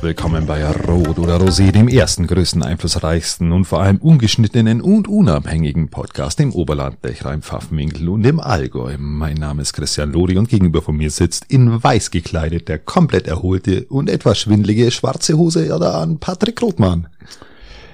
[0.00, 5.88] Willkommen bei Rot oder Rosé, dem ersten, größten, einflussreichsten und vor allem ungeschnittenen und unabhängigen
[5.88, 8.96] Podcast im Oberland, Bechrein, Pfaffenwinkel und im Allgäu.
[8.96, 13.26] Mein Name ist Christian Lori und gegenüber von mir sitzt in weiß gekleidet der komplett
[13.26, 17.08] erholte und etwas schwindlige schwarze Hose an Patrick Rothmann.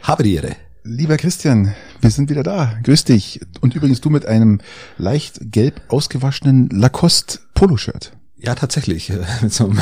[0.02, 0.56] Habe die Ehre.
[0.82, 2.74] Lieber Christian, wir sind wieder da.
[2.82, 3.40] Grüß dich.
[3.62, 4.60] Und übrigens du mit einem
[4.98, 8.12] leicht gelb ausgewaschenen Lacoste Poloshirt.
[8.36, 9.10] Ja, tatsächlich.
[9.40, 9.78] Mit so einem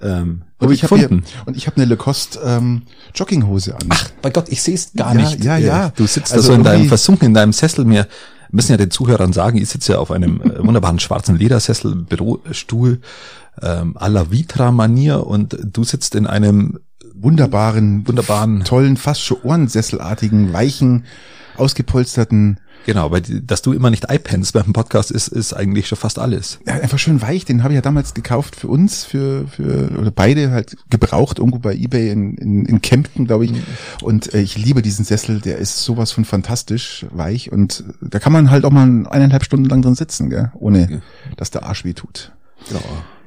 [0.00, 2.82] ähm, und ich habe und ich habe eine Lacoste ähm,
[3.14, 3.88] Jogginghose an.
[3.90, 5.44] Ach, bei Gott, ich sehe es gar ja, nicht.
[5.44, 5.92] Ja, ja.
[5.94, 7.88] Du sitzt also da so in deinem versunken in deinem Sessel.
[7.88, 8.08] Wir
[8.50, 13.00] müssen ja den Zuhörern sagen, ich sitze ja auf einem äh, wunderbaren schwarzen Ledersessel, Bürostuhl
[13.62, 16.78] ähm, à la Vitra-Manier und du sitzt in einem
[17.14, 21.04] wunderbaren, wunderbaren, tollen, fast schon Ohrensesselartigen, weichen,
[21.56, 26.18] ausgepolsterten Genau, weil dass du immer nicht iPens beim Podcast ist, ist eigentlich schon fast
[26.18, 26.58] alles.
[26.66, 27.44] Ja, einfach schön weich.
[27.44, 31.58] Den habe ich ja damals gekauft für uns, für für oder beide halt gebraucht irgendwo
[31.58, 33.52] bei eBay in in, in Kempten, glaube ich.
[33.52, 33.62] Mhm.
[34.02, 35.40] Und äh, ich liebe diesen Sessel.
[35.40, 39.68] Der ist sowas von fantastisch weich und da kann man halt auch mal eineinhalb Stunden
[39.68, 40.52] lang drin sitzen, gell?
[40.54, 40.98] ohne ja.
[41.36, 42.32] dass der Arsch weh tut.
[42.68, 42.82] Genau.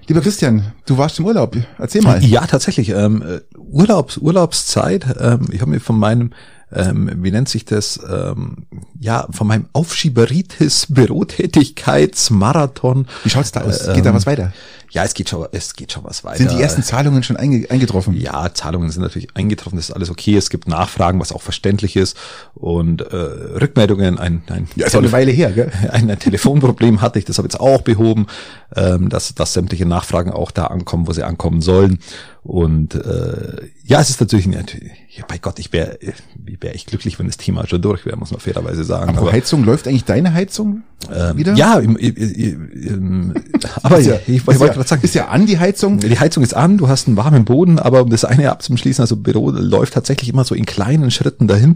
[0.08, 1.58] Lieber Christian, du warst im Urlaub.
[1.78, 2.24] Erzähl mal.
[2.24, 2.90] Ja, tatsächlich.
[2.90, 3.24] Ähm,
[3.58, 5.06] Urlaubs Urlaubszeit.
[5.20, 6.32] Ähm, ich habe mir von meinem
[6.72, 8.68] ähm, wie nennt sich das, ähm,
[9.00, 13.08] ja, von meinem Aufschieberitis Bürotätigkeitsmarathon.
[13.24, 13.94] Wie schaut's da aus?
[13.94, 14.54] Geht da was weiter?
[14.92, 16.38] Ja, es geht schon, es geht schon was weiter.
[16.38, 18.14] Sind die ersten Zahlungen schon einge eingetroffen?
[18.16, 20.36] Ja, Zahlungen sind natürlich eingetroffen, das ist alles okay.
[20.38, 22.18] Es gibt Nachfragen, was auch verständlich ist
[22.54, 24.18] und äh, Rückmeldungen.
[24.18, 25.72] Ein, ein ja, ist auch eine Weile her, gell?
[25.92, 28.28] Ein, ein Telefonproblem hatte ich, das habe ich jetzt auch behoben,
[28.76, 32.00] ähm, dass, dass sämtliche Nachfragen auch da ankommen, wo sie ankommen sollen.
[32.44, 35.98] Und äh, ja, es ist natürlich, natürlich ja, bei Gott, ich wäre
[36.36, 39.10] wär ich glücklich, wenn das Thema schon durch wäre, muss man fairerweise sagen.
[39.10, 40.84] Aber, aber Heizung, läuft eigentlich deine Heizung
[41.14, 41.54] ähm, wieder?
[41.56, 43.34] Ja, im, im, im,
[43.84, 45.02] aber ja, ich, ich wollte ja, gerade sagen.
[45.04, 46.00] Ist ja an die Heizung?
[46.00, 49.16] Die Heizung ist an, du hast einen warmen Boden, aber um das eine abzuschließen, also
[49.16, 51.76] Büro läuft tatsächlich immer so in kleinen Schritten dahin.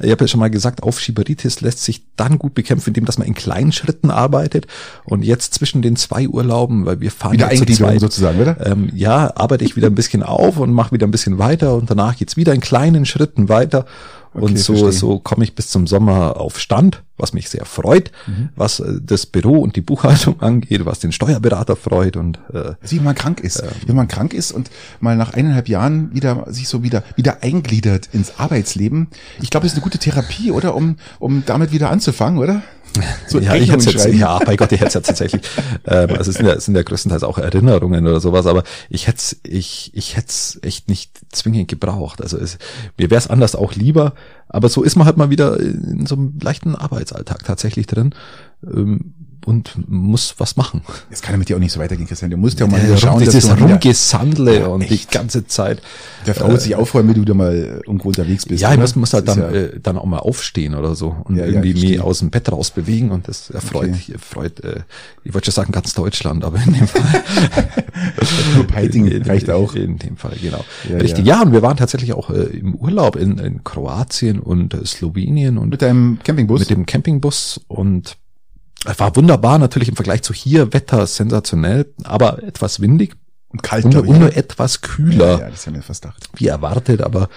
[0.00, 3.26] Ich habe ja schon mal gesagt, Aufschieberitis lässt sich dann gut bekämpfen, indem dass man
[3.26, 4.66] in kleinen Schritten arbeitet.
[5.04, 8.66] Und jetzt zwischen den zwei Urlauben, weil wir fahren wieder ja zu zweit, sozusagen, oder?
[8.66, 11.90] Ähm, ja, arbeite ich wieder ein bisschen auf und mache wieder ein bisschen weiter und
[11.90, 13.86] danach geht's wieder in kleinen Schritten weiter.
[14.34, 18.10] Okay, und so, so komme ich bis zum Sommer auf Stand, was mich sehr freut,
[18.26, 18.50] mhm.
[18.56, 23.00] was äh, das Büro und die Buchhaltung angeht, was den Steuerberater freut und äh, wie
[23.00, 26.68] man krank ist, äh, wenn man krank ist und mal nach eineinhalb Jahren wieder sich
[26.68, 29.08] so wieder wieder eingliedert ins Arbeitsleben.
[29.40, 32.62] Ich glaube, das ist eine gute Therapie, oder um um damit wieder anzufangen, oder?
[33.26, 35.42] So ja, ich hätte jetzt, ja, bei Gott, ich hätte es ja tatsächlich,
[35.86, 39.06] ähm, also es sind ja, es sind ja größtenteils auch Erinnerungen oder sowas, aber ich
[39.06, 42.20] hätte ich, ich hätte es echt nicht zwingend gebraucht.
[42.20, 42.58] Also es,
[42.98, 44.14] mir wäre es anders auch lieber,
[44.52, 48.14] aber so ist man halt mal wieder in so einem leichten Arbeitsalltag tatsächlich drin.
[48.64, 49.14] Ähm,
[49.46, 50.82] und muss was machen.
[51.10, 52.30] Es kann ja mit dir auch nicht so weitergehen, Christian.
[52.30, 55.82] Du musst ja mal ja, schauen, dass du Rumgesandle ja, und die ganze Zeit.
[56.26, 58.62] Der Frau äh, sich aufräumen, wenn du da mal irgendwo unterwegs bist.
[58.62, 61.36] Ja, ich muss, muss halt dann, ja äh, dann auch mal aufstehen oder so und
[61.36, 64.12] ja, irgendwie mich aus dem Bett raus bewegen und das erfreut, okay.
[64.12, 64.80] erfreut, äh,
[65.24, 67.02] ich wollte schon sagen ganz Deutschland, aber in dem Fall.
[68.54, 69.74] Nur Peiting reicht auch.
[69.74, 70.64] In dem Fall, genau.
[70.88, 71.26] Ja, Richtig.
[71.26, 71.42] Ja.
[71.42, 75.70] und wir waren tatsächlich auch äh, im Urlaub in, in Kroatien und äh, Slowenien und
[75.70, 76.60] mit deinem Campingbus?
[76.60, 78.16] Mit dem Campingbus und
[78.84, 83.14] war wunderbar, natürlich im Vergleich zu hier, Wetter sensationell, aber etwas windig.
[83.48, 85.32] Und kalt, und, und nur etwas kühler.
[85.32, 86.30] Ja, ja, das haben wir fast gedacht.
[86.36, 87.28] Wie erwartet, aber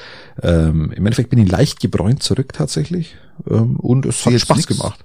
[0.41, 3.17] ähm, im Endeffekt bin ich leicht gebräunt zurück tatsächlich.
[3.49, 4.67] Ähm, und es hat Spaß nix.
[4.67, 5.03] gemacht.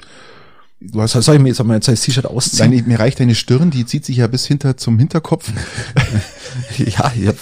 [0.82, 2.70] Du hast, soll ich mir jetzt mal jetzt das T-Shirt ausziehen?
[2.70, 5.52] Deine, mir reicht deine Stirn, die zieht sich ja bis hinter zum Hinterkopf.
[6.78, 7.38] ja, ich habe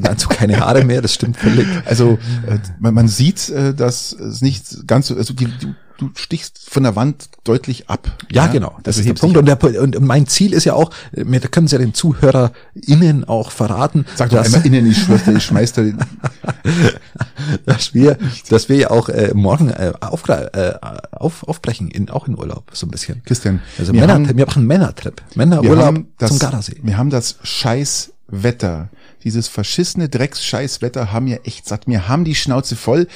[0.00, 1.66] dazu keine Haare mehr, das stimmt völlig.
[1.84, 2.18] Also
[2.48, 6.70] äh, man, man sieht, äh, dass es nicht ganz so, also die, die du stichst
[6.70, 8.10] von der Wand deutlich ab.
[8.30, 8.52] Ja, ja?
[8.52, 8.70] genau.
[8.82, 9.36] Das, das ist der Punkt.
[9.36, 13.50] Und, der, und mein Ziel ist ja auch, mir können Sie ja den ZuhörerInnen auch
[13.50, 14.06] verraten.
[14.16, 15.82] Sag doch einmal innen, ich schwör's ich schmeiß da
[17.66, 18.18] dass wir,
[18.48, 20.72] dass wir ja auch äh, morgen äh, auf, äh,
[21.12, 23.22] auf, aufbrechen, in, auch in Urlaub, so ein bisschen.
[23.24, 23.60] Christian.
[23.78, 25.22] Also wir, Männer, haben, wir machen Männertrip.
[25.34, 26.76] Männerurlaub zum Gardasee.
[26.82, 28.88] Wir haben das scheiß Wetter.
[29.24, 31.86] Dieses verschissene Drecks-Scheiß-Wetter haben wir echt satt.
[31.86, 33.06] Wir haben die Schnauze voll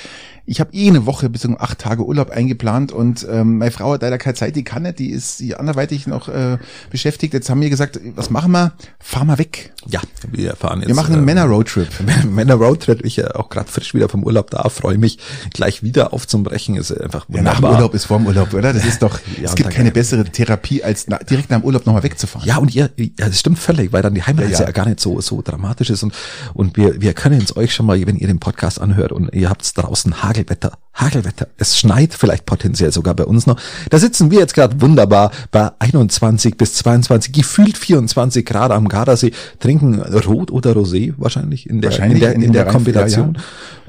[0.46, 3.94] ich habe eh eine Woche bis um acht Tage Urlaub eingeplant und ähm, meine Frau
[3.94, 6.58] hat leider keine Zeit, die kann nicht, die ist die anderweitig noch äh,
[6.90, 7.32] beschäftigt.
[7.32, 8.72] Jetzt haben wir gesagt, was machen wir?
[8.98, 9.72] Fahr mal weg.
[9.86, 10.00] Ja,
[10.30, 10.88] wir fahren jetzt.
[10.88, 11.88] Wir machen einen äh, Männer-Roadtrip.
[12.30, 15.18] Männer-Roadtrip, ich ja auch gerade frisch wieder vom Urlaub da, freue mich
[15.52, 16.76] gleich wieder aufzubrechen.
[16.76, 17.54] Ist einfach wunderbar.
[17.54, 18.74] Ja, nach dem Urlaub ist vorm Urlaub, oder?
[18.74, 21.86] Das ist doch, ja, es gibt keine bessere Therapie, als na, direkt nach dem Urlaub
[21.86, 22.46] nochmal wegzufahren.
[22.46, 24.64] Ja, und ihr, ja, das stimmt völlig, weil dann die Heimat ja, ja.
[24.66, 26.14] ja gar nicht so, so dramatisch ist und,
[26.52, 29.48] und wir, wir können es euch schon mal, wenn ihr den Podcast anhört und ihr
[29.48, 31.48] habt draußen Hagen Hagelwetter, Hagelwetter.
[31.58, 33.60] Es schneit vielleicht potenziell sogar bei uns noch.
[33.90, 39.32] Da sitzen wir jetzt gerade wunderbar bei 21 bis 22, gefühlt 24 Grad am Gardasee,
[39.60, 43.38] trinken Rot oder Rosé wahrscheinlich in der, Wahrscheinlich in der, in in der der Kombination.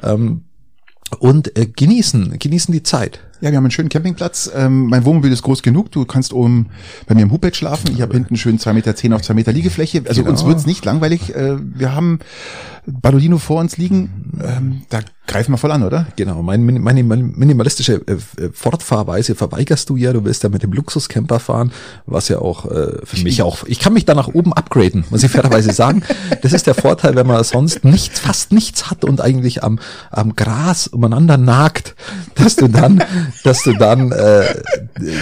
[0.03, 0.43] Ähm,
[1.19, 3.19] und äh, genießen, genießen die Zeit.
[3.45, 4.49] Ja, wir haben einen schönen Campingplatz.
[4.55, 5.91] Ähm, mein Wohnmobil ist groß genug.
[5.91, 6.69] Du kannst oben
[7.05, 7.91] bei mir im Hubbett schlafen.
[7.93, 10.01] Ich habe hinten schön zwei Meter zehn auf zwei Meter Liegefläche.
[10.09, 10.31] Also Genau.
[10.31, 11.35] uns wird's nicht langweilig.
[11.35, 12.17] Äh, wir haben
[12.87, 14.31] Ballodino vor uns liegen.
[14.43, 16.07] Ähm, da greifen wir voll an, oder?
[16.15, 20.11] Genau, mein, Min- meine minimalistische äh, äh, Fortfahrweise verweigerst du ja.
[20.11, 21.71] Du willst ja mit dem Luxuscamper fahren,
[22.07, 23.63] was ja auch äh, für mich auch.
[23.67, 26.01] Ich kann mich da nach oben upgraden, muss ich fairerweise sagen.
[26.41, 29.77] Das ist der Vorteil, wenn man sonst nichts, fast nichts hat und eigentlich am,
[30.09, 31.95] am Gras umeinander nagt,
[32.35, 33.03] dass du dann,
[33.43, 34.61] dass du dann äh,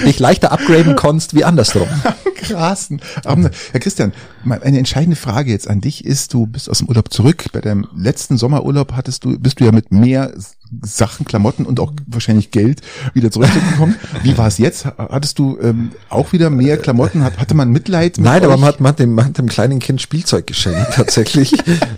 [0.05, 1.87] dich leichter upgraden kannst wie andersrum.
[2.43, 3.01] Grasen.
[3.23, 4.13] Aber, Herr Christian,
[4.45, 7.45] eine entscheidende Frage jetzt an dich ist, du bist aus dem Urlaub zurück.
[7.53, 10.33] Bei deinem letzten Sommerurlaub hattest du, bist du ja mit mehr
[10.81, 12.81] Sachen, Klamotten und auch wahrscheinlich Geld
[13.13, 13.95] wieder zurückgekommen.
[14.23, 14.85] Wie war es jetzt?
[14.85, 17.23] Hattest du ähm, auch wieder mehr Klamotten?
[17.23, 18.59] Hat, hatte man Mitleid mit Nein, aber euch?
[18.59, 21.53] man hat, man, hat dem, man hat dem kleinen Kind Spielzeug geschenkt, tatsächlich.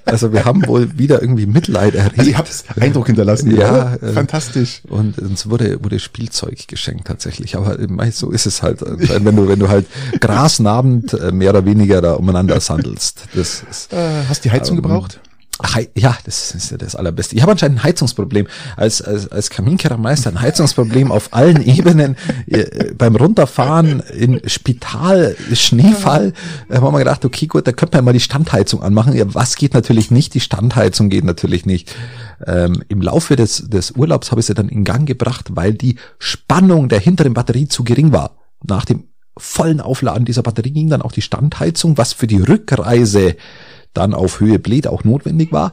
[0.06, 2.20] Also wir haben wohl wieder irgendwie Mitleid erregt.
[2.20, 3.56] Also ihr habt Eindruck hinterlassen.
[3.56, 4.82] Ja, äh, fantastisch.
[4.88, 7.56] Und uns wurde, wurde Spielzeug geschenkt tatsächlich.
[7.56, 7.78] Aber
[8.12, 9.86] so ist es halt, äh, wenn du, wenn du halt
[10.20, 13.24] grasnabend äh, mehr oder weniger da umeinander sandelst.
[13.34, 15.20] Das ist, Äh, hast die Heizung Ähm, gebraucht?
[15.96, 17.36] Ja, das ist ja das Allerbeste.
[17.36, 18.48] Ich habe anscheinend ein Heizungsproblem.
[18.76, 22.18] Als, als, als Kaminkehrermeister ein Heizungsproblem auf allen Ebenen.
[22.48, 26.34] Äh, beim Runterfahren in Spital, Schneefall,
[26.70, 29.16] äh, haben wir gedacht, okay, gut, da könnte man mal die Standheizung anmachen.
[29.16, 30.34] Ja, was geht natürlich nicht?
[30.34, 31.96] Die Standheizung geht natürlich nicht.
[32.46, 35.96] Ähm, Im Laufe des, des Urlaubs habe ich sie dann in Gang gebracht, weil die
[36.20, 38.38] Spannung der hinteren Batterie zu gering war.
[38.68, 39.06] Nach dem
[39.38, 43.36] vollen Aufladen dieser Batterie ging dann auch die Standheizung, was für die Rückreise
[43.98, 45.72] dann auf Höhe Bled auch notwendig war.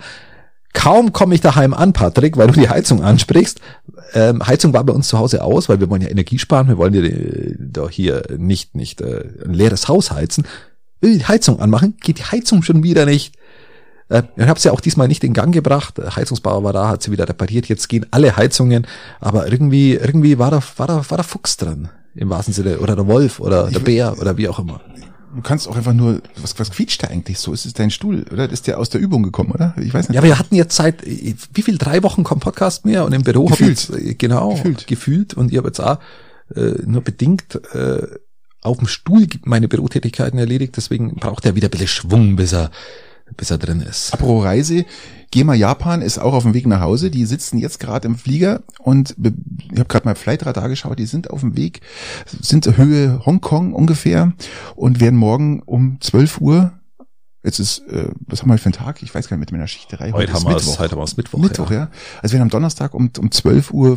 [0.74, 3.60] Kaum komme ich daheim an, Patrick, weil du die Heizung ansprichst.
[4.14, 6.68] Ähm, Heizung war bei uns zu Hause aus, weil wir wollen ja Energie sparen.
[6.68, 10.46] Wir wollen ja äh, doch hier nicht nicht äh, ein leeres Haus heizen.
[11.00, 13.34] Will die Heizung anmachen, geht die Heizung schon wieder nicht.
[14.08, 15.98] Äh, ich habe sie auch diesmal nicht in Gang gebracht.
[15.98, 17.68] Der Heizungsbauer war da, hat sie wieder repariert.
[17.68, 18.86] Jetzt gehen alle Heizungen,
[19.20, 22.96] aber irgendwie irgendwie war da war da war der Fuchs dran im wahrsten Sinne oder
[22.96, 24.80] der Wolf oder der Bär oder wie auch immer.
[25.34, 27.52] Du kannst auch einfach nur, was, was quietscht da eigentlich so?
[27.52, 28.50] Ist es dein Stuhl, oder?
[28.50, 29.74] Ist der aus der Übung gekommen, oder?
[29.80, 30.16] Ich weiß nicht.
[30.16, 33.22] Ja, wir hatten jetzt seit, äh, wie viel, drei Wochen kommt Podcast mehr und im
[33.22, 33.88] Büro hab ich Gefühlt.
[33.88, 34.86] jetzt, äh, genau, Gefühlt.
[34.86, 35.34] gefühlt.
[35.34, 35.98] und ich habe jetzt auch
[36.54, 38.06] äh, nur bedingt äh,
[38.60, 42.70] auf dem Stuhl meine Bürotätigkeiten erledigt, deswegen braucht er wieder ein bisschen Schwung, bis er,
[43.36, 44.12] bis er drin ist.
[44.12, 44.84] Apro Reise,
[45.30, 47.10] GEMA Japan ist auch auf dem Weg nach Hause.
[47.10, 50.98] Die sitzen jetzt gerade im Flieger und ich habe gerade mal Flightradar geschaut.
[50.98, 51.80] Die sind auf dem Weg,
[52.26, 54.32] sind Höhe Hongkong ungefähr
[54.76, 56.72] und werden morgen um 12 Uhr,
[57.42, 59.02] jetzt ist, äh, was haben wir heute für einen Tag?
[59.02, 60.12] Ich weiß gar nicht, mit meiner Schichterei.
[60.12, 60.78] Heute, ist haben wir es, Mittwoch.
[60.78, 61.38] heute haben wir es Mittwoch.
[61.38, 61.88] Mittwoch, ja.
[62.22, 63.96] Also wir haben am Donnerstag um, um 12.40 Uhr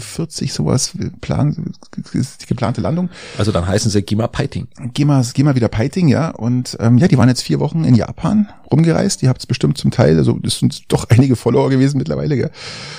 [0.50, 1.74] sowas plan,
[2.14, 3.10] ist die geplante Landung.
[3.38, 4.30] Also dann heißen sie Gima
[5.06, 6.30] mal, geh mal wieder Piting, ja.
[6.30, 9.22] Und ähm, ja, die waren jetzt vier Wochen in Japan rumgereist.
[9.22, 12.52] Die habt es bestimmt zum Teil, also das sind doch einige Follower gewesen mittlerweile, gell?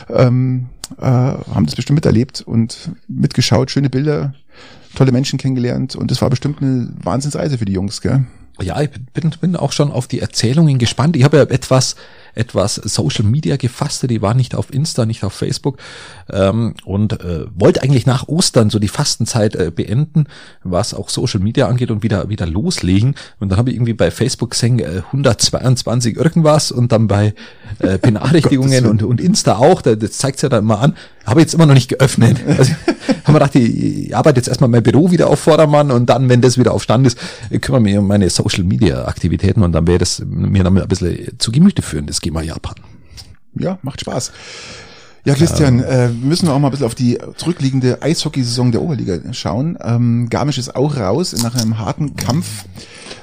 [0.09, 0.67] Ähm,
[0.99, 4.35] äh, haben das bestimmt miterlebt und mitgeschaut, schöne Bilder,
[4.95, 8.25] tolle Menschen kennengelernt und das war bestimmt eine Wahnsinnsreise für die Jungs, gell?
[8.63, 11.17] Ja, ich bin, bin auch schon auf die Erzählungen gespannt.
[11.17, 11.97] Ich habe ja etwas,
[12.37, 15.79] etwas Social Media gefasst, die war nicht auf Insta, nicht auf Facebook.
[16.31, 20.27] Ähm, und äh, wollte eigentlich nach Ostern so die Fastenzeit äh, beenden,
[20.63, 23.15] was auch Social Media angeht und wieder wieder loslegen.
[23.41, 27.35] Und dann habe ich irgendwie bei Facebook gesehen äh, 122 irgendwas und dann bei
[27.79, 31.47] äh, Benachrichtigungen und, und Insta auch, da- das zeigt ja dann immer an, habe ich
[31.47, 32.39] jetzt immer noch nicht geöffnet.
[32.57, 32.73] Also
[33.25, 36.29] haben wir gedacht, ich, ich arbeite jetzt erstmal mein Büro wieder auf Vordermann und dann,
[36.29, 37.19] wenn das wieder auf Stand ist,
[37.61, 41.39] kümmere mich um meine Social Media Aktivitäten und dann werde das mir damit ein bisschen
[41.39, 42.75] zu Gemüte führen, das Gema Japan.
[43.55, 44.33] Ja, macht Spaß.
[45.25, 49.33] Ja, Christian, äh, müssen wir auch mal ein bisschen auf die zurückliegende Eishockeysaison der Oberliga
[49.33, 49.79] schauen.
[49.81, 51.41] Ähm, Garmisch ist auch raus.
[51.41, 52.65] Nach einem harten Kampf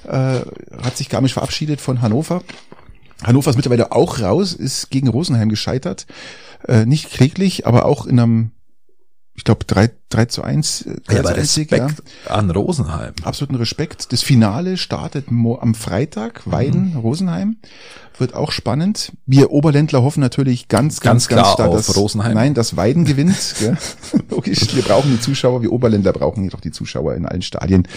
[0.08, 0.40] äh,
[0.82, 2.44] hat sich Garmisch verabschiedet von Hannover.
[3.24, 6.08] Hannover ist mittlerweile auch raus, ist gegen Rosenheim gescheitert.
[6.66, 8.52] Äh, nicht kläglich, aber auch in einem,
[9.36, 10.82] ich glaube, 3, 3 zu 1.
[10.84, 13.14] äh, 3 Ja, aber zu 1 Sieg, Respekt an Rosenheim.
[13.24, 14.12] absoluten Respekt.
[14.14, 17.58] Das Finale startet am Freitag, Weiden, Rosenheim.
[18.20, 19.12] Wird auch spannend.
[19.26, 22.36] Wir Oberländler hoffen natürlich ganz, ganz, Ganz klar stark, auf dass Rosenheim.
[22.36, 23.56] Nein, dass Weiden gewinnt.
[23.60, 23.76] gell?
[24.30, 24.76] Logisch.
[24.76, 25.64] Wir brauchen die Zuschauer.
[25.64, 27.88] Wir Oberländer brauchen jedoch die Zuschauer in allen Stadien.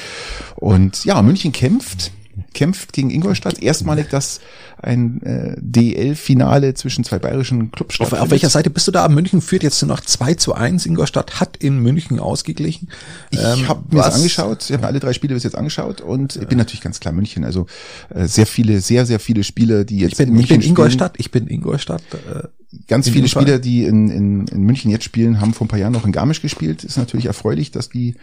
[0.55, 2.13] Und ja, München kämpft,
[2.57, 3.63] kämpft gegen Ingolstadt.
[3.63, 4.41] Erstmalig, dass
[4.83, 8.23] ein äh, DL-Finale zwischen zwei bayerischen Clubs Auf, stattfindet.
[8.25, 9.07] auf welcher Seite bist du da?
[9.09, 10.87] München führt jetzt nur noch 2 zu 1.
[10.87, 12.89] Ingolstadt hat in München ausgeglichen.
[13.31, 16.01] Ich Ähm, habe mir das angeschaut, ich habe mir alle drei Spiele bis jetzt angeschaut
[16.01, 17.45] und ich bin natürlich ganz klar München.
[17.45, 17.67] Also
[18.09, 20.71] äh, sehr viele, sehr, sehr viele Spieler, die jetzt Ich bin, in ich bin München
[20.71, 22.03] Ingolstadt, ich bin Ingolstadt.
[22.13, 22.49] Äh,
[22.89, 23.29] ganz In viele.
[23.29, 26.13] Spieler, die in, in, in München jetzt spielen, haben vor ein paar Jahren noch in
[26.13, 26.85] Garmisch gespielt.
[26.85, 28.17] Ist natürlich erfreulich, dass die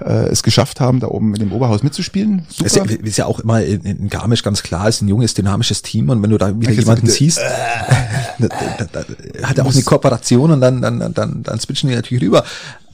[0.00, 2.42] äh, es geschafft haben, da oben mit dem Oberhaus mitzuspielen.
[2.48, 2.66] Super.
[2.66, 5.34] Es ist ja- ist ja auch immer in, in Garmisch ganz klar, ist ein junges,
[5.34, 7.38] dynamisches Team und wenn du da wieder Jetzt jemanden siehst,
[8.38, 11.94] da, da, da, hat er auch eine Kooperation und dann, dann, dann, dann switchen die
[11.96, 12.44] natürlich rüber.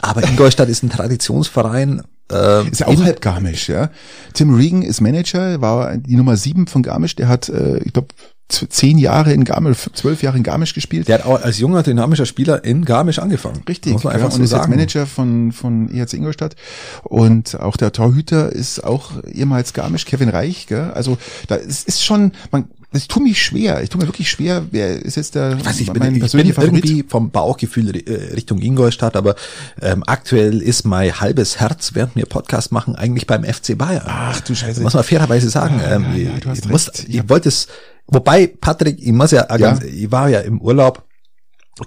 [0.00, 2.02] Aber Ingolstadt ist ein Traditionsverein.
[2.32, 3.90] Äh, Ist ja auch halb Garmisch, ja.
[4.32, 7.16] Tim Regan ist Manager, war die Nummer sieben von Garmisch.
[7.16, 8.08] Der hat, äh, ich glaube,
[8.48, 11.08] zehn Jahre in Garmisch, zwölf Jahre in Garmisch gespielt.
[11.08, 13.62] der hat auch als junger, dynamischer Spieler in Garmisch angefangen.
[13.68, 14.70] Richtig, Muss man ja, einfach und so ist jetzt sagen.
[14.70, 16.54] Manager von, von EHC Ingolstadt.
[17.02, 20.66] Und auch der Torhüter ist auch ehemals Garmisch, Kevin Reich.
[20.66, 20.92] Gell?
[20.94, 23.82] Also da ist, ist schon, man, es tut mich schwer.
[23.82, 24.66] Ich tue mir wirklich schwer.
[24.70, 26.84] Wer ist jetzt der Ich weiß ich bin, mein ich bin Favorit?
[26.84, 29.34] irgendwie vom Bauchgefühl äh, Richtung Ingolstadt, aber
[29.82, 34.04] ähm, aktuell ist mein halbes Herz, während wir Podcast machen, eigentlich beim FC Bayern.
[34.06, 34.80] Ach du Scheiße.
[34.80, 35.80] muss man fairerweise sagen.
[35.84, 37.06] Ah, ähm, ja, du hast ich, recht.
[37.08, 37.66] ich wollte es,
[38.06, 41.04] wobei, Patrick, ich muss ja, ganz, ich war ja im Urlaub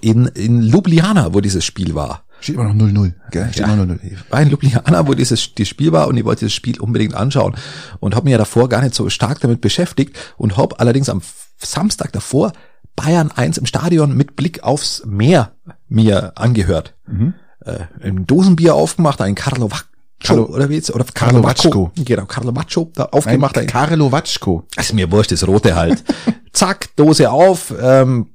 [0.00, 2.24] in, in Ljubljana, wo dieses Spiel war.
[2.40, 3.14] Steht immer noch 0-0.
[3.30, 3.48] Gell?
[3.50, 4.00] Steht Ja, immer noch 0-0.
[4.04, 7.14] ich war in Ljubljana, wo dieses das Spiel war und ich wollte das Spiel unbedingt
[7.14, 7.56] anschauen
[8.00, 11.22] und habe mich ja davor gar nicht so stark damit beschäftigt und habe allerdings am
[11.56, 12.52] Samstag davor
[12.94, 15.52] Bayern 1 im Stadion mit Blick aufs Meer
[15.88, 16.94] mir angehört.
[17.06, 17.34] Mhm.
[17.64, 19.87] Äh, ein Dosenbier aufgemacht, ein Carlo Vacco
[20.22, 21.90] Carlo- oder wie jetzt, oder Carlo Vacco.
[21.96, 23.56] Genau, Carlo Vacco da aufgemacht.
[23.56, 24.64] Ein Ein, Karlo Watschko.
[24.76, 26.02] ist mir wurscht, das rote halt.
[26.52, 28.30] Zack, Dose auf ähm,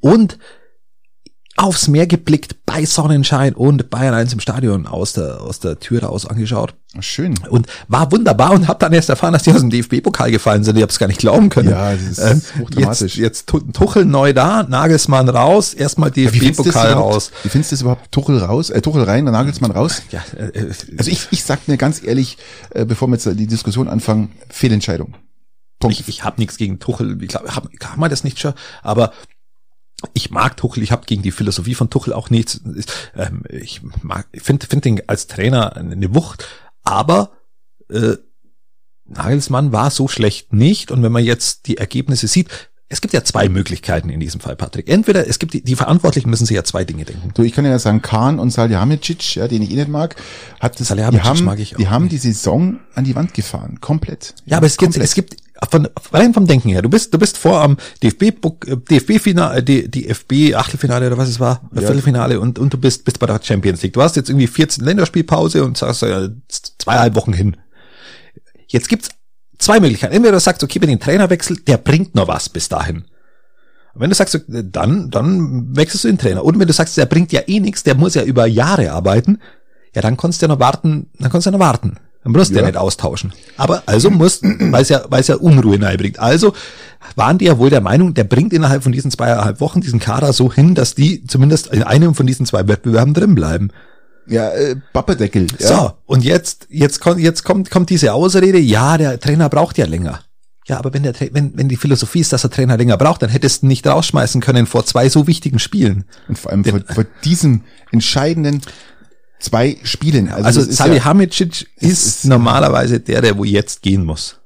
[0.00, 0.38] und
[1.62, 6.04] aufs Meer geblickt bei Sonnenschein und Bayern 1 im Stadion aus der, aus der Tür
[6.04, 6.74] raus angeschaut.
[7.00, 7.34] Schön.
[7.48, 10.76] Und war wunderbar und hab dann erst erfahren, dass die aus dem DFB-Pokal gefallen sind.
[10.76, 11.70] Ich hab's gar nicht glauben können.
[11.70, 13.16] Ja, das ist jetzt, hochdramatisch.
[13.16, 17.14] jetzt Tu- Tuchel neu da, Nagelsmann raus, erstmal DFB-Pokal überhaupt?
[17.16, 17.30] raus.
[17.44, 18.12] Wie findest du das überhaupt?
[18.12, 20.02] Tuchel raus, äh, Tuchel rein, Nagelsmann raus?
[20.10, 22.36] Ja, äh, äh, Also ich, ich sag mir ganz ehrlich,
[22.70, 25.14] äh, bevor wir jetzt die Diskussion anfangen, Fehlentscheidung.
[25.80, 25.98] Punkt.
[25.98, 28.52] ich, ich habe nichts gegen Tuchel, ich glaube, hab, kann man das nicht schon,
[28.82, 29.12] aber
[30.14, 32.60] ich mag Tuchel, ich habe gegen die Philosophie von Tuchel auch nichts.
[33.16, 36.46] Ähm, ich mag, finde find ihn als Trainer eine Wucht,
[36.82, 37.32] aber
[37.90, 38.16] äh,
[39.04, 42.48] Nagelsmann war so schlecht nicht und wenn man jetzt die Ergebnisse sieht,
[42.92, 44.86] es gibt ja zwei Möglichkeiten in diesem Fall, Patrick.
[44.88, 47.32] Entweder es gibt die, die Verantwortlichen müssen sich ja zwei Dinge denken.
[47.34, 50.14] So, ich kann ja sagen, Kahn und Salihamidzic, ja, den ich eh nicht mag,
[50.60, 52.12] hat das, die haben, mag ich auch die haben nicht.
[52.12, 54.34] die Saison an die Wand gefahren, komplett.
[54.44, 55.04] Ja, aber es gibt, Komplett.
[55.04, 55.36] es gibt
[55.70, 56.82] von rein vom Denken her.
[56.82, 58.32] Du bist, du bist vor am DFB,
[58.90, 61.80] DFB Finale, DFB Achtelfinale oder was es war, Ja.
[61.80, 63.94] Viertelfinale und und du bist bist bei der Champions League.
[63.94, 66.28] Du hast jetzt irgendwie 14 Länderspielpause und sagst äh,
[66.78, 67.56] zweieinhalb Wochen hin.
[68.66, 69.08] Jetzt gibt's
[69.62, 70.14] zwei Möglichkeiten.
[70.14, 73.04] Entweder du sagst, okay, wenn den Trainer wechselt, der bringt noch was bis dahin.
[73.94, 76.44] Und wenn du sagst, dann, dann wechselst du den Trainer.
[76.44, 79.38] Und wenn du sagst, der bringt ja eh nichts, der muss ja über Jahre arbeiten,
[79.94, 81.96] ja, dann kannst du ja noch warten, dann kannst du ja noch warten.
[82.24, 82.60] Dann musst du ja.
[82.60, 82.68] Ja.
[82.68, 83.32] nicht austauschen.
[83.56, 86.20] Aber also musst, weil es ja, weil es ja Unruhe bringt.
[86.20, 86.54] Also
[87.16, 90.32] waren die ja wohl der Meinung, der bringt innerhalb von diesen zweieinhalb Wochen diesen Kader
[90.32, 93.70] so hin, dass die zumindest in einem von diesen zwei Wettbewerben drin bleiben.
[94.26, 95.46] Ja, äh, Bappedeckel.
[95.58, 95.66] Ja.
[95.66, 99.86] So, und jetzt, jetzt kommt, jetzt kommt, kommt diese Ausrede, ja, der Trainer braucht ja
[99.86, 100.20] länger.
[100.68, 103.30] Ja, aber wenn der, wenn, wenn die Philosophie ist, dass der Trainer länger braucht, dann
[103.30, 106.04] hättest du ihn nicht rausschmeißen können vor zwei so wichtigen Spielen.
[106.28, 108.62] Und vor allem vor, vor diesem entscheidenden
[109.40, 110.28] zwei Spielen.
[110.28, 114.36] Also, Also, Salihamidzic es ist, ist- normalerweise der, der wo jetzt gehen muss.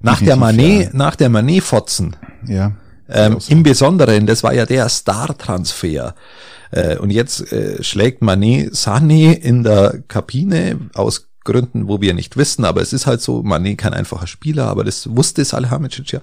[0.00, 0.90] Nach der Manet, ja.
[0.92, 2.14] nach der Manet-Fotzen,
[2.46, 2.72] ja, ja.
[3.08, 3.52] Ähm, so.
[3.52, 6.14] im Besonderen, das war ja der Star-Transfer.
[6.70, 12.36] Äh, und jetzt äh, schlägt Manet Sané in der Kabine aus Gründen, wo wir nicht
[12.36, 16.20] wissen, aber es ist halt so, Manet kein einfacher Spieler, aber das wusste Salihamidzic ja.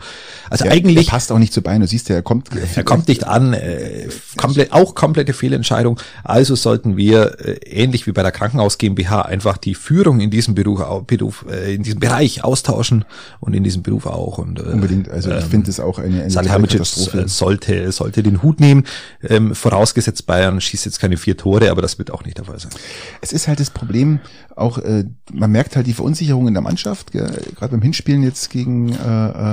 [0.50, 1.82] Also Der, eigentlich der passt auch nicht zu Bein.
[1.82, 2.50] Du siehst ja, er kommt.
[2.76, 6.00] er kommt nicht an, äh, komplett, auch komplette Fehlentscheidung.
[6.24, 10.56] Also sollten wir äh, ähnlich wie bei der Krankenhaus GmbH einfach die Führung in diesem
[10.56, 13.06] Beruf, Beruf äh, in diesem Bereich austauschen
[13.40, 14.38] und in diesem Beruf auch.
[14.38, 15.10] Und äh, Unbedingt.
[15.10, 16.82] Also ich finde es auch eine, eine Salihamidzic
[17.14, 18.86] äh, sollte sollte den Hut nehmen.
[19.28, 22.60] Ähm, vorausgesetzt Bayern schießt jetzt keine vier Tore, aber das wird auch nicht der Fall
[22.60, 22.72] sein.
[23.22, 24.20] Es ist halt das Problem,
[24.62, 25.04] auch äh,
[25.34, 28.96] man merkt halt die Verunsicherung in der Mannschaft, gerade beim Hinspielen jetzt gegen äh,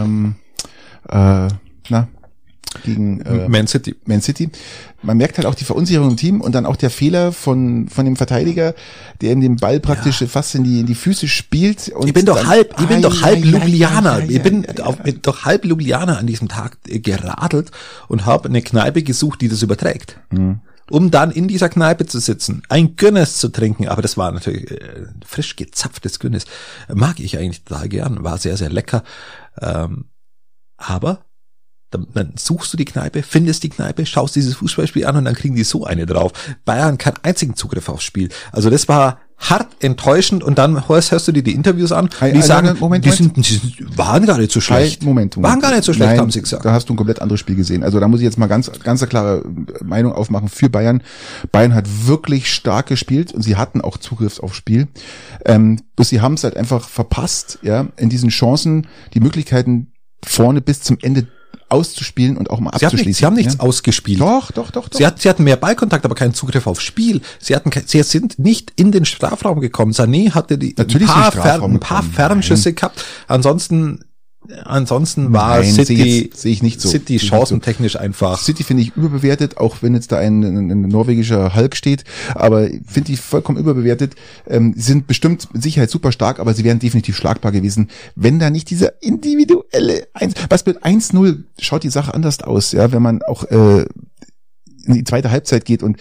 [0.04, 0.34] ähm,
[1.08, 1.48] äh,
[1.88, 2.08] na
[2.84, 3.96] gegen äh, Man City.
[4.04, 4.50] Man City.
[5.02, 8.04] Man merkt halt auch die Verunsicherung im Team und dann auch der Fehler von von
[8.04, 8.74] dem Verteidiger,
[9.22, 11.88] der ihm den Ball praktisch fast in die in die Füße spielt.
[11.88, 14.20] Und Ich bin doch dann- halb, ich bin doch halb Ljubljana.
[14.28, 14.66] Ich bin
[15.22, 17.70] doch halb Ljubljana an diesem Tag geradelt
[18.08, 20.18] und habe eine Kneipe gesucht, die das überträgt.
[20.30, 20.60] Mhm.
[20.90, 24.70] Um dann in dieser Kneipe zu sitzen, ein Guinness zu trinken, aber das war natürlich
[24.70, 26.44] äh, frisch gezapftes Guinness.
[26.92, 29.02] Mag ich eigentlich total gern, war sehr, sehr lecker.
[29.60, 30.06] Ähm,
[30.76, 31.24] aber
[31.90, 35.54] dann, suchst du die Kneipe, findest die Kneipe, schaust dieses Fußballspiel an und dann kriegen
[35.54, 36.32] die so eine drauf.
[36.64, 38.28] Bayern keinen einzigen Zugriff aufs Spiel.
[38.52, 42.16] Also das war hart enttäuschend und dann hörst, hörst du dir die Interviews an, die
[42.18, 43.36] hey, sagen, Moment, die, Moment.
[43.36, 45.04] sind, die sind, waren gar nicht so schlecht.
[45.04, 45.52] Moment, Moment.
[45.52, 46.64] Waren gar nicht so schlecht, Nein, haben sie gesagt.
[46.64, 47.84] Da hast du ein komplett anderes Spiel gesehen.
[47.84, 49.44] Also da muss ich jetzt mal ganz, ganz eine klare
[49.82, 51.02] Meinung aufmachen für Bayern.
[51.52, 54.88] Bayern hat wirklich stark gespielt und sie hatten auch Zugriff aufs Spiel.
[55.44, 59.92] Ähm, bloß sie haben es halt einfach verpasst, ja, in diesen Chancen die Möglichkeiten
[60.24, 61.28] vorne bis zum Ende
[61.68, 63.06] auszuspielen und auch mal Sie, abzuschließen.
[63.08, 63.60] nichts, sie haben nichts ja.
[63.60, 64.20] ausgespielt.
[64.20, 64.98] Doch, doch, doch, doch.
[64.98, 67.20] Sie, hat, sie hatten mehr Ballkontakt, aber keinen Zugriff aufs Spiel.
[67.38, 69.92] Sie hatten, sie sind nicht in den Strafraum gekommen.
[69.92, 72.02] Sané hatte die Natürlich ein paar, Fern, ein paar.
[72.02, 73.04] Fernschüsse gehabt.
[73.26, 74.00] Ansonsten,
[74.64, 76.88] ansonsten war Nein, City, sehe ich nicht so.
[76.88, 78.38] City chancentechnisch einfach.
[78.38, 82.68] City finde ich überbewertet, auch wenn jetzt da ein, ein, ein norwegischer Hulk steht, aber
[82.86, 84.14] finde ich vollkommen überbewertet.
[84.46, 88.38] Ähm, sie sind bestimmt mit Sicherheit super stark, aber sie wären definitiv schlagbar gewesen, wenn
[88.38, 93.02] da nicht dieser individuelle Eins, was mit 1-0 schaut die Sache anders aus, ja, wenn
[93.02, 93.84] man auch äh,
[94.88, 95.96] in die zweite Halbzeit geht und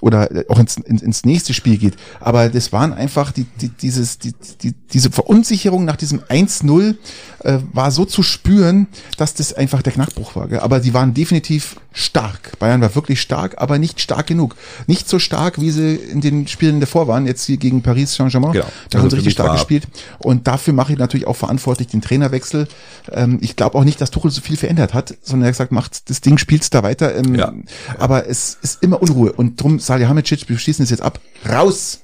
[0.00, 1.94] oder auch ins, ins, ins nächste Spiel geht.
[2.20, 6.96] Aber das waren einfach die, die, dieses, die, die, diese Verunsicherung nach diesem 1-0
[7.44, 10.48] äh, war so zu spüren, dass das einfach der Knackbruch war.
[10.48, 10.60] Gell?
[10.60, 12.58] Aber die waren definitiv stark.
[12.58, 14.56] Bayern war wirklich stark, aber nicht stark genug.
[14.86, 18.52] Nicht so stark, wie sie in den Spielen davor waren, jetzt hier gegen Paris Saint-Germain.
[18.52, 18.64] Genau.
[18.90, 19.88] Da Also haben sie für richtig stark gespielt.
[20.18, 22.66] Und dafür mache ich natürlich auch verantwortlich den Trainerwechsel.
[23.10, 25.72] Ähm, ich glaube auch nicht, dass Tuchel so viel verändert hat, sondern er hat gesagt,
[25.72, 27.14] macht das Ding, spielt's da weiter.
[27.14, 27.52] Ähm, Ja.
[27.98, 29.32] Aber es ist immer Unruhe.
[29.32, 31.20] Und drum, Salihamidzic, wir schließen es jetzt ab.
[31.48, 32.00] Raus!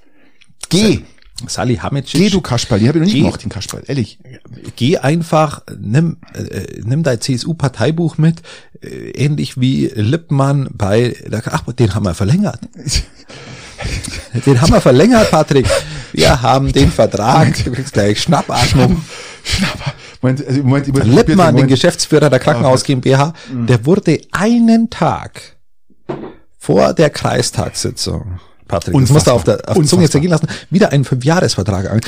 [0.68, 1.00] Geh!
[1.46, 2.20] Sally Hamicic.
[2.20, 2.80] Geh, du Kasperl.
[2.80, 3.84] Die habe ich noch nie gemacht, den Kasperl.
[3.86, 4.18] Ehrlich.
[4.74, 8.42] geh einfach, nimm, äh, nimm dein CSU-Parteibuch mit,
[8.82, 12.60] äh, ähnlich wie Lippmann bei, der, ach, den haben wir verlängert.
[14.44, 15.66] Den haben wir verlängert, Patrick.
[16.12, 19.02] Wir haben den Vertrag, du kriegst gleich Schnappatmung.
[19.44, 19.92] Schnapper.
[20.20, 21.68] Moment, also, Moment, Lippmann, den.
[21.68, 23.34] Geschäftsführer der Krankenhaus GmbH,
[23.68, 25.57] der wurde einen Tag
[26.68, 30.08] vor der Kreistagssitzung Patrick, das musst du auf der auf der Zunge Unfassbar.
[30.10, 32.00] zergehen lassen, wieder einen Fünfjahresvertrag an,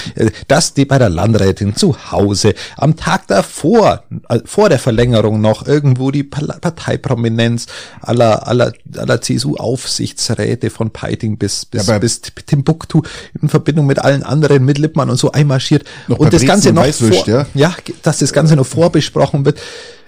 [0.49, 5.67] dass die bei der Landrätin zu Hause am Tag davor, äh, vor der Verlängerung noch
[5.67, 7.65] irgendwo die Parteiprominenz
[8.03, 13.01] aller, aller, aller CSU-Aufsichtsräte von Peiting bis, bis, Ja, bis Timbuktu
[13.41, 15.85] in Verbindung mit allen anderen, mit Lippmann und so einmarschiert.
[16.09, 17.47] Und das Ganze und noch vor, ja?
[17.55, 19.59] ja, dass das Ganze noch vorbesprochen wird.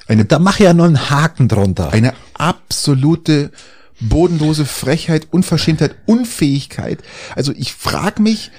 [0.06, 1.90] Eine- da mach ich ja noch einen Haken drunter.
[1.94, 3.50] Eine absolute
[4.08, 7.02] bodenlose Frechheit, Unverschämtheit, Unfähigkeit.
[7.34, 8.50] Also ich frage mich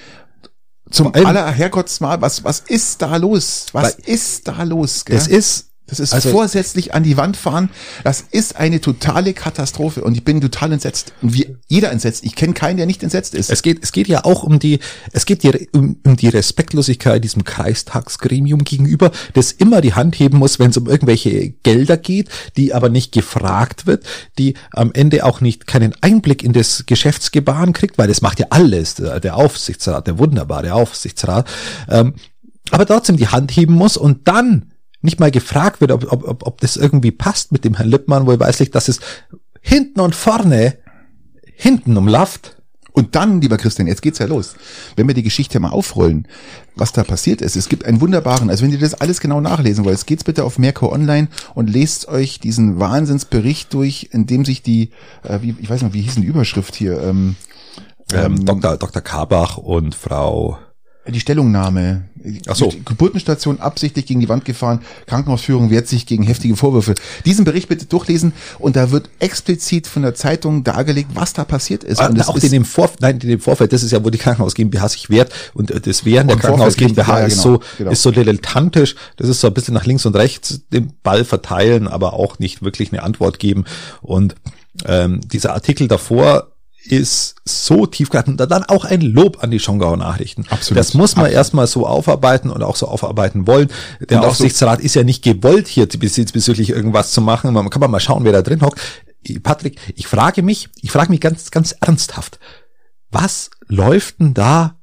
[0.90, 3.66] zum aller Herrgottsmal, was, was ist da los?
[3.72, 5.04] Was Weil- ist da los?
[5.04, 5.16] Gell?
[5.16, 7.70] das ist, Das ist Also- vorsätzlich an die Wand fahren.
[8.02, 11.12] Das ist eine totale Katastrophe und ich bin total entsetzt.
[11.22, 12.24] Und wie jeder entsetzt.
[12.24, 13.48] Ich kenne keinen, der nicht entsetzt ist.
[13.48, 14.80] Es geht, es geht ja auch um die,
[15.12, 20.38] es geht hier um, um die Respektlosigkeit diesem Kreistagsgremium gegenüber, das immer die Hand heben
[20.38, 24.04] muss, wenn es um irgendwelche Gelder geht, die aber nicht gefragt wird,
[24.36, 28.46] die am Ende auch nicht keinen Einblick in das Geschäftsgebaren kriegt, weil das macht ja
[28.50, 31.48] alles der, der Aufsichtsrat, der wunderbare Aufsichtsrat,
[31.88, 32.14] ähm,
[32.70, 34.70] aber trotzdem die Hand heben muss und dann
[35.04, 38.26] nicht mal gefragt wird, ob, ob, ob, ob das irgendwie passt mit dem Herrn Lippmann,
[38.26, 39.00] wo weiß nicht, dass es
[39.60, 40.78] hinten und vorne
[41.54, 42.56] hinten umlafft.
[42.92, 44.54] Und dann, lieber Christian, jetzt geht's ja los.
[44.94, 46.28] Wenn wir die Geschichte mal aufrollen,
[46.76, 47.56] was da passiert ist.
[47.56, 50.58] Es gibt einen wunderbaren, also wenn ihr das alles genau nachlesen wollt, geht's bitte auf
[50.58, 54.90] Merkur Online und lest euch diesen Wahnsinnsbericht durch, in dem sich die,
[55.24, 57.36] äh, wie, ich weiß noch, wie hieß die Überschrift hier, ähm,
[58.12, 58.76] Ähm, Dr.
[58.76, 59.02] Dr.
[59.02, 60.58] Kabach und Frau
[61.06, 62.04] die Stellungnahme.
[62.48, 62.72] Ach so.
[62.84, 64.80] Geburtenstation absichtlich gegen die Wand gefahren.
[65.06, 66.94] Krankenhausführung wehrt sich gegen heftige Vorwürfe.
[67.26, 71.84] Diesen Bericht bitte durchlesen und da wird explizit von der Zeitung dargelegt, was da passiert
[71.84, 72.00] ist.
[72.00, 74.10] Ah, und auch ist in dem Vor nein, in dem Vorfeld, das ist ja, wo
[74.10, 77.42] die Krankenhaus GmbH sich wehrt und äh, das Wehren der Krankenhaus Vorfeld, GmbH ja, ist
[77.42, 77.90] genau, so genau.
[77.90, 81.88] ist so dilettantisch, das ist so ein bisschen nach links und rechts den Ball verteilen,
[81.88, 83.64] aber auch nicht wirklich eine Antwort geben
[84.00, 84.34] und
[84.86, 86.53] ähm, dieser Artikel davor
[86.84, 90.44] ist so tiefgreifend und dann auch ein Lob an die Schongauer Nachrichten.
[90.50, 91.36] Absolut, Das muss man absolut.
[91.38, 93.68] erstmal so aufarbeiten und auch so aufarbeiten wollen.
[94.00, 97.52] Der Und auch so- Aufsichtsrat ist ja nicht gewollt, hier bezüglich irgendwas zu machen.
[97.52, 98.80] Man kann mal schauen, wer da drin hockt.
[99.42, 102.38] Patrick, ich frage mich, ich frage mich ganz, ganz ernsthaft,
[103.10, 104.76] was läuft denn da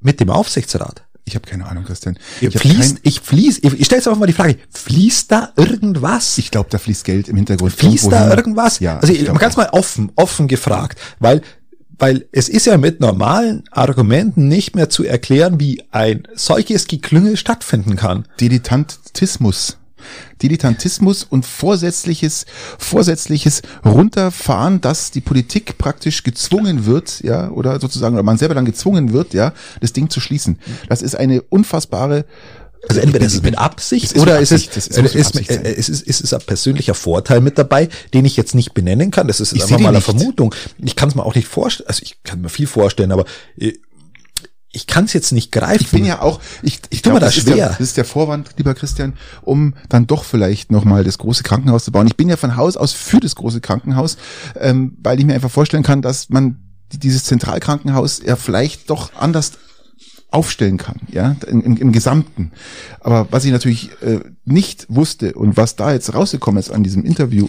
[0.00, 1.06] mit dem Aufsichtsrat?
[1.28, 2.18] Ich habe keine Ahnung, Christian.
[2.40, 5.52] Ich fließt, kein- ich fließ, ich, ich stelle jetzt einfach mal die Frage, fließt da
[5.56, 6.36] irgendwas?
[6.38, 7.72] ich glaube, da fließt Geld im Hintergrund.
[7.72, 8.36] Fließt da hin.
[8.38, 8.80] irgendwas?
[8.80, 11.42] Ja, also man kann es mal offen, offen gefragt, weil,
[11.98, 17.36] weil es ist ja mit normalen Argumenten nicht mehr zu erklären, wie ein solches Geklüngel
[17.36, 18.26] stattfinden kann.
[18.40, 19.76] Dilettantismus.
[20.42, 22.46] Dilettantismus und vorsätzliches,
[22.78, 28.64] vorsätzliches Runterfahren, dass die Politik praktisch gezwungen wird, ja, oder sozusagen, oder man selber dann
[28.64, 30.58] gezwungen wird, ja, das Ding zu schließen.
[30.88, 32.24] Das ist eine unfassbare,
[32.88, 35.74] Also entweder ist es mit Absicht Es oder ist Absicht, es, das muss ist, äh,
[35.74, 39.26] es ist, ist es ein persönlicher Vorteil mit dabei, den ich jetzt nicht benennen kann.
[39.26, 40.04] Das ist Ich einfach mal eine nicht.
[40.04, 40.54] Vermutung.
[40.78, 41.88] Ich kann es mir auch nicht vorstellen.
[41.88, 43.24] Also ich kann mir viel vorstellen, aber
[43.58, 43.72] äh,
[44.70, 45.82] ich kann es jetzt nicht greifen.
[45.82, 47.68] Ich bin ja auch, ich, ich glaube, das das, ist der, schwer.
[47.70, 51.92] das ist der Vorwand, lieber Christian, um dann doch vielleicht nochmal das große Krankenhaus zu
[51.92, 52.06] bauen.
[52.06, 54.18] Ich bin ja von Haus aus für das große Krankenhaus,
[54.60, 56.58] ähm, weil ich mir einfach vorstellen kann, dass man
[56.92, 59.52] die- dieses Zentralkrankenhaus ja vielleicht doch anders
[60.30, 62.52] aufstellen kann, ja, im, im, im Gesamten.
[63.00, 67.04] Aber was ich natürlich äh, nicht wusste und was da jetzt rausgekommen ist an diesem
[67.04, 67.48] Interview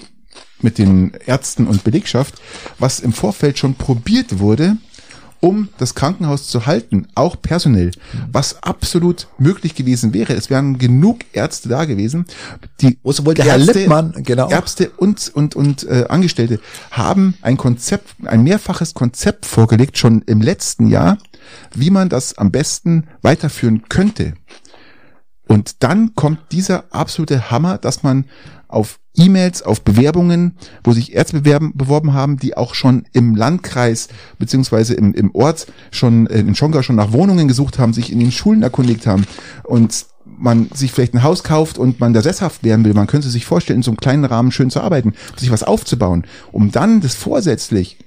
[0.62, 2.36] mit den Ärzten und Belegschaft,
[2.79, 4.77] was im Vorfeld schon probiert wurde,
[5.41, 7.91] um das Krankenhaus zu halten, auch personell,
[8.32, 10.34] was absolut möglich gewesen wäre.
[10.34, 12.25] Es wären genug Ärzte da gewesen.
[12.82, 14.49] Die Wo sowohl der Herr Lippmann, genau.
[14.49, 16.60] Ärzte und und und äh, Angestellte
[16.91, 21.17] haben ein Konzept, ein mehrfaches Konzept vorgelegt schon im letzten Jahr,
[21.73, 24.34] wie man das am besten weiterführen könnte.
[25.47, 28.25] Und dann kommt dieser absolute Hammer, dass man
[28.67, 34.08] auf E-Mails, auf Bewerbungen, wo sich Ärzte bewerben, beworben haben, die auch schon im Landkreis
[34.38, 38.19] beziehungsweise im, im Ort schon äh, in Schongau schon nach Wohnungen gesucht haben, sich in
[38.19, 39.25] den Schulen erkundigt haben
[39.63, 40.05] und
[40.38, 43.45] man sich vielleicht ein Haus kauft und man da sesshaft werden will, man könnte sich
[43.45, 47.15] vorstellen, in so einem kleinen Rahmen schön zu arbeiten, sich was aufzubauen, um dann das
[47.15, 47.97] vorsätzlich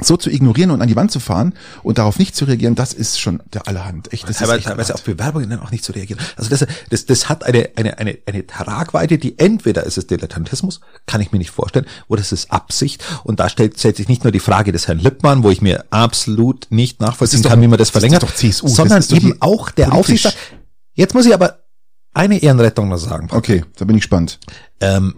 [0.00, 2.92] so zu ignorieren und an die Wand zu fahren und darauf nicht zu reagieren, das
[2.92, 4.12] ist schon der allerhand.
[4.12, 6.20] Echt, das teilweise, ist echt teilweise auf Bewerbungen dann auch nicht zu reagieren.
[6.36, 10.80] Also das, das, das hat eine, eine, eine, eine Tragweite, die entweder ist es Dilettantismus,
[11.06, 13.04] kann ich mir nicht vorstellen, oder es ist Absicht.
[13.24, 15.84] Und da stellt, stellt sich nicht nur die Frage des Herrn Lippmann, wo ich mir
[15.90, 18.76] absolut nicht nachvollziehen Das doch- kann, wie man das das ist verlängert, doch CSU, das
[18.76, 20.26] sondern ist doch eben auch der politisch.
[20.26, 20.36] Aufsichtsrat.
[20.94, 21.60] Jetzt muss ich aber
[22.14, 23.28] eine Ehrenrettung noch sagen.
[23.30, 24.38] Okay, da bin ich gespannt.
[24.80, 25.16] Ähm,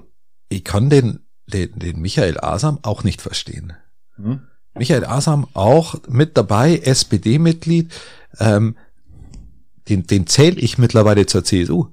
[0.49, 3.73] ich kann den, den, den Michael Asam auch nicht verstehen.
[4.17, 4.41] Hm?
[4.75, 7.93] Michael Asam auch mit dabei, SPD-Mitglied,
[8.39, 8.77] ähm,
[9.89, 11.89] den, den zähle ich mittlerweile zur CSU.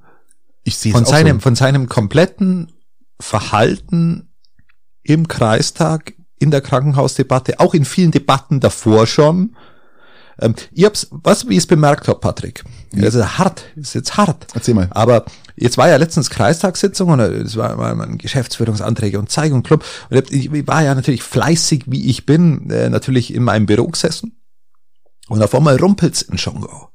[0.64, 1.42] Ich sehe Von seinem, so.
[1.44, 2.72] von seinem kompletten
[3.20, 4.30] Verhalten
[5.04, 9.56] im Kreistag, in der Krankenhausdebatte, auch in vielen Debatten davor schon.
[10.40, 12.64] Ähm, ich hab's, was, wie ich es bemerkt habe, Patrick.
[12.96, 14.48] Also hart, ist jetzt hart.
[14.54, 14.88] Erzähl mal.
[14.92, 15.26] Aber
[15.58, 19.84] jetzt war ja letztens Kreistagssitzung und es war, war man Geschäftsführungsanträge und Zeigung Club.
[20.10, 24.40] Und ich war ja natürlich fleißig, wie ich bin, äh, natürlich in meinem Büro gesessen.
[25.28, 26.90] Und auf einmal rumpelt's in Schongau.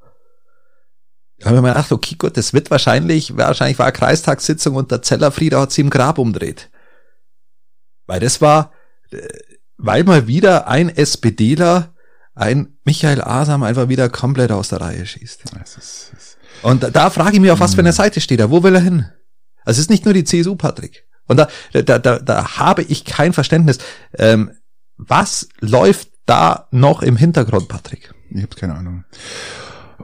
[1.38, 5.02] Da habe ich mir gedacht, okay, gut, das wird wahrscheinlich, wahrscheinlich war Kreistagssitzung und der
[5.02, 6.70] Zellerfrieder hat sie im Grab umdreht.
[8.06, 8.72] Weil das war,
[9.10, 9.18] äh,
[9.76, 11.92] weil mal wieder ein SPDler,
[12.34, 15.44] ein Michael Asam einfach wieder komplett aus der Reihe schießt.
[15.62, 16.31] Es ist, es
[16.62, 18.50] Und da, da frage ich mich, auf was für einer Seite steht er.
[18.50, 19.06] Wo will er hin?
[19.64, 21.04] Also es ist nicht nur die CSU, Patrick.
[21.28, 23.78] Und da, da, da, da habe ich kein Verständnis.
[24.18, 24.50] Ähm,
[24.96, 28.12] was läuft da noch im Hintergrund, Patrick?
[28.30, 29.04] ich habe keine Ahnung.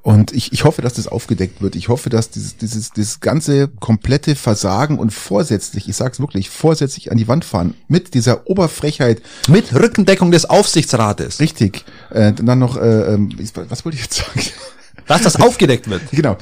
[0.03, 1.77] Und ich, ich hoffe, dass das aufgedeckt wird.
[1.77, 7.11] Ich hoffe, dass dieses, dieses, dieses ganze komplette Versagen und vorsätzlich, ich sag's wirklich, vorsätzlich
[7.11, 11.41] an die Wand fahren, mit dieser Oberfrechheit, Mit Rückendeckung des Aufsichtsrates.
[11.41, 13.31] richtig, äh, dann noch, äh, ähm,
[13.69, 14.41] was wollte ich jetzt sagen?
[15.09, 16.03] Dass das aufgedeckt wird.
[16.13, 16.37] Genau.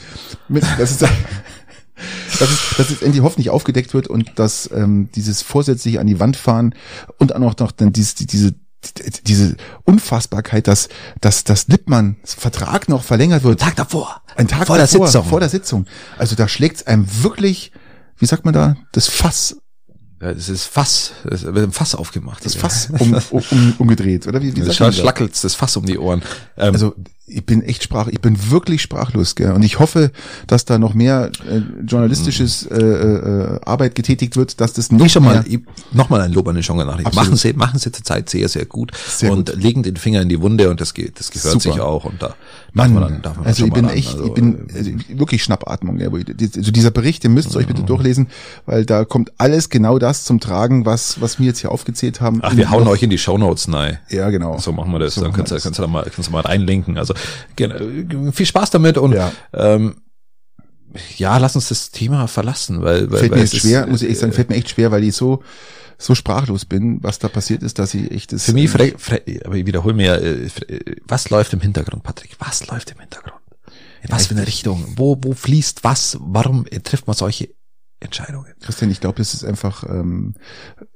[0.48, 1.02] Mit, das ist,
[2.38, 6.20] dass es, dass es endlich hoffentlich aufgedeckt wird und dass ähm, dieses vorsätzliche an die
[6.20, 6.74] Wand fahren
[7.18, 8.54] und auch noch, dann dieses, die, diese
[9.26, 10.88] diese Unfassbarkeit, dass,
[11.20, 13.58] dass das Lippmanns Vertrag noch verlängert wird.
[13.60, 14.22] Tag davor.
[14.36, 15.24] Ein Tag vor davor, der Sitzung.
[15.24, 15.86] Vor der Sitzung.
[16.18, 17.72] Also da schlägt's einem wirklich,
[18.18, 19.56] wie sagt man da, das Fass,
[20.22, 22.44] Ja, Es ist Fass, es wird ein Fass aufgemacht.
[22.44, 24.96] das Fass um, um, umgedreht, oder wie, wie Das sagt man da?
[24.98, 26.22] schlackelt das Fass um die Ohren.
[26.56, 26.94] Ähm, Also
[27.28, 29.50] ich bin echt sprach, ich bin wirklich sprachlos, gell?
[29.52, 30.12] Und ich hoffe,
[30.46, 35.08] dass da noch mehr äh, journalistisches äh, äh, Arbeit getätigt wird, dass das noch Nee,
[35.08, 35.58] schon mehr, mal,
[35.92, 37.06] nochmal ein Lob an die Schonger Nachricht.
[37.08, 37.26] Absolut.
[37.26, 39.60] Machen Sie, machen Sie zurzeit sehr, sehr gut Sehr und gut.
[39.62, 41.74] legen den Finger in die Wunde und das, geht, das gehört Super.
[41.74, 42.34] sich auch und da
[42.72, 44.90] Mann, darf man dann, darf man also ich bin mal echt, Also, ich bin also
[45.18, 45.98] wirklich Schnappatmung.
[45.98, 47.86] Ich- die- also dieser Bericht, den müsst ihr euch bitte Mhm.
[47.86, 48.28] durchlesen,
[48.66, 52.38] weil da kommt alles genau das zum Tragen, was was wir jetzt hier aufgezählt haben.
[52.42, 53.98] Ach, wir hauen Noch- euch in die Shownotes rein.
[54.10, 54.58] Ja, genau.
[54.58, 55.14] So machen wir das.
[55.14, 56.98] So dann kannst du, kannst du da mal, kannst du mal reinlinken.
[56.98, 57.14] Also
[57.56, 59.32] gen- viel Spaß damit und Ja.
[59.52, 59.96] ähm,
[61.18, 64.02] ja, lass uns das Thema verlassen, weil, weil, Fällt weil mir jetzt ist, schwer, muss
[64.02, 65.42] ich echt sagen, äh, fällt mir echt schwer, weil ich so
[65.98, 69.22] so sprachlos bin, was da passiert ist, dass ich echt das Für mich, fre, fre,
[69.46, 72.36] aber ich wiederhole mir, äh, äh, was läuft im Hintergrund, Patrick?
[72.38, 73.40] Was läuft im Hintergrund?
[74.02, 74.84] In was für eine Richtung?
[74.96, 76.18] Wo, wo fließt was?
[76.20, 77.48] Warum äh, trifft man solche
[77.98, 78.52] Entscheidungen?
[78.60, 80.34] Christian, ich glaube, es ist einfach, ähm,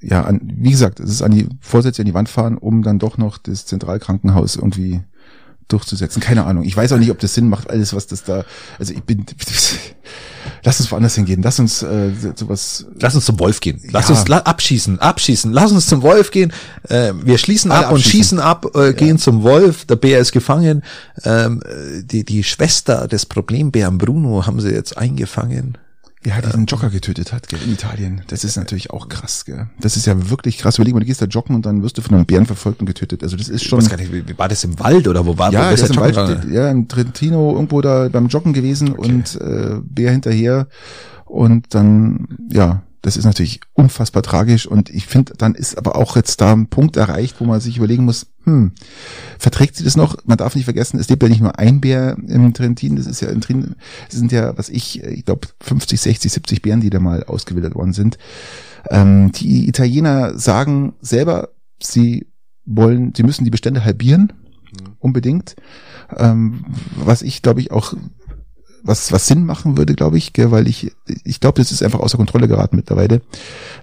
[0.03, 2.99] ja, an, wie gesagt, es ist an die Vorsätze an die Wand fahren, um dann
[2.99, 5.01] doch noch das Zentralkrankenhaus irgendwie
[5.73, 6.21] durchzusetzen.
[6.21, 6.65] Keine Ahnung.
[6.65, 8.45] Ich weiß auch nicht, ob das Sinn macht, alles, was das da.
[8.79, 9.25] Also ich bin.
[10.63, 11.43] Lass uns woanders hingehen.
[11.43, 12.87] Lass uns äh, sowas.
[13.01, 13.81] Lass uns zum Wolf gehen.
[13.91, 14.15] Lass Ja.
[14.15, 15.53] uns la abschießen, abschießen.
[15.53, 16.53] Lass uns zum Wolf gehen.
[16.89, 19.85] Äh, wir schließen Alle ab und schießen ab, äh, gehen zum Wolf.
[19.87, 20.83] Der Bär ist gefangen.
[21.25, 25.79] Ähm, äh, die, die Schwester des Problembären Bruno haben sie jetzt eingefangen.
[26.25, 28.21] Ja, diesen Jogger getötet hat, gell, in Italien.
[28.27, 29.69] Das ist natürlich auch krass, gell.
[29.81, 30.77] Das ist ja wirklich krass.
[30.77, 32.87] Überleg mal, du gehst da joggen und dann wirst du von einem Bären verfolgt und
[32.87, 33.23] getötet.
[33.23, 33.79] Also das ist schon.
[33.79, 35.73] Ich weiß gar nicht, wie- war das im Wald oder wo war ja, wo der
[35.73, 36.53] ist im der Wald, Joggen?
[36.53, 40.69] ja, in Trentino irgendwo da beim Joggen gewesen und äh, Bär hinterher
[41.25, 46.17] und dann, ja, das ist natürlich unfassbar tragisch und ich finde, dann ist aber auch
[46.17, 48.73] jetzt da ein Punkt erreicht, wo man sich überlegen muss, hm,
[49.39, 50.17] verträgt sie das noch?
[50.25, 53.21] Man darf nicht vergessen, es lebt ja nicht nur ein Bär im Trentin, das ist
[53.21, 53.77] ja in Trin,
[54.09, 57.75] es sind ja, was ich, ich glaube 50, 60, 70 Bären, die da mal ausgewildert
[57.75, 58.19] worden sind.
[58.89, 61.51] Ähm, die Italiener sagen selber,
[61.83, 62.27] sie
[62.65, 64.33] wollen, sie müssen die Bestände halbieren,
[64.99, 65.57] unbedingt.
[66.17, 66.65] Ähm,
[66.97, 67.95] was ich, glaube ich, auch
[68.83, 70.93] was, was Sinn machen würde, glaube ich, gell, weil ich,
[71.25, 73.21] ich glaube, das ist einfach außer Kontrolle geraten mittlerweile.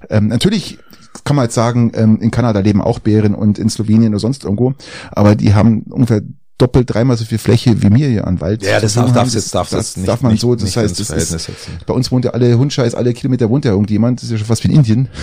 [0.09, 0.79] Ähm, natürlich
[1.27, 4.43] kann man jetzt sagen, ähm, in Kanada leben auch Bären und in Slowenien oder sonst
[4.45, 4.73] irgendwo,
[5.11, 6.21] aber die haben ungefähr
[6.57, 8.63] doppelt, dreimal so viel Fläche wie mir hier an Wald.
[8.63, 10.77] Ja, das darf, darf jetzt, darf das, das nicht, darf man nicht, so, das nicht
[10.77, 11.49] heißt, das ist,
[11.85, 14.47] bei uns wohnt ja alle Hundscheiß, alle Kilometer wohnt ja irgendjemand, das ist ja schon
[14.47, 15.07] fast wie in Indien.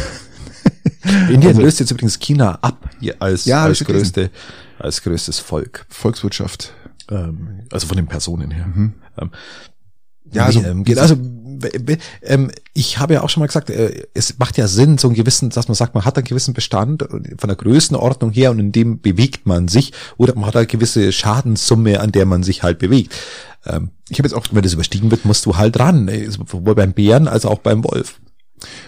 [1.28, 4.12] Indien Also- löst jetzt übrigens China ab hier als, Ja, als ich gelesen.
[4.12, 4.30] größte,
[4.78, 5.86] als größtes Volk.
[5.88, 6.72] Volkswirtschaft.
[7.10, 8.66] Ähm, also von den Personen her.
[8.76, 9.30] Ähm, Mhm.
[10.32, 11.16] Ja, also- ähm, geht, also
[12.22, 15.14] ähm, ich habe ja auch schon mal gesagt, äh, es macht ja Sinn, so einen
[15.14, 18.72] gewissen, dass man sagt, man hat einen gewissen Bestand von der Größenordnung her und in
[18.72, 22.78] dem bewegt man sich oder man hat eine gewisse Schadenssumme, an der man sich halt
[22.78, 23.14] bewegt.
[23.66, 26.74] Ähm, Ich habe jetzt auch wenn das überstiegen wird, musst du halt ran, äh, sowohl
[26.74, 28.20] beim Bären als auch beim Wolf.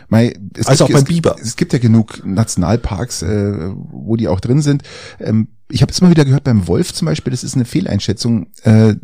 [0.08, 1.36] Mei, es Also gibt, auch beim es, Biber.
[1.40, 4.82] Es gibt ja genug Nationalparks, äh, wo die auch drin sind.
[5.20, 8.48] Ähm, ich habe es immer wieder gehört beim Wolf zum Beispiel, das ist eine Fehleinschätzung.
[8.62, 8.94] Äh,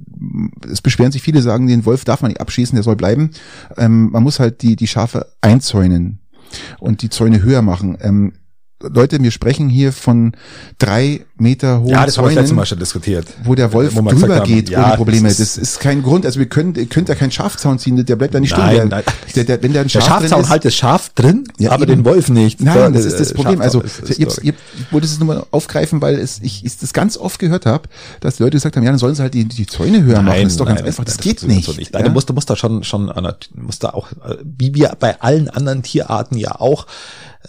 [0.70, 3.31] es beschweren sich viele, sagen, den Wolf darf man nicht abschießen, der soll bleiben.
[3.77, 6.20] Ähm, man muss halt die, die Schafe einzäunen
[6.79, 7.98] und die Zäune höher machen.
[8.01, 8.33] Ähm,
[8.92, 10.33] Leute, wir sprechen hier von
[10.79, 13.27] drei Meter hohen Ja, das haben wir das letzte Zäunen Mal schon diskutiert.
[13.45, 15.29] wo der Wolf Wo drüber haben, geht ja, ohne Probleme.
[15.29, 16.25] das Das ist- ist, kein Grund.
[16.27, 18.88] Also wir können, ihr könnt ja keinen Schafzaun ziehen, der bleibt da nicht Nein, stehen.
[18.88, 19.03] nein.
[19.35, 21.73] Der, der, wenn der ein Der Schaf drin Schafzaun ist, halt das Schaf drin, Ja,
[21.73, 21.97] aber eben.
[21.97, 22.61] den Wolf nicht.
[22.61, 23.61] Nein, das Der, ist das äh, Problem.
[23.61, 24.55] Also ist- ist ich, ich
[24.90, 27.88] wollte es nur mal aufgreifen, weil es, ich, ich das ganz oft gehört habe,
[28.21, 30.42] dass Leute gesagt haben, ja, dann sollen sie halt die, die Zäune höher machen.
[30.42, 31.05] Das ist doch ganz nein, einfach.
[31.05, 31.68] Das nein, geht so nicht.
[31.92, 32.09] Nein, ja?
[32.09, 34.92] du musst, du musst da schon, schon, an der- musst da auch, äh, wie wir
[34.99, 36.87] bei allen anderen Tierarten ja auch,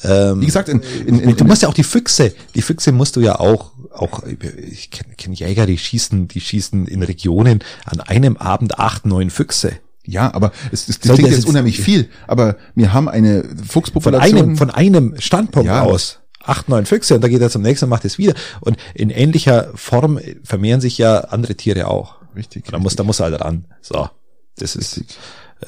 [0.04, 3.16] ähm, Wie gesagt, in, in, in, du musst ja auch die Füchse, die Füchse musst
[3.16, 8.00] du ja auch, auch, ich kenne kenn Jäger, die schießen, die schießen in Regionen an
[8.02, 9.74] einem Abend acht, neun Füchse.
[10.06, 12.10] ja, aber es, es das klingt jetzt unheimlich viel.
[12.28, 14.38] Aber wir haben eine Von Fuchspopulation.
[14.40, 15.84] einem, von einem Standpunkt Ja.
[15.84, 16.20] aus.
[16.46, 18.34] Acht, neun Füchse und da geht er zum nächsten und macht es wieder.
[18.60, 22.16] Und in ähnlicher Form vermehren sich ja andere Tiere auch.
[22.36, 23.66] Richtig, Da muss, da muss er halt ran.
[23.82, 24.10] So.
[24.58, 25.18] Das ist, Richtig.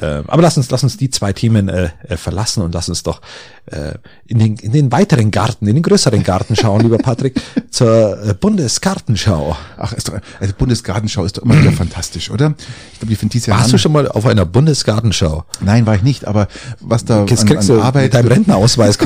[0.02, 3.04] Äh, aber lass uns, lass uns die zwei Themen äh, äh, verlassen und lass uns
[3.04, 3.22] doch
[3.68, 3.94] äh,
[4.28, 8.34] in, den, in den weiteren Garten, in den größeren Garten schauen, lieber Patrick, zur äh,
[8.34, 9.58] Bundesgartenschau.
[9.78, 12.54] Ach, ist doch, also Bundesgartenschau ist doch immer wieder fantastisch, oder?
[12.94, 15.46] Ich glaube, die finden dies Jahr Warst du schon mal auf einer Bundesgartenschau?
[15.62, 16.48] Nein, war ich nicht, aber
[16.80, 18.98] was da Jetzt an, an du Arbeit mit deinem Rentnerausweis,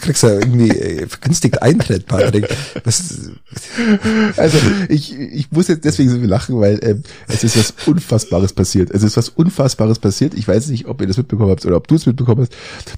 [0.00, 2.48] kriegst du irgendwie äh, vergünstigt Eintritt, Patrick.
[2.84, 3.30] Das
[4.36, 8.52] Also ich, ich muss jetzt deswegen so viel lachen, weil ähm, es ist was Unfassbares
[8.52, 8.90] passiert.
[8.90, 10.34] Es ist was Unfassbares passiert.
[10.34, 12.52] Ich weiß nicht, ob ihr das mitbekommen habt oder ob du es mitbekommen hast.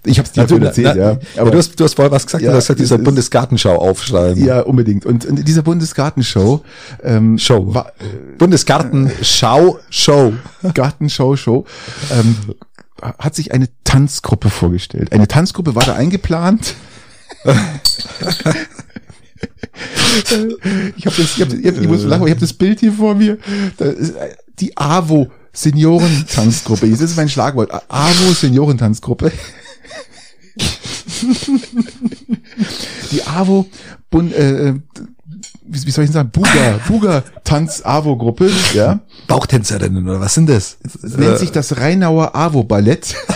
[0.04, 1.18] Ich habe es dir Natürlich, erzählt, na, ja.
[1.36, 3.76] ja, du hast, du hast vorher was gesagt, Ja, du hast gesagt, es dieser Bundesgartenschau
[3.76, 4.44] aufschreiben.
[4.44, 5.06] ja, unbedingt.
[5.06, 6.62] Und, und in dieser Bundesgartenshow
[7.02, 7.74] ähm, Show.
[7.74, 7.92] war,
[8.38, 10.32] Bundesgartenschau, Show.
[10.74, 11.64] Gartenshow Show
[12.10, 12.36] ähm,
[13.02, 15.12] hat sich eine Tanzgruppe vorgestellt.
[15.12, 16.74] Eine Tanzgruppe war da eingeplant.
[17.44, 17.50] ich
[21.06, 23.14] habe das, ich, hab, ich, hab, ich muss lachen, ich habe das Bild hier vor
[23.14, 23.38] mir.
[23.78, 23.94] Äh,
[24.58, 26.88] die AWO Seniorentanzgruppe.
[26.88, 27.70] Das ist mein Schlagwort.
[27.88, 29.32] AWO Seniorentanzgruppe.
[33.10, 33.66] die AWO
[34.10, 34.74] Bund, äh,
[35.68, 36.30] wie, wie soll ich denn sagen?
[36.30, 39.00] Buga, Buga Tanz AWO Gruppe, ja.
[39.26, 40.78] Bauchtänzerinnen oder was sind das?
[41.02, 43.14] Es nennt sich das Rheinauer AWO Ballett.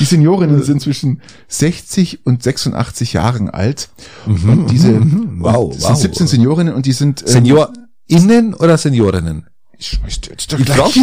[0.00, 3.90] Die Seniorinnen sind zwischen 60 und 86 Jahren alt.
[4.26, 5.88] und diese Mhm, Wow, und es wow.
[5.96, 9.46] sind 17 Seniorinnen und die sind ähm, SeniorInnen oder Seniorinnen?
[9.78, 11.00] Ich, ich, ich, Ich frage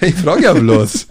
[0.00, 1.06] ich frage ja bloß.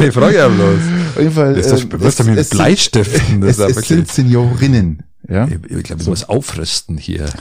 [0.00, 0.78] Ich frage ja bloß.
[1.16, 1.54] Auf jeden Fall.
[1.54, 3.40] Das ist ähm, das, wirst du mit es sind- Bleistiften.
[3.40, 5.02] Das Es, es sind Seniorinnen.
[5.28, 5.46] Ja.
[5.46, 7.26] ich, glaube, ich muss aufrüsten hier.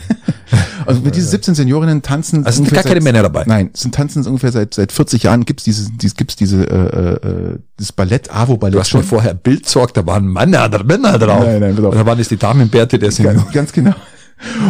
[0.85, 2.43] Also mit diesen 17 Seniorinnen tanzen.
[2.45, 3.43] Also sind gar keine seit- Männer dabei?
[3.45, 7.27] Nein, es sind tanzen ungefähr seit seit 40 Jahren gibt's dieses dies, gibt's diese äh,
[7.27, 11.17] äh, das Ballett Du Ballett hast mir vorher Bild gesorgt, da waren Männer, da Männer
[11.19, 11.45] drauf.
[11.45, 11.91] Nein, nein, pass auf.
[11.93, 13.35] Und da waren es die Damenbärte der Senior.
[13.35, 13.93] ganz, ganz genau.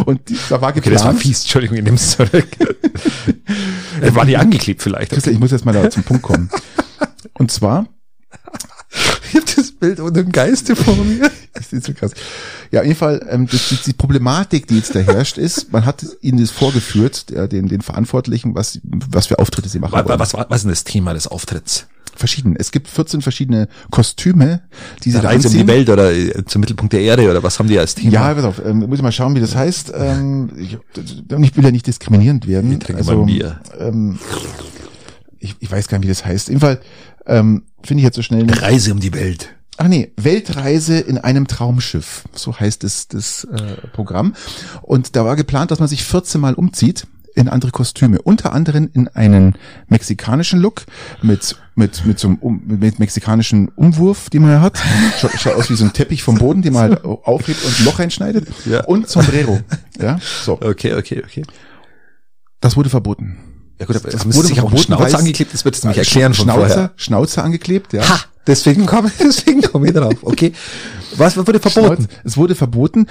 [0.04, 1.18] Und die, da war Okay, das war geplant.
[1.20, 2.46] fies, Entschuldigung, ich nehme es zurück.
[4.14, 5.12] war die angeklebt vielleicht?
[5.12, 6.50] Christian, ich muss jetzt mal da zum Punkt kommen.
[7.34, 7.86] Und zwar
[9.32, 11.30] ich hab das Bild unter dem Geiste vor mir.
[11.54, 12.12] Das ist so krass.
[12.70, 15.84] Ja, auf jeden Fall, ähm, das, die, die Problematik, die jetzt da herrscht, ist, man
[15.84, 20.06] hat ihnen das vorgeführt, der, den, den Verantwortlichen, was, was für Auftritte sie machen Was,
[20.06, 20.18] wollen.
[20.18, 21.88] was, was ist denn das Thema des Auftritts?
[22.14, 22.56] Verschieden.
[22.56, 24.62] Es gibt 14 verschiedene Kostüme,
[25.04, 25.76] die sie Eine da Reise um die anziehen.
[25.76, 28.12] Welt oder äh, zum Mittelpunkt der Erde oder was haben die als Thema?
[28.12, 29.92] Ja, pass auf, ähm, muss ich mal schauen, wie das heißt.
[29.94, 32.72] Ähm, ich, ich will ja nicht diskriminierend werden.
[32.72, 33.60] Ich trinke mal ein Bier.
[33.78, 34.18] Ähm,
[35.38, 36.46] ich, ich weiß gar nicht, wie das heißt.
[36.46, 36.80] Auf jeden Fall
[37.26, 38.44] ähm, finde ich jetzt so schnell.
[38.44, 38.62] Nicht.
[38.62, 39.54] Reise um die Welt.
[39.78, 42.24] Ach nee, Weltreise in einem Traumschiff.
[42.34, 44.34] So heißt es das äh, Programm.
[44.82, 48.90] Und da war geplant, dass man sich 14 Mal umzieht in andere Kostüme, unter anderem
[48.92, 49.54] in einen
[49.88, 50.84] mexikanischen Look
[51.22, 54.78] mit mit mit so einem um, mit mexikanischen Umwurf, den man ja hat.
[55.18, 57.84] Schaut, schaut aus wie so ein Teppich vom Boden, den man halt aufhebt und ein
[57.86, 58.48] Loch reinschneidet.
[58.66, 58.84] Ja.
[58.84, 59.60] Und Sombrero.
[59.98, 60.60] Ja, so.
[60.60, 61.44] Okay, okay, okay.
[62.60, 63.38] Das wurde verboten.
[63.82, 66.34] Ja gut, aber Das wurde sich auch weil es- angeklebt, das wird es nämlich erklären
[66.34, 66.90] von Schnauzer, vorher.
[66.96, 68.08] Schnauzer angeklebt, ja.
[68.08, 68.18] Ha!
[68.46, 70.14] Deswegen komme deswegen komme ich drauf.
[70.22, 70.52] Okay.
[71.16, 72.04] Was wurde verboten?
[72.04, 73.06] Schnauze- Es wurde verboten.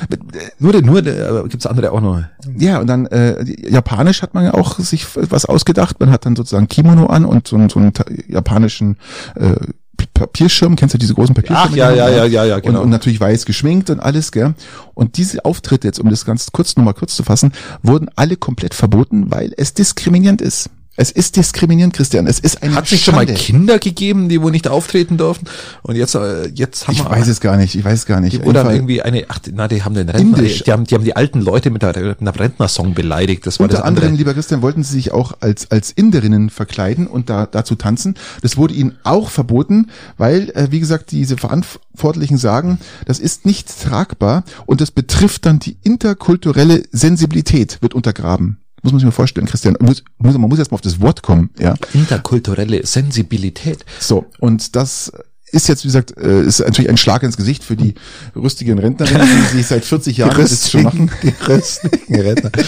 [0.59, 2.21] Nur, nur, äh, gibt's andere auch noch?
[2.57, 5.99] Ja, und dann äh, Japanisch hat man ja auch sich was ausgedacht.
[5.99, 7.93] Man hat dann sozusagen Kimono an und so, einen- so einen
[8.27, 8.97] japanischen
[9.35, 9.53] äh,
[9.97, 10.75] Papierschirm.
[10.75, 11.71] Kennst du diese großen Papierschirme?
[11.71, 12.31] Ach, ja, ja, hat?
[12.31, 12.79] ja, ja, genau.
[12.79, 14.53] Und, und natürlich weiß geschminkt und alles, gell?
[14.93, 18.73] Und diese Auftritte jetzt, um das ganz kurz nochmal kurz zu fassen, wurden alle komplett
[18.73, 20.69] verboten, weil es diskriminierend ist.
[21.01, 22.27] Es ist diskriminierend, Christian.
[22.27, 23.25] Es ist eine Hat sich schon mal.
[23.25, 25.47] Kinder gegeben, die wohl nicht auftreten durften?
[25.81, 27.73] Und jetzt, äh, jetzt haben Ich wir weiß es gar nicht.
[27.73, 28.39] Ich weiß es gar nicht.
[28.43, 30.61] Fall- irgendwie eine, ach, na, die haben den Rentner, Indisch.
[30.61, 33.47] die haben, die haben die alten Leute mit, der, mit einem Rentnersong beleidigt.
[33.47, 34.17] Das war Unter das anderem, andere.
[34.19, 38.13] lieber Christian, wollten sie sich auch als, als Inderinnen verkleiden und da, dazu tanzen.
[38.43, 43.67] Das wurde ihnen auch verboten, weil, äh, wie gesagt, diese Verantwortlichen sagen, das ist nicht
[43.81, 48.57] tragbar und das betrifft dann die interkulturelle Sensibilität, wird untergraben.
[48.81, 49.75] Muss man sich mal vorstellen, Christian.
[49.79, 51.75] Muss, muss, man muss erst mal auf das Wort kommen, ja.
[51.93, 53.85] Interkulturelle Sensibilität.
[53.99, 55.11] So, und das
[55.51, 57.95] ist jetzt, wie gesagt, äh, ist natürlich ein Schlag ins Gesicht für die
[58.35, 61.11] rüstigen Rentnerinnen, die sich seit 40 Jahren das schon machen.
[61.23, 62.51] die röstigen Rentner.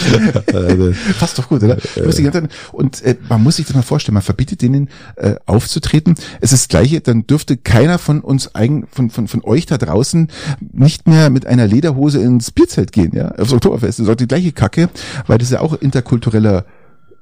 [0.54, 1.78] Also, Passt doch gut, oder?
[1.96, 2.48] Lustige Eltern.
[2.72, 6.14] Und äh, man muss sich das mal vorstellen, man verbietet denen äh, aufzutreten.
[6.40, 9.78] Es ist das Gleiche, dann dürfte keiner von uns eigen, von, von, von euch da
[9.78, 10.28] draußen
[10.72, 13.98] nicht mehr mit einer Lederhose ins Bierzelt gehen, ja, aufs Oktoberfest.
[13.98, 14.88] Das ist auch die gleiche Kacke,
[15.26, 16.64] weil das ja auch interkultureller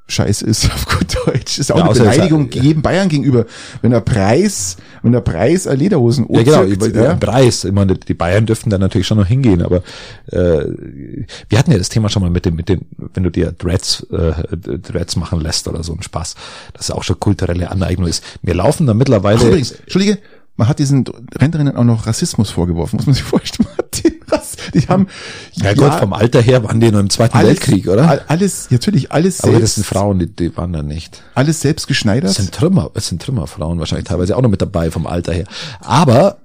[0.09, 1.59] Scheiß ist auf gut Deutsch.
[1.59, 3.47] Ist auch Ja, eine außer es- Beleidigung jedem Bayern gegenüber.
[3.81, 7.15] Wenn der Preis, wenn der Preis eine Lederhosen ja, genau, zirkt, über, ja.
[7.15, 7.65] Preis.
[7.65, 9.83] Ich meine, die Bayern dürften da natürlich schon noch hingehen, aber
[10.27, 10.65] äh,
[11.49, 12.83] wir hatten ja das Thema schon mal mit dem, mit den,
[13.15, 16.35] wenn du dir Dreads, äh, Dreads machen lässt oder so ein Spaß,
[16.75, 18.23] das auch schon kulturelle Aneignung ist.
[18.43, 19.39] Wir laufen da mittlerweile.
[19.41, 20.19] Ach, übrigens, Entschuldige,
[20.57, 21.05] man hat diesen
[21.39, 23.69] Rentnerinnen auch noch Rassismus vorgeworfen, muss man sich vorstellen.
[23.77, 23.77] Man
[24.33, 25.07] Rass, die haben
[25.53, 28.09] ja, Gott, vom Alter her waren die noch im Zweiten alles, Weltkrieg, oder?
[28.09, 31.23] all- Alles, natürlich alles aber das selbst, sind Frauen, die, die waren da nicht.
[31.35, 32.31] alles selbst geschneidert.
[32.31, 35.45] Das sind Trümmer, es sind Trümmerfrauen wahrscheinlich teilweise auch noch mit dabei vom Alter her.
[35.81, 36.39] Aber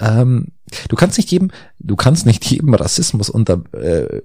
[0.00, 0.48] ähm,
[0.88, 4.22] du kannst nicht jedem, du kannst nicht jedem Rassismus unter, äh,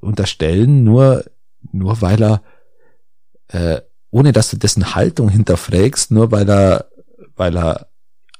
[0.00, 1.24] unterstellen, nur
[1.72, 2.42] nur weil er
[3.48, 6.86] äh, ohne dass du dessen Haltung hinterfragst, nur weil er
[7.36, 7.88] weil er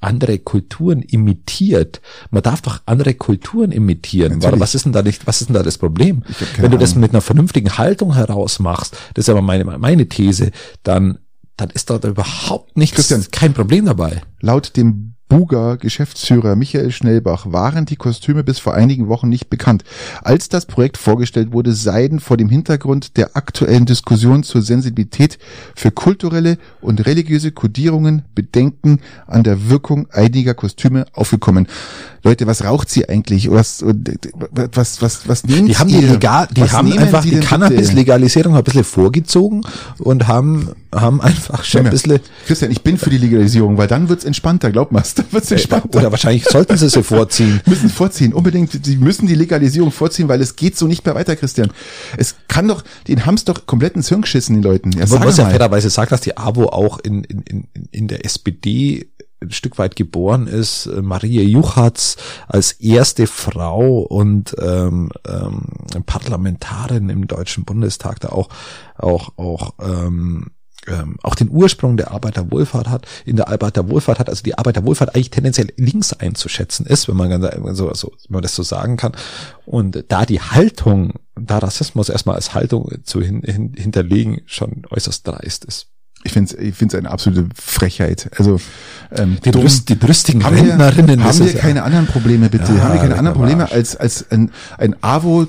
[0.04, 2.00] andere Kulturen imitiert.
[2.30, 4.42] Man darf doch andere Kulturen imitieren.
[4.42, 6.22] Warum, was ist denn da nicht, was ist denn da das Problem?
[6.58, 10.50] Wenn du das mit einer vernünftigen Haltung herausmachst, das ist aber meine, meine These,
[10.82, 11.18] dann,
[11.56, 13.24] dann ist da überhaupt nichts, Christian.
[13.30, 14.22] kein Problem dabei.
[14.40, 19.82] Laut dem Buga Geschäftsführer Michael Schnellbach waren die Kostüme bis vor einigen Wochen nicht bekannt.
[20.22, 25.40] Als das Projekt vorgestellt wurde, seien vor dem Hintergrund der aktuellen Diskussion zur Sensibilität
[25.74, 31.66] für kulturelle und religiöse Kodierungen Bedenken an der Wirkung einiger Kostüme aufgekommen.
[32.24, 33.50] Leute, was raucht sie eigentlich?
[33.50, 37.40] Was, was, was, was nehmt Die haben die legal, die Was haben einfach die die?
[37.40, 39.60] Cannabis-Legalisierung ein bisschen vorgezogen
[39.98, 44.08] und haben, haben einfach schon ein bisschen, Christian, ich bin für die Legalisierung, weil dann
[44.08, 45.98] wird's entspannter, glaub mal, dann wird's entspannter.
[45.98, 47.60] oder wahrscheinlich sollten sie sie vorziehen.
[47.66, 48.84] müssen vorziehen, unbedingt.
[48.84, 51.70] Sie müssen die Legalisierung vorziehen, weil es geht so nicht mehr weiter, Christian.
[52.16, 54.92] Es kann doch, den haben's doch komplett ins Hirn geschissen, die Leuten.
[54.92, 59.08] Ja, muss ja fairerweise sagen, dass die AWO auch in, in, in, in der SPD
[59.44, 60.86] ein Stück weit geboren ist.
[60.86, 62.16] Äh, Maria Juchatz
[62.48, 68.48] als erste Frau und ähm, ähm, Parlamentarin im Deutschen Bundestag da auch
[68.96, 70.50] auch auch ähm,
[70.86, 75.30] ähm, auch den Ursprung der Arbeiterwohlfahrt hat, in der Arbeiterwohlfahrt hat, also die Arbeiterwohlfahrt eigentlich
[75.30, 79.12] tendenziell links einzuschätzen ist, wenn man ganz, so, so, wenn man das so sagen kann.
[79.64, 85.26] Und da die Haltung, da Rassismus erstmal als Haltung zu hin, hin, hinterlegen, schon äußerst
[85.26, 85.88] dreist ist.
[86.24, 88.30] Ich finde es ich find's eine absolute Frechheit.
[88.36, 88.58] Also
[89.12, 92.48] ähm, Die, brüst, die brüstigen haben wir, Rentnerinnen, haben wir ist ja- keine anderen Probleme,
[92.48, 92.72] bitte?
[92.72, 95.46] Ja, haben wir keine anderen Probleme als, als ein, ein AWO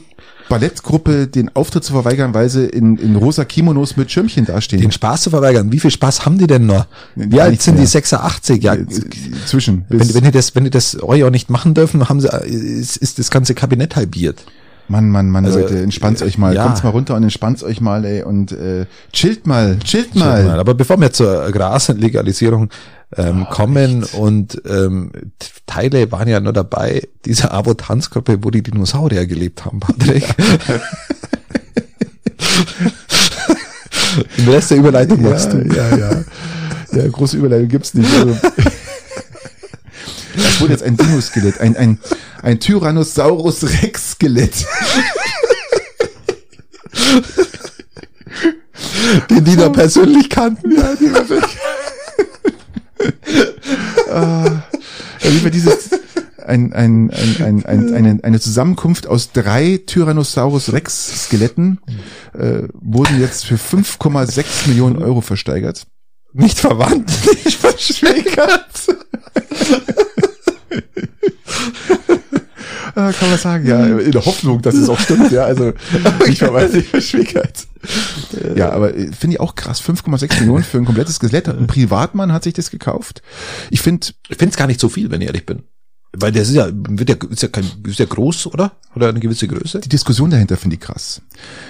[0.47, 4.81] Ballettgruppe den Auftritt zu verweigern, weil sie in, in rosa Kimonos mit Schirmchen dastehen.
[4.81, 5.71] Den Spaß zu verweigern.
[5.71, 6.85] Wie viel Spaß haben die denn noch?
[7.15, 8.61] Wie alt sind die 86?
[8.63, 8.75] Ja,
[9.45, 9.85] zwischen.
[9.89, 12.97] wenn, wenn die das, wenn die das euch auch nicht machen dürfen, haben sie, ist,
[12.97, 14.43] ist das ganze Kabinett halbiert.
[14.87, 16.63] Mann, Mann, Mann, Also, Leute, entspannt euch mal, ja.
[16.63, 20.59] kommt's mal runter und entspannt euch mal, ey, und äh, chillt mal, chillt mal.
[20.59, 22.69] Aber bevor wir zur Graslegalisierung
[23.17, 25.11] ähm, kommen und ähm,
[25.65, 30.23] Teile waren ja nur dabei, diese Abo-Tanzgruppe, wo die Dinosaurier gelebt haben, Patrick.
[34.37, 35.57] Den Rest der Überleitung machst du.
[35.61, 36.23] ja, ja.
[36.91, 38.09] Ja, große Überleitung gibt's nicht.
[38.13, 38.37] Also,
[40.35, 41.99] es wurde jetzt ein Dinoskelett, ein, ein,
[42.41, 44.65] ein Tyrannosaurus Rex Skelett.
[49.29, 50.75] Den die da persönlich kannten.
[50.75, 51.57] Ja, die wirklich.
[54.09, 54.63] ah,
[55.43, 55.89] war dieses,
[56.45, 61.79] ein, ein, ein, ein, ein, eine, eine Zusammenkunft aus drei Tyrannosaurus Rex Skeletten
[62.33, 65.87] äh, wurden jetzt für 5,6 Millionen Euro versteigert.
[66.37, 67.09] Nicht verwandt,
[67.45, 68.65] nicht verschwägert.
[72.95, 75.73] Ah, kann man sagen, ja, in der Hoffnung, dass es auch stimmt, ja, also
[76.27, 77.67] ich weiß nicht verschwiegert.
[78.55, 81.47] Ja, aber äh, finde ich auch krass, 5,6 Millionen für ein komplettes Skelett.
[81.49, 83.21] Ein Privatmann hat sich das gekauft.
[83.69, 85.63] Ich finde, Ich finde es gar nicht so viel, wenn ich ehrlich bin.
[86.19, 88.73] Weil der ist ja, wird ja, ist ja, kein, ist ja groß, oder?
[88.95, 89.79] Oder eine gewisse Größe?
[89.81, 91.21] die Diskussion dahinter finde ich krass.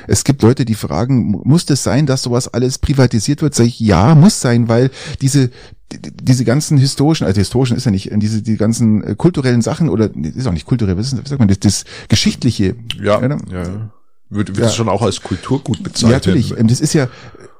[0.07, 3.55] Es gibt Leute, die fragen, mu- muss das sein, dass sowas alles privatisiert wird?
[3.55, 4.91] Sag ich, ja, muss sein, weil
[5.21, 5.49] diese
[5.91, 9.89] die- diese ganzen historischen, also historischen ist ja nicht, diese die ganzen äh, kulturellen Sachen
[9.89, 13.17] oder ist auch nicht kulturell, was, ist, was sagt man, das, das geschichtliche, ja.
[13.19, 13.37] oder?
[13.51, 13.91] ja.
[14.31, 14.69] Wird, wird Ja.
[14.69, 16.11] schon auch als Kulturgut Ja, bezeichnet.
[16.11, 16.57] natürlich.
[16.57, 17.07] Ähm, Das ist ja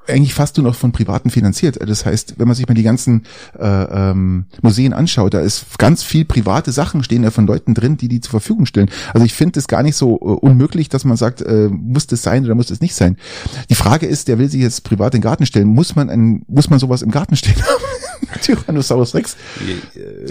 [0.07, 1.79] eigentlich fast nur noch von Privaten finanziert.
[1.87, 3.23] Das heißt, wenn man sich mal die ganzen
[3.57, 7.97] äh, ähm, Museen anschaut, da ist ganz viel private Sachen stehen da von Leuten drin,
[7.97, 8.89] die die zur Verfügung stellen.
[9.13, 12.23] Also ich finde es gar nicht so äh, unmöglich, dass man sagt, äh, muss das
[12.23, 13.17] sein oder muss das nicht sein.
[13.69, 15.67] Die Frage ist, der will sich jetzt privat in den Garten stellen.
[15.67, 18.04] Muss man ein, muss man sowas im Garten stehen haben?
[18.41, 19.35] Tyrannosaurus Rex.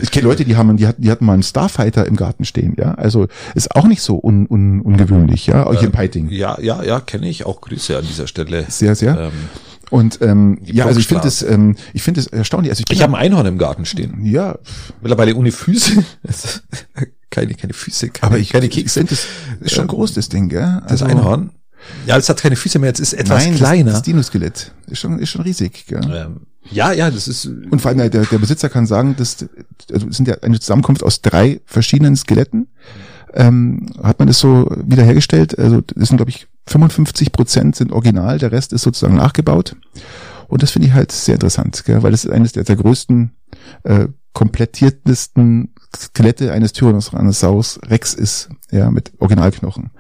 [0.01, 2.75] Ich kenne Leute, die haben, die hatten, die hatten mal einen Starfighter im Garten stehen,
[2.79, 2.95] ja.
[2.95, 5.67] Also ist auch nicht so un, un, ungewöhnlich, ja.
[5.67, 6.29] Auch hier in Peiting.
[6.31, 7.47] Ja, ja, ja, kenne ich.
[7.47, 8.65] Auch Grüße an dieser Stelle.
[8.69, 9.19] Sehr, sehr.
[9.19, 9.33] Ähm,
[9.91, 12.71] Und ähm, ja, also ich finde es, ähm, ich finde es erstaunlich.
[12.71, 14.25] Also ich, ich habe ein Einhorn im Garten stehen.
[14.25, 14.59] ja,
[15.03, 16.03] Mittlerweile ohne Füße.
[17.31, 19.01] keine, keine Füße, keine, aber ich keine ich Kekse.
[19.01, 19.27] finde das
[19.61, 20.83] ist schon groß das Ding, gell?
[20.89, 21.51] Das Einhorn.
[22.07, 23.85] Ja, es hat keine Füße mehr, es ist etwas nein, kleiner.
[23.87, 26.01] Das, das Dinoskelett ist schon ist schon riesig, gell?
[26.05, 29.45] ähm, ja, ja, das ist Und vor allem der, der Besitzer kann sagen, dass
[29.93, 32.69] also es sind ja eine Zusammenkunft aus drei verschiedenen Skeletten.
[33.35, 35.59] Ähm, hat man das so wiederhergestellt?
[35.59, 39.77] Also das sind glaube ich 55 Prozent sind original, der Rest ist sozusagen nachgebaut.
[40.49, 42.03] Und das finde ich halt sehr interessant, gell?
[42.03, 43.33] weil das ist eines der, der größten,
[43.85, 49.91] äh, komplettiertesten Skelette eines Tyrannosaurus Rex ist, ja, mit Originalknochen.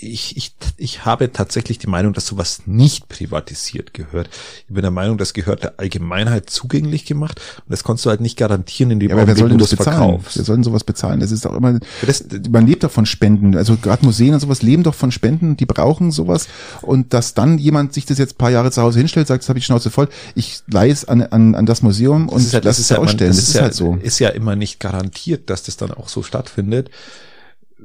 [0.00, 4.30] Ich, ich, ich habe tatsächlich die Meinung, dass sowas nicht privatisiert gehört.
[4.68, 8.20] Ich bin der Meinung, das gehört der Allgemeinheit zugänglich gemacht und das kannst du halt
[8.20, 9.98] nicht garantieren, in dem Ja, aber wer soll denn das das bezahlen?
[9.98, 10.36] verkaufst.
[10.38, 11.20] Wer soll denn sowas bezahlen?
[11.20, 13.56] Das ist doch immer, Das, man lebt doch von Spenden.
[13.56, 16.48] Also gerade Museen und sowas leben doch von Spenden, die brauchen sowas.
[16.82, 19.48] Und dass dann jemand sich das jetzt ein paar Jahre zu Hause hinstellt, sagt, das
[19.48, 22.46] habe ich die Schnauze voll, ich leihe es an, an, an das Museum und das
[22.46, 23.30] ist ja, das lass ist es ja, man, ausstellen.
[23.30, 23.98] das Das, ist, ist ja, halt so.
[24.00, 26.90] ist ja immer nicht garantiert, dass das dann auch so stattfindet.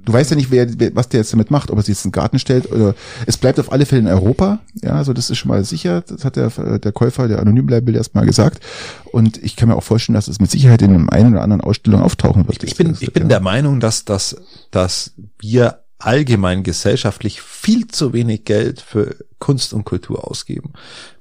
[0.06, 2.06] Du weißt ja nicht, wer, wer, was der jetzt damit macht, ob er sich jetzt
[2.06, 2.96] in den Garten stellt oder
[3.26, 4.60] es bleibt auf alle Fälle in Europa.
[4.84, 6.02] Ja, also das ist schon mal sicher.
[6.02, 6.50] Das hat der,
[6.80, 8.64] der Käufer, der anonym bleiben will, erstmal gesagt.
[9.12, 11.62] Und ich kann mir auch vorstellen, dass es mit Sicherheit in einem einen oder anderen
[11.62, 12.64] Ausstellung auftauchen wird.
[12.64, 13.30] Ich bin, Das- ich bin ja.
[13.30, 14.36] der Meinung, dass, dass,
[14.72, 20.74] dass wir allgemein gesellschaftlich viel zu wenig Geld für Kunst und Kultur ausgeben.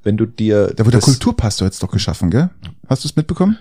[0.03, 2.51] Wenn du dir Da wurde der Kulturpass jetzt doch geschaffen, gell?
[2.89, 3.57] Hast du es mitbekommen?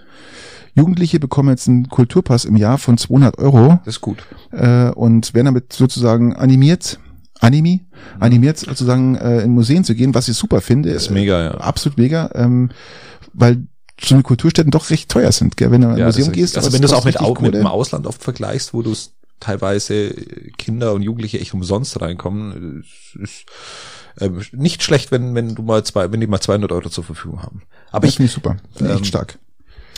[0.76, 4.24] Jugendliche bekommen jetzt einen Kulturpass im Jahr von 200 Euro das ist gut.
[4.52, 7.00] äh, und werden damit sozusagen animiert,
[7.40, 7.86] Animi,
[8.20, 10.94] animiert sozusagen äh, in Museen zu gehen, was ich super finde.
[10.94, 11.52] Das ist mega, ja.
[11.56, 12.70] Absolut mega, ähm,
[13.34, 13.68] weil
[14.02, 15.70] so eine Kulturstätten doch recht teuer sind, gell?
[15.72, 17.20] Wenn du in ein Ja, das Museum gehst, also wenn du es das auch mit,
[17.20, 17.68] Au- mit dem.
[17.68, 18.94] Ausland oft vergleichst, wo du
[19.40, 20.10] teilweise
[20.58, 22.84] Kinder und Jugendliche echt umsonst reinkommen,
[23.22, 23.46] ist,
[24.20, 27.42] ähm, nicht schlecht, wenn wenn du mal zwei, wenn die mal 200 Euro zur Verfügung
[27.44, 27.62] haben.
[27.92, 29.38] Aber Ja, ich finde super, finde ich ähm, echt stark.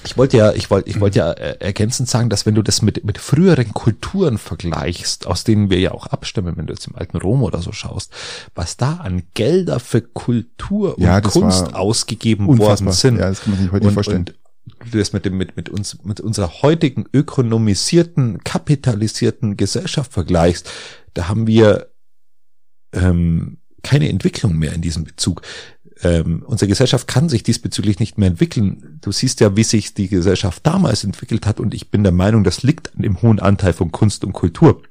[0.05, 2.81] Ich wollte ja, ich wollte, ich wollte ja äh, ergänzend sagen, dass wenn du das
[2.81, 6.95] mit, mit früheren Kulturen vergleichst, aus denen wir ja auch abstimmen, wenn du jetzt im
[6.95, 8.11] alten Rom oder so schaust,
[8.53, 12.87] was da an Gelder für Kultur und Ja, Kunst ausgegeben Unfassbar.
[12.87, 13.17] worden sind.
[13.17, 14.19] Ja, das kann man sich heute nicht vorstellen.
[14.19, 14.35] Und
[14.91, 20.69] du das mit dem, mit, mit uns, mit unserer heutigen ökonomisierten, kapitalisierten Gesellschaft vergleichst,
[21.13, 21.89] da haben wir
[22.93, 25.41] ähm, keine Entwicklung mehr in diesem Bezug.
[26.03, 28.99] Ähm, unsere Gesellschaft kann sich diesbezüglich nicht mehr entwickeln.
[29.01, 32.43] Du siehst ja, wie sich die Gesellschaft damals entwickelt hat und ich bin der Meinung,
[32.43, 34.81] das liegt an dem hohen Anteil von Kunst und Kultur.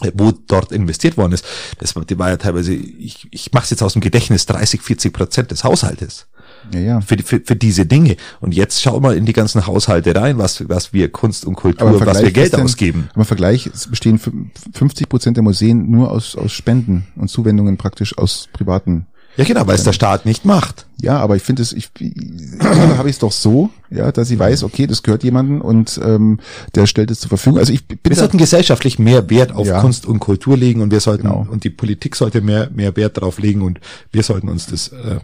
[0.00, 1.44] äh, wo dort investiert worden ist,
[1.78, 5.50] das war, ja teilweise, ich, ich mache es jetzt aus dem Gedächtnis, 30, 40 Prozent
[5.52, 6.26] des Haushaltes
[6.72, 7.00] Ja, ja.
[7.00, 8.16] für, für, für diese Dinge.
[8.40, 12.00] Und jetzt schau mal in die ganzen Haushalte rein, was, was wir Kunst und Kultur,
[12.06, 13.08] was wir Geld Christian, ausgeben.
[13.12, 17.28] Aber im Vergleich es bestehen fün- 50 Prozent der Museen nur aus, aus Spenden und
[17.28, 19.06] Zuwendungen praktisch aus privaten.
[19.36, 20.86] Ja, genau, weil es der Staat nicht macht.
[21.00, 22.14] Ja, aber ich finde es, ich, ich
[22.62, 26.38] habe ich es doch so, ja, dass sie weiß, okay, das gehört jemandem und ähm,
[26.76, 27.58] der stellt es zur Verfügung.
[27.58, 29.80] Also ich bin Wir sollten gesellschaftlich mehr Wert auf Ja.
[29.80, 31.46] Kunst und Kultur legen und wir sollten, Genau.
[31.50, 33.80] und die Politik sollte mehr, mehr Wert darauf legen und
[34.12, 35.18] wir sollten uns das, äh,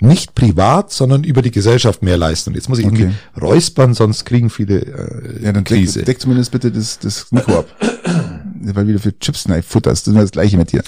[0.00, 2.50] nicht privat, sondern über die Gesellschaft mehr leisten.
[2.50, 2.94] Und jetzt muss ich Okay.
[3.04, 6.00] irgendwie räuspern, sonst kriegen viele äh, ja, dann Krise.
[6.00, 7.66] deck, deck zumindest bitte das, das Mikro ab.
[8.60, 10.82] Weil wieder für Chips Knife futterst, das ist immer das gleiche mit dir.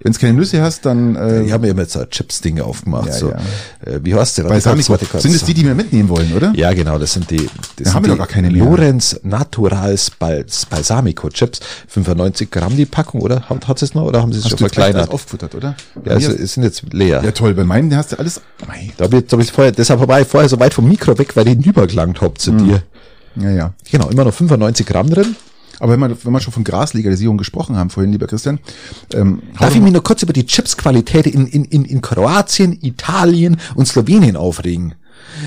[0.00, 3.08] Wenn es keine Nüsse hast, dann äh, ich habe mir jetzt so Chips-Dinge aufgemacht.
[3.08, 3.30] Ja, so.
[3.30, 3.38] ja.
[3.84, 4.44] Äh, wie heißt der?
[4.44, 4.96] Balsamico.
[5.18, 6.52] Sind es die, die wir mitnehmen wollen, oder?
[6.54, 8.64] Ja, genau, das sind die, das Da sind haben wir die doch gar keine mehr.
[8.64, 11.60] Lorenz Naturals Bals, Balsamico Chips.
[11.88, 13.48] 95 Gramm die Packung, oder?
[13.48, 15.10] Hat, hat es noch, oder haben sie es schon jetzt verkleinert?
[15.10, 15.74] aufgefuttert, oder?
[16.04, 17.22] Ja, also, es sind jetzt leer.
[17.24, 17.54] ja, toll.
[17.54, 18.40] Bei meinem hast du alles.
[18.68, 18.92] Mei.
[18.96, 21.18] Da hab ich, da hab ich vorher, deshalb war ich vorher so weit vom Mikro
[21.18, 22.82] weg, weil ich übergelangt hab zu dir.
[23.34, 23.74] Ja, ja.
[23.90, 25.36] Genau, immer noch 95 Gramm drin.
[25.80, 28.58] Aber wenn wir, wenn wir schon von Graslegalisierung gesprochen haben vorhin, lieber Christian,
[29.14, 33.56] ähm, Darf ich mich nur kurz über die Chipsqualität in, in, in, in Kroatien, Italien
[33.74, 34.94] und Slowenien aufregen?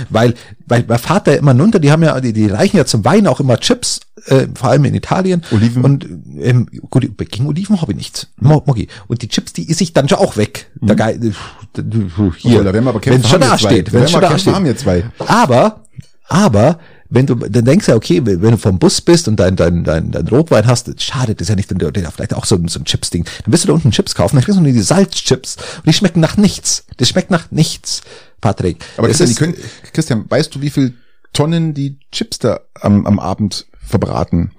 [0.09, 0.35] Weil,
[0.67, 3.39] weil mein Vater immer runter, die haben ja, die, die reichen ja zum Wein auch
[3.39, 5.41] immer Chips, äh, vor allem in Italien.
[5.51, 5.83] Oliven?
[5.83, 6.07] Und
[6.39, 8.27] ähm, gut, gegen Oliven habe ich nichts.
[8.39, 8.87] Mo- Mogi.
[9.07, 10.69] Und die Chips, die ist ich dann schon auch weg.
[10.81, 11.31] Der Geil, äh,
[12.37, 14.37] hier, Oh, da werden wir aber kämpfen, wenn schon da steht, Da wenn schon da
[14.37, 14.53] steht.
[14.53, 15.03] haben wir zwei.
[15.19, 15.81] Aber,
[16.27, 16.79] aber,
[17.13, 19.83] wenn du, dann denkst du ja, okay, wenn du vom Bus bist und dein, dein,
[19.83, 22.67] dein, dein Rotwein hast, schade, das ist ja nicht, der, der vielleicht auch so, ein-
[22.69, 23.25] so ein Chips-Ding.
[23.43, 25.57] Dann wirst du da unten Chips kaufen, dann kriegst du nur die Salzchips.
[25.77, 26.85] Und die schmecken nach nichts.
[26.97, 28.01] Das schmeckt nach nichts,
[28.39, 28.83] Patrick.
[28.97, 29.55] aber Christian, ist- können,
[29.93, 30.93] Christian, weißt du, wie viel
[31.33, 34.51] Tonnen die Chips da am, am Abend verbraten?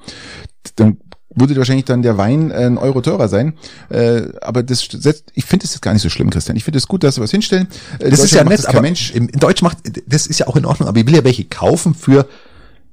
[0.76, 0.98] Dann
[1.34, 3.54] würde wahrscheinlich dann der Wein äh, ein Euro teurer sein.
[3.88, 6.56] Äh, aber das setzt, ich finde es jetzt gar nicht so schlimm, Christian.
[6.56, 7.68] Ich finde es gut, dass wir was hinstellen.
[7.98, 9.12] Äh, das ist ja nett, das aber Mensch.
[9.12, 11.44] im, in Deutsch macht, das ist ja auch in Ordnung, aber ich will ja welche
[11.44, 12.28] kaufen für,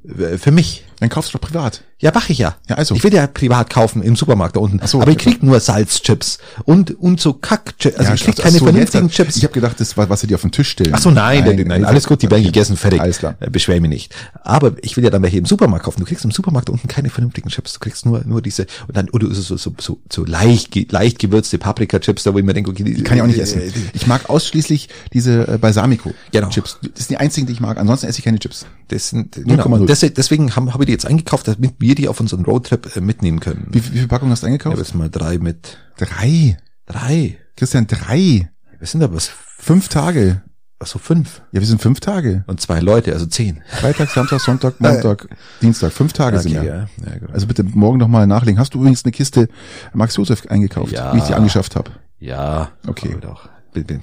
[0.06, 0.86] äh, für mich.
[1.00, 1.82] Dann kaufst du doch privat.
[2.02, 2.56] Ja, mach ich ja.
[2.70, 2.96] Ja, also.
[2.96, 4.80] Ich will ja privat kaufen im Supermarkt da unten.
[4.82, 7.98] Ach so, aber ich krieg nur Salzchips und, und so Kack-Chips.
[7.98, 9.36] Also Ja, ich krieg keine so, vernünftigen jetzt, Chips.
[9.38, 10.94] Ich habe gedacht, das war, was sie dir auf den Tisch stellen.
[10.94, 13.02] Ach so, nein, nein, nein, alles gut, die werden gegessen, fertig.
[13.02, 13.36] Alles klar.
[13.42, 14.16] Äh, Beschwer mich nicht.
[14.44, 16.00] Aber ich will ja dann welche im Supermarkt kaufen.
[16.00, 17.74] Du kriegst im Supermarkt da unten keine vernünftigen Chips.
[17.74, 21.20] Du kriegst nur, nur diese, und dann, oder so, so, so, so, so leicht, leicht
[21.20, 23.62] gewürzte Paprika-Chips, da wo ich mir denke, okay, die, Kann ich auch nicht äh, essen.
[23.76, 26.18] die- Ich mag ausschließlich diese äh, Balsamico-Chips.
[26.32, 26.50] Genau.
[26.50, 27.78] Das sind die einzigen, die ich mag.
[27.78, 28.66] Ansonsten esse ich keine Chips.
[28.88, 29.66] Das sind, genau.
[29.66, 29.80] 0,0.
[29.82, 33.40] Und deswegen, habe ich die jetzt eingekauft, damit wir die auf unseren Roadtrip äh, mitnehmen
[33.40, 33.68] können.
[33.70, 34.74] Wie, wie viele Packungen hast du Ich eingekauft?
[34.74, 36.58] habe jetzt mal drei mit, Drei.
[36.86, 37.38] drei.
[37.56, 38.50] Christian, drei.
[38.80, 40.42] Wir sind aber was, Fünf Tage.
[40.80, 41.42] also fünf.
[41.52, 42.44] Ja, wir sind fünf Tage.
[42.48, 43.62] Und zwei Leute, also zehn.
[43.68, 45.28] Freitag, Samstag, Sonntag, Montag,
[45.62, 45.92] Dienstag.
[45.92, 46.64] Fünf Tage sind wir.
[46.64, 46.76] ja.
[46.80, 46.88] ja.
[47.34, 48.58] Also bitte morgen nochmal nachlegen.
[48.60, 49.50] Hast du übrigens eine Kiste
[49.94, 51.14] Max Josef eingekauft, Ja.
[51.14, 51.92] wie ich die angeschafft habe?
[52.20, 52.72] ja.
[52.88, 53.16] Okay.
[53.22, 53.50] Doch.
[53.74, 54.02] Bin, bin,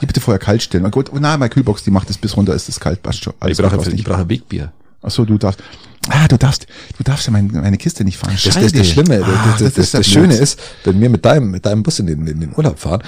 [0.00, 0.90] Die bitte vorher kalt stellen.
[0.90, 3.32] Gut, oh, na, meine Kühlbox, die macht es bis runter, ist es kalt, passt schon.
[3.46, 4.72] ich brauche, ich brauche Wegbier.
[5.04, 5.62] Ach so, du darfst.
[6.08, 6.66] Ah, du darfst,
[6.98, 8.32] du darfst ja meine, meine Kiste nicht fahren.
[8.34, 8.76] Das, das, Scheiße.
[8.76, 10.06] das Schlimme, Ah, das, das, das, das.
[10.06, 13.02] Schöne ist, wenn wir mit deinem, mit deinem Bus in den, in den Urlaub fahren,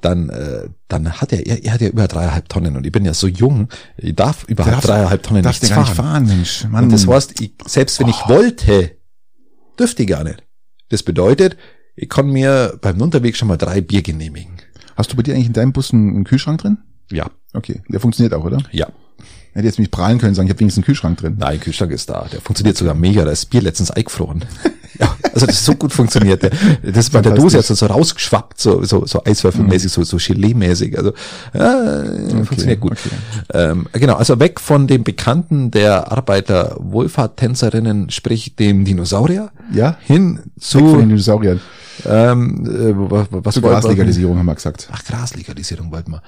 [0.00, 3.04] dann, äh, dann hat er, er, er hat ja über dreieinhalb Tonnen und ich bin
[3.04, 6.22] ja so jung, ich darf darfst- dreieinhalb Tonnen darfst nichts du gar fahren.
[6.22, 6.64] nicht fahren, Mensch.
[6.70, 6.84] Mann.
[6.84, 8.92] Und das heißt, ich, selbst wenn ich wollte,
[9.78, 10.42] dürfte ich gar nicht.
[10.88, 11.56] Das bedeutet,
[11.96, 14.54] ich kann mir beim Unterweg schon mal drei Bier genehmigen.
[14.96, 16.78] Hast du bei dir eigentlich in deinem Bus einen, einen Kühlschrank drin?
[17.10, 18.58] Ja, Okay, der funktioniert auch, oder?
[18.72, 18.86] ja.
[19.58, 21.34] Hätte jetzt mich prahlen können, sagen, ich habe wenigstens einen Kühlschrank drin.
[21.36, 22.26] Nein, Kühlschrank ist da.
[22.32, 23.24] Der funktioniert sogar mega.
[23.24, 24.44] Da ist Bier letztens eingefroren.
[25.00, 26.44] ja, also das ist so gut funktioniert.
[26.44, 26.50] Der,
[26.82, 30.96] das ist bei der Dose jetzt so rausgeschwappt, so, so, so Eiswürfelmäßig, so, so Gelee-mäßig.
[30.96, 31.12] Also,
[31.54, 32.04] ja,
[32.44, 32.92] funktioniert gut.
[32.92, 33.10] okay.
[33.52, 39.96] Ähm, genau, also weg von dem Bekannten der Arbeiter-Wohlfahrt-Tänzerinnen, sprich dem Dinosaurier, Ja?
[40.00, 41.60] hin Weg von zu, den Dinosauriern.
[42.06, 43.62] ähm, äh, was, Zur?
[43.64, 44.88] Graslegalisierung haben wir gesagt.
[44.92, 46.22] Ach, Graslegalisierung wollten wir.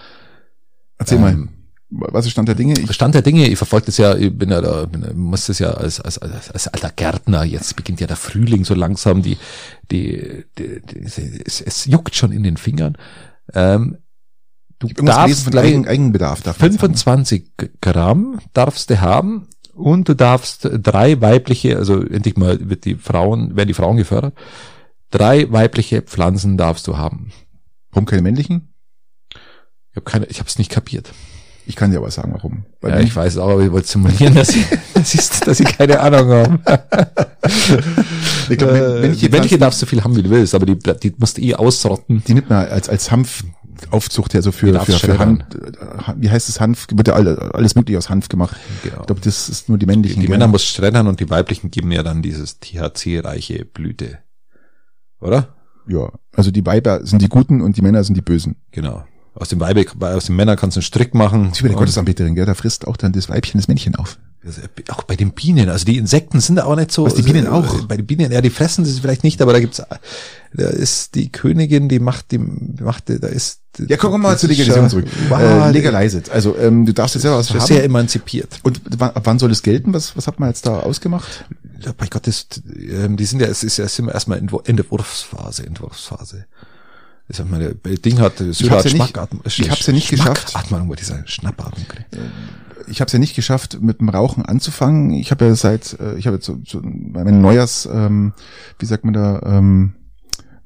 [0.99, 1.49] Erzähl Ähm, mal.
[1.91, 2.79] Was ist Stand der Dinge?
[2.79, 5.59] Ich, Stand der Dinge, ich verfolge das ja, ich bin ja da, bin, muss das
[5.59, 9.37] ja als, als, als, als alter Gärtner, jetzt beginnt ja der Frühling so langsam, die,
[9.91, 12.97] die, die, die es, es juckt schon in den Fingern.
[13.55, 13.99] Ähm,
[14.79, 16.43] du darfst von Eigen, Eigenbedarf.
[16.43, 16.95] Darf man jetzt haben.
[16.95, 22.95] 25 Gramm darfst du haben und du darfst drei weibliche, also endlich mal wird die
[22.95, 24.35] Frauen, werden die Frauen gefördert,
[25.11, 27.33] drei weibliche Pflanzen darfst du haben.
[27.91, 28.73] Warum keine männlichen?
[29.91, 31.13] Ich habe keine, ich habe es nicht kapiert.
[31.71, 32.65] Ich kann dir aber sagen, warum.
[32.81, 35.79] Weil Ja, ich weiß auch, aber ich wollte simulieren, dass ich, dass ich, dass ich
[35.79, 36.59] keine Ahnung habe.
[38.51, 40.31] ich glaub, wenn, wenn ich die die, männliche Pflanzen, darfst du viel haben, wie du
[40.31, 42.25] willst, aber die, die musst du eh ausrotten.
[42.27, 45.19] die nimmt man als, als Hanfaufzucht her, so Die für, für, für.
[45.21, 46.89] Hanf, äh, wie heißt es Hanf?
[46.93, 48.57] Wird ja alle- alles mögliche aus Hanf gemacht.
[48.83, 49.03] Genau.
[49.03, 50.21] Ich glaube, das ist nur die männlichen.
[50.21, 50.35] Die gell?
[50.37, 54.19] Männer muss schreddern und die weiblichen geben ja dann dieses THC-reiche Blüte.
[55.21, 55.55] Oder?
[55.87, 58.57] Ja, also die Weiber sind die Guten und die Männer sind die Bösen.
[58.73, 59.05] Genau.
[59.35, 61.53] Aus dem Weibe, aus dem Männer kannst du einen Strick machen.
[61.55, 62.47] Wie bei der Gottesanbeterin, gell?
[62.47, 64.19] Da frisst auch dann das Weibchen das Männchen auf.
[64.89, 67.05] Auch bei den Bienen, also die Insekten sind da auch nicht so.
[67.05, 67.83] Was, die Bienen auch?
[67.83, 69.83] Bei den Bienen, ja, die fressen das vielleicht nicht, aber da gibt's,
[70.55, 73.61] da ist die Königin, die macht, die macht, da ist.
[73.79, 75.07] Ja, komm, komm mal zur Legalisierung zurück.
[75.29, 76.31] Wow, äh, legalize it.
[76.31, 77.67] Also ähm, du darfst jetzt selber was das haben.
[77.67, 78.61] sehr emanzipiert.
[78.63, 79.93] und wann, wann soll es gelten?
[79.93, 81.45] Was, was hat man jetzt da ausgemacht?
[81.81, 84.49] Ja, bei Gott, das, ähm, die sind ja, es ist ja sind wir erstmal in
[84.49, 86.47] Entwurfsphase, Entwurfsphase.
[87.31, 90.11] Ich sag mal, der Ding hat, hab's hat ja nicht- Schmackatmung- ich hab's ja nicht
[90.11, 90.51] geschafft.
[90.51, 92.09] Schmackatmung, wo dieser Schnappatmung kriegt.
[92.89, 95.13] Ich habe es ja nicht geschafft, mit dem Rauchen anzufangen.
[95.13, 98.33] Ich habe ja seit, äh, ich habe jetzt so, so meine Neujahrs, ähm,
[98.81, 99.93] wie sagt man da, ähm,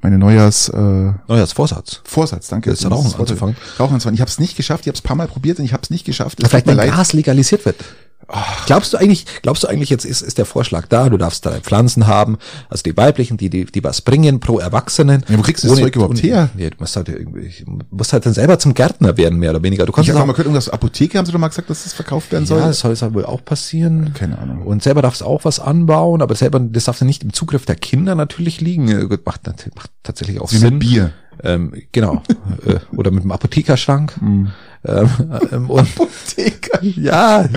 [0.01, 1.53] meine Neujahrs äh, Neues
[2.05, 2.49] Vorsatz.
[2.49, 2.71] Danke.
[2.71, 3.57] Das Rauchen anzufangen.
[3.79, 4.15] Rauchen anzufangen.
[4.15, 4.85] Ich habe es nicht geschafft.
[4.85, 6.43] Ich habe es paar Mal probiert und ich habe es nicht geschafft.
[6.43, 6.77] Es Vielleicht wenn.
[6.77, 7.77] Gras legalisiert wird.
[8.67, 11.61] Glaubst du eigentlich, glaubst du eigentlich, jetzt ist, ist der Vorschlag da, du darfst drei
[11.61, 15.25] Pflanzen haben, also die weiblichen, die, die, die was bringen pro Erwachsenen.
[15.29, 16.51] Ja, wo kriegst du das Zeug überhaupt her?
[16.57, 19.63] Ja, du musst halt irgendwie, du musst halt dann selber zum Gärtner werden, mehr oder
[19.63, 19.87] weniger.
[19.87, 21.85] Du kannst Ich habe auch, mal gehört, irgendwas Apotheke haben sie doch mal gesagt, dass
[21.85, 22.61] das verkauft werden soll.
[22.61, 24.13] ja, das soll es wohl auch passieren.
[24.15, 24.63] Keine Ahnung.
[24.63, 27.67] Und selber darfst du auch was anbauen, aber selber, das darf ja nicht im Zugriff
[27.67, 29.09] der Kinder natürlich liegen.
[29.09, 29.43] Gut, macht,
[29.75, 30.75] macht tatsächlich auch Wie Sinn.
[30.75, 31.13] mit Bier.
[31.43, 32.23] Ähm, genau.
[32.67, 34.15] äh, oder mit dem Apothekerschrank.
[34.19, 34.51] Hm.
[34.87, 35.09] Ähm,
[35.51, 36.83] ähm, und Apotheker.
[36.83, 37.49] ja,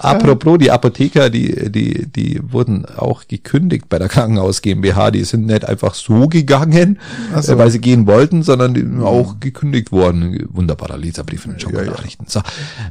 [0.00, 5.10] apropos die Apotheker, die, die, die wurden auch gekündigt bei der Krankenhaus GmbH.
[5.10, 6.98] Die sind nicht einfach so gegangen,
[7.40, 7.52] so.
[7.52, 10.46] äh, weil sie gehen wollten, sondern auch gekündigt worden.
[10.50, 11.84] Wunderbarer Leserbrief in den Ja, ja.
[11.84, 12.26] Schokoladen.
[12.26, 12.40] So,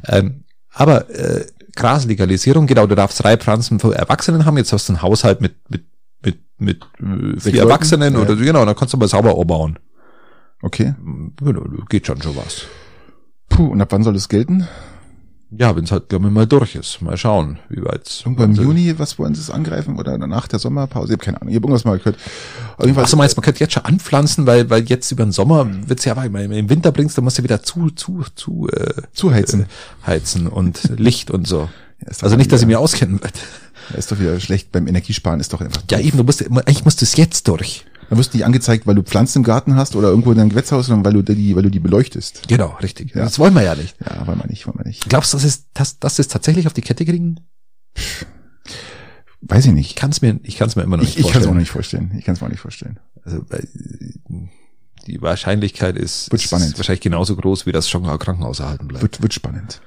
[0.08, 4.56] ähm, aber äh, Graslegalisierung, genau, du darfst drei Pflanzen für Erwachsenen haben.
[4.58, 5.84] Jetzt hast du einen Haushalt mit mit
[6.22, 8.20] mit mit äh, vier Erwachsenen Ja.
[8.20, 9.78] oder so, genau, dann kannst du mal sauber bauen.
[10.62, 10.94] Okay.
[11.42, 12.66] Genau, Geht schon schon was.
[13.48, 14.66] Puh, und ab wann soll es gelten?
[15.52, 17.02] Ja, wenn es halt, glaube ich, mal durch ist.
[17.02, 19.98] Mal schauen, wie weit Irgendwann im Juni, was wollen sie es angreifen?
[19.98, 21.08] Oder nach der Sommerpause?
[21.08, 21.50] Ich habe keine Ahnung.
[21.50, 22.18] Ich habe irgendwas mal gehört.
[22.18, 25.32] Fall, Ach so, meinst du, man könnte jetzt schon anpflanzen, weil, weil jetzt über den
[25.32, 28.68] Sommer wird's ja, weil du im Winter bringst, dann musst du wieder zu, zu, zu,
[28.68, 29.62] äh, zuheizen.
[29.62, 31.68] äh, heizen und Licht und so.
[32.00, 33.34] Ja, Also nicht, dass ich mir auskennen wird.
[33.96, 35.82] Ist doch wieder schlecht beim Energiesparen, ist doch einfach.
[35.90, 37.84] Ja, eben, du musst, eigentlich musst du es jetzt durch.
[38.08, 40.48] Da wirst du nicht angezeigt, weil du Pflanzen im Garten hast oder irgendwo in deinem
[40.50, 42.48] Gewächshaus, sondern weil du die, weil du die beleuchtest.
[42.48, 43.14] Genau, richtig.
[43.14, 43.22] Ja.
[43.22, 43.96] Das wollen wir ja nicht.
[44.04, 45.08] Ja, wollen wir nicht, wollen wir nicht.
[45.08, 47.38] Glaubst du, dass es, dass, dass es tatsächlich auf die Kette kriegen?
[49.42, 49.86] Weiß ich nicht.
[49.90, 51.46] Ich kann es mir, ich kann es mir immer noch Ich, nicht ich kann es
[51.46, 51.58] auch vorstellen.
[51.60, 52.12] nicht vorstellen.
[52.18, 52.98] Ich kann es mir auch nicht vorstellen.
[53.24, 53.66] Also, weil,
[55.06, 56.76] die Wahrscheinlichkeit ist, Wird ist spannend.
[56.76, 59.02] wahrscheinlich genauso groß, wie das Schongauer Krankenhaus erhalten bleibt.
[59.02, 59.80] Wird, wird spannend.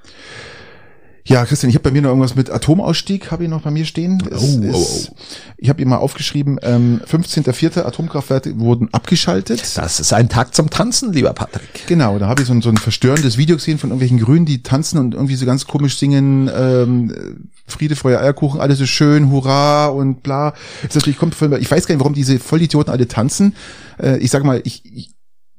[1.26, 3.86] Ja, Christian, ich habe bei mir noch irgendwas mit Atomausstieg, habe ich noch bei mir
[3.86, 4.22] stehen.
[4.30, 5.12] Es Oh, oh, ist-
[5.58, 7.86] Ich habe hier mal aufgeschrieben, ähm, 15.04.
[7.86, 9.64] Atomkraftwerke wurden abgeschaltet.
[9.78, 11.88] Das ist ein Tag zum Tanzen, lieber Patrick.
[11.88, 14.64] Genau, da habe ich so ein, so ein verstörendes Video gesehen von irgendwelchen Grünen, die
[14.64, 19.88] tanzen und irgendwie so ganz komisch singen, ähm, Friede, Freude, Eierkuchen, alles ist schön, hurra
[19.88, 20.54] und bla.
[20.86, 23.56] Ist natürlich kommt von, ich weiß gar nicht, warum diese Vollidioten alle tanzen.
[23.98, 25.13] Äh, ich sage mal, ich, ich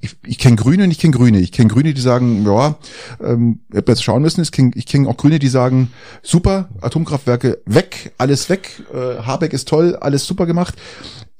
[0.04, 1.40] ich, ich kenne Grüne und ich kenne Grüne.
[1.40, 2.76] Ich kenne Grüne, die sagen, ja,
[3.22, 5.90] ähm, ich hab jetzt schauen müssen, ich kenne ich kenn auch Grüne, die sagen,
[6.22, 10.74] super, Atomkraftwerke weg, alles weg, äh, Habeck ist toll, alles super gemacht.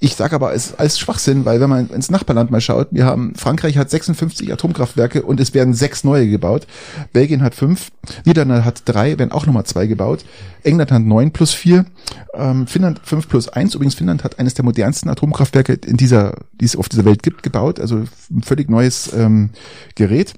[0.01, 3.35] Ich sage aber, ist alles Schwachsinn, weil wenn man ins Nachbarland mal schaut, wir haben,
[3.37, 6.67] Frankreich hat 56 Atomkraftwerke und es werden sechs neue gebaut.
[7.13, 7.91] Belgien hat fünf,
[8.25, 10.25] Niederlande hat drei, werden auch nochmal zwei gebaut.
[10.63, 11.87] England hat neun plus vier,
[12.35, 13.75] ähm, Finnland fünf plus eins.
[13.75, 17.43] Übrigens, Finnland hat eines der modernsten Atomkraftwerke in dieser, die es auf dieser Welt gibt,
[17.43, 17.79] gebaut.
[17.79, 19.51] Also ein völlig neues ähm,
[19.95, 20.35] Gerät.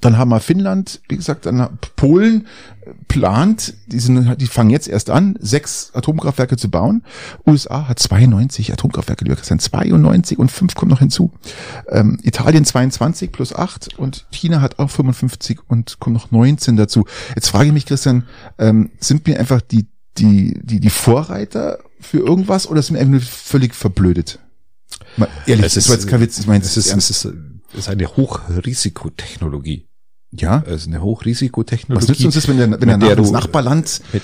[0.00, 2.46] Dann haben wir Finnland, wie gesagt, dann Polen
[2.82, 7.02] äh, plant, die, sind, die fangen jetzt erst an, sechs Atomkraftwerke zu bauen.
[7.46, 11.32] USA hat 92 Atomkraftwerke, lieber Christian, 92 und fünf kommen noch hinzu.
[11.88, 17.04] Ähm, Italien 22 plus acht und China hat auch 55 und kommen noch 19 dazu.
[17.34, 18.24] Jetzt frage ich mich, Christian,
[18.58, 19.86] ähm, sind wir einfach die,
[20.16, 24.38] die, die, die Vorreiter für irgendwas oder sind wir einfach nur völlig verblödet?
[25.16, 27.28] Mal ehrlich, Es das ist- war jetzt kein Witz, ich meine, Es ist, es ist,
[27.74, 29.86] ist eine Hochrisikotechnologie.
[30.30, 30.62] ja.
[30.66, 32.02] Es ist eine Hochrisikotechnologie.
[32.02, 34.22] Was nützt uns das, wenn der, wenn der der du- Nachbarland mit,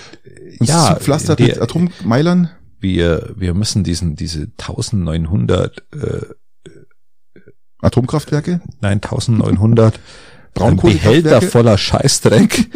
[0.60, 2.50] uns ja, zupflastert der- mit Atommeilern?
[2.80, 6.20] wir, wir müssen diesen, diese 1900, äh,
[7.80, 8.60] Atomkraftwerke?
[8.80, 9.98] nein, 1900
[10.54, 11.22] Braunkohlekraftwerke?
[11.22, 12.70] Behälter voller Scheißdreck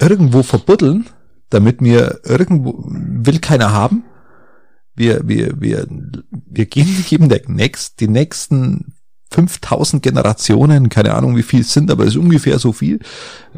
[0.00, 1.06] irgendwo verbuddeln,
[1.50, 4.04] damit wir irgendwo, will keiner haben.
[4.94, 5.86] Wir, wir, wir,
[6.30, 8.94] wir geben, geben der nächst, die nächsten
[9.30, 13.00] 5000 Generationen, keine Ahnung wie viel es sind, aber es ist ungefähr so viel,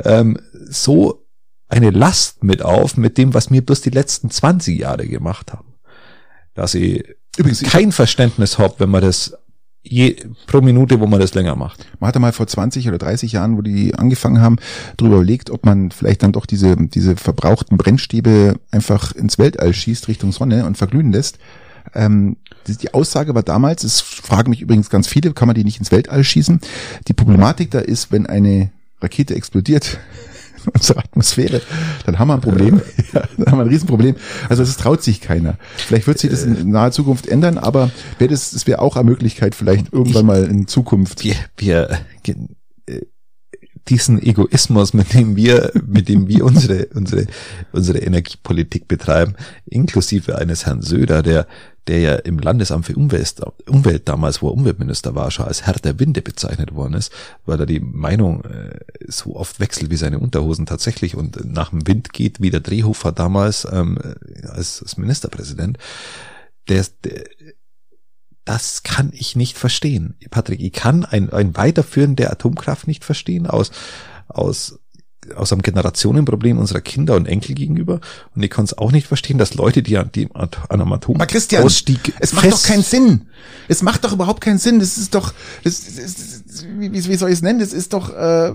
[0.04, 0.38] ähm,
[0.68, 1.24] so
[1.68, 5.74] eine Last mit auf, mit dem, was wir bloß die letzten 20 Jahre gemacht haben.
[6.54, 7.04] Dass ich
[7.36, 9.34] Übrigens, ich- kein Verständnis habe, wenn man das
[9.82, 10.16] je,
[10.46, 11.86] pro Minute, wo man das länger macht.
[12.00, 14.56] Man hatte mal vor 20 oder 30 Jahren, wo die angefangen haben,
[14.96, 20.08] darüber überlegt, ob man vielleicht dann doch diese, diese verbrauchten Brennstäbe einfach ins Weltall schießt
[20.08, 21.38] Richtung Sonne und verglühen lässt.
[21.95, 22.36] Ähm,
[22.66, 25.78] die, die Aussage war damals, es fragen mich übrigens ganz viele, kann man die nicht
[25.78, 26.61] ins Weltall schießen?
[27.07, 28.70] Die Problematik da ist, wenn eine
[29.01, 29.99] Rakete explodiert,
[30.64, 31.62] in unserer Atmosphäre,
[32.05, 32.80] dann haben wir ein Problem.
[33.12, 34.16] ja, dann haben wir ein Riesenproblem.
[34.49, 35.57] Also es traut sich keiner.
[35.76, 39.09] Vielleicht wird sich das in naher Zukunft ändern, aber wäre das, das wäre auch eine
[39.09, 41.24] Möglichkeit, vielleicht irgendwann mal in Zukunft.
[41.24, 41.99] Wir, wir
[43.89, 47.26] diesen Egoismus, mit dem wir, mit dem wir unsere, unsere,
[47.72, 49.34] unsere Energiepolitik betreiben,
[49.66, 51.47] inklusive eines Herrn Söder, der,
[51.89, 55.74] der ja im Landesamt für Umwelt, Umwelt damals, wo er Umweltminister war, schon als Herr
[55.74, 57.12] der Winde bezeichnet worden ist,
[57.47, 61.86] weil er die Meinung äh, so oft wechselt wie seine Unterhosen tatsächlich und nach dem
[61.86, 63.99] Wind geht, wie der Drehhofer damals ähm,
[64.43, 65.78] als, als Ministerpräsident.
[66.68, 67.24] Der, der,
[68.49, 70.14] das kann ich nicht verstehen.
[70.30, 73.70] Patrick, ich kann ein, ein Weiterführen der Atomkraft nicht verstehen aus,
[74.26, 74.78] aus,
[75.36, 78.01] aus einem Generationenproblem unserer Kinder und Enkel gegenüber.
[78.34, 81.18] Und ich kann es auch nicht verstehen, dass Leute, die an, die an einem Atom
[81.18, 83.28] Christian, Ausstieg es macht doch keinen Sinn.
[83.68, 84.80] Es macht doch überhaupt keinen Sinn.
[84.80, 87.59] Das ist doch, das, das, das, wie, wie soll ich es nennen?
[87.59, 88.55] Das ist doch äh,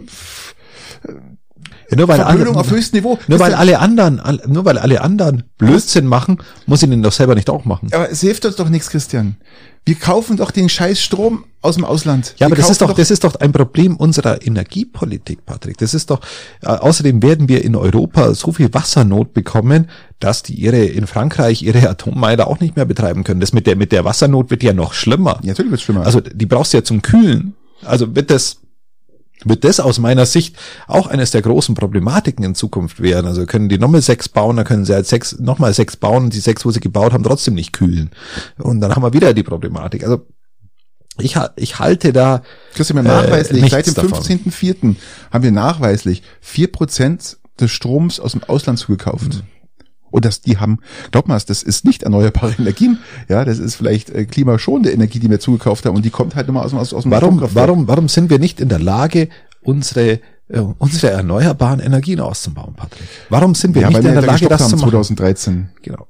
[1.92, 3.20] ja, nur weil Verblödung alle, auf höchstem Niveau.
[3.28, 7.36] Nur weil alle anderen, nur weil alle anderen Blödsinn machen, muss ich den doch selber
[7.36, 7.90] nicht auch machen.
[7.94, 9.38] Aber es hilft uns doch nichts, Christian.
[9.86, 12.36] Wir kaufen doch den scheiß Strom aus dem Ausland.
[12.38, 15.78] Ja, aber das ist doch, das ist doch ein Problem unserer Energiepolitik, Patrick.
[15.78, 16.22] Das ist doch,
[16.62, 21.64] äh, außerdem werden wir in Europa so viel Wassernot bekommen, dass die ihre, in Frankreich
[21.64, 23.42] ihre Atommeiler auch nicht mehr betreiben können.
[23.42, 25.40] Das mit der, mit der Wassernot wird ja noch schlimmer.
[25.42, 26.06] Ja, natürlich wird schlimmer.
[26.06, 27.56] Also, die brauchst du ja zum Kühlen.
[27.86, 28.60] Also wird das,
[29.48, 30.56] wird das aus meiner Sicht
[30.88, 33.28] auch eines der großen Problematiken in Zukunft werden.
[33.28, 36.34] Also können die nochmal sechs bauen, dann können sie halt sechs, nochmal sechs bauen und
[36.34, 38.12] die sechs, wo sie gebaut haben, trotzdem nicht kühlen.
[38.58, 40.04] Und dann haben wir wieder die Problematik.
[40.04, 40.26] Also
[41.20, 42.42] ich, ich halte da.
[42.74, 44.96] Christian, wir nachweislich, äh, seit dem 15.04.
[45.32, 49.36] haben wir nachweislich vier Prozent des Stroms aus dem Ausland zugekauft.
[49.36, 49.42] Mhm.
[50.14, 50.78] Und das, die haben,
[51.10, 53.00] glaub mal, das ist nicht erneuerbare Energien.
[53.30, 55.96] Ja, das ist vielleicht äh, klimaschonende Energie, die wir zugekauft haben.
[55.96, 58.62] Und die kommt halt immer aus, aus, aus dem Warum, warum, warum sind wir nicht
[58.62, 59.30] in der Lage,
[59.64, 63.08] unsere äh, unsere erneuerbaren Energien auszubauen, Patrick?
[63.30, 64.92] Warum sind wir ja, nicht in der Lage, das zu machen?
[64.92, 65.70] 2013.
[65.82, 66.06] Genau.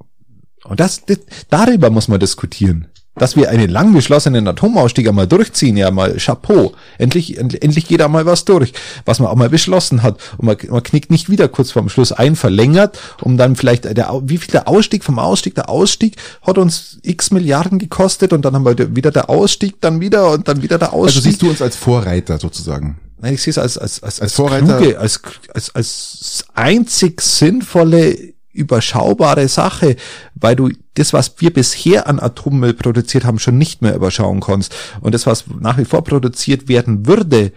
[0.66, 5.78] Und das, das, darüber muss man diskutieren dass wir einen lang beschlossenen Atomausstieg einmal durchziehen,
[5.78, 6.74] ja mal Chapeau.
[6.98, 8.74] Endlich, endlich geht einmal was durch,
[9.06, 10.18] was man auch mal beschlossen hat.
[10.38, 14.22] Und man, man knickt nicht wieder kurz vorm Schluss ein, verlängert, um dann vielleicht, der,
[14.24, 18.56] wie viel der Ausstieg vom Ausstieg, der Ausstieg hat uns x Milliarden gekostet und dann
[18.56, 21.18] haben wir wieder der Ausstieg, dann wieder und dann wieder der also Ausstieg.
[21.18, 22.98] Also siehst du uns als Vorreiter sozusagen?
[23.22, 24.78] Nein, ich sehe es als, als, als, als, als Vorreiter.
[24.78, 25.22] Kluge, als,
[25.54, 29.96] als, als einzig sinnvolle überschaubare Sache,
[30.36, 34.74] weil du das, was wir bisher an Atommüll produziert haben, schon nicht mehr überschauen kannst.
[35.02, 37.52] Und das, was nach wie vor produziert werden würde,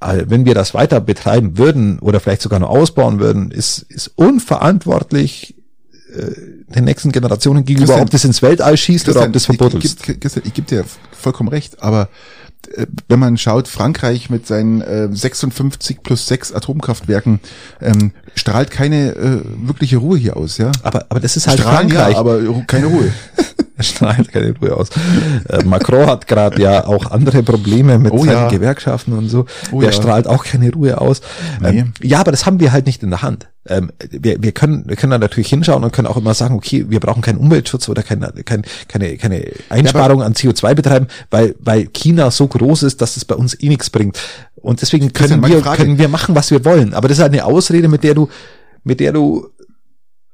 [0.00, 4.12] äh, wenn wir das weiter betreiben würden oder vielleicht sogar noch ausbauen würden, ist, ist
[4.16, 5.54] unverantwortlich
[6.14, 9.46] äh, den nächsten Generationen gegenüber, Christian, ob das ins Weltall schießt Christian, oder ob das
[9.46, 9.84] verbuddelt.
[9.84, 12.08] Ich, ich, ich, ich gebe dir vollkommen recht, aber
[13.08, 17.40] wenn man schaut, Frankreich mit seinen äh, 56 plus 6 Atomkraftwerken
[17.80, 20.72] ähm, strahlt keine äh, wirkliche Ruhe hier aus, ja.
[20.82, 22.14] Aber, aber das ist halt Strahlen, Frankreich.
[22.14, 23.12] Ja, aber keine Ruhe.
[23.82, 24.88] strahlt keine Ruhe aus.
[25.48, 28.48] Äh, Macron hat gerade ja auch andere Probleme mit oh, seinen ja.
[28.48, 29.46] Gewerkschaften und so.
[29.70, 29.96] Oh, Der ja.
[29.96, 31.20] strahlt auch keine Ruhe aus.
[31.60, 31.80] Nee.
[31.80, 33.48] Ähm, ja, aber das haben wir halt nicht in der Hand.
[33.68, 36.86] Ähm, wir, wir können wir können da natürlich hinschauen und können auch immer sagen, okay,
[36.88, 41.54] wir brauchen keinen Umweltschutz oder keine keine keine, keine Einsparung ja, an CO2 betreiben, weil
[41.60, 44.18] weil China so groß ist, dass es bei uns eh nichts bringt.
[44.56, 46.92] Und deswegen können wir können wir machen, was wir wollen.
[46.92, 48.28] Aber das ist halt eine Ausrede, mit der du
[48.84, 49.48] mit der du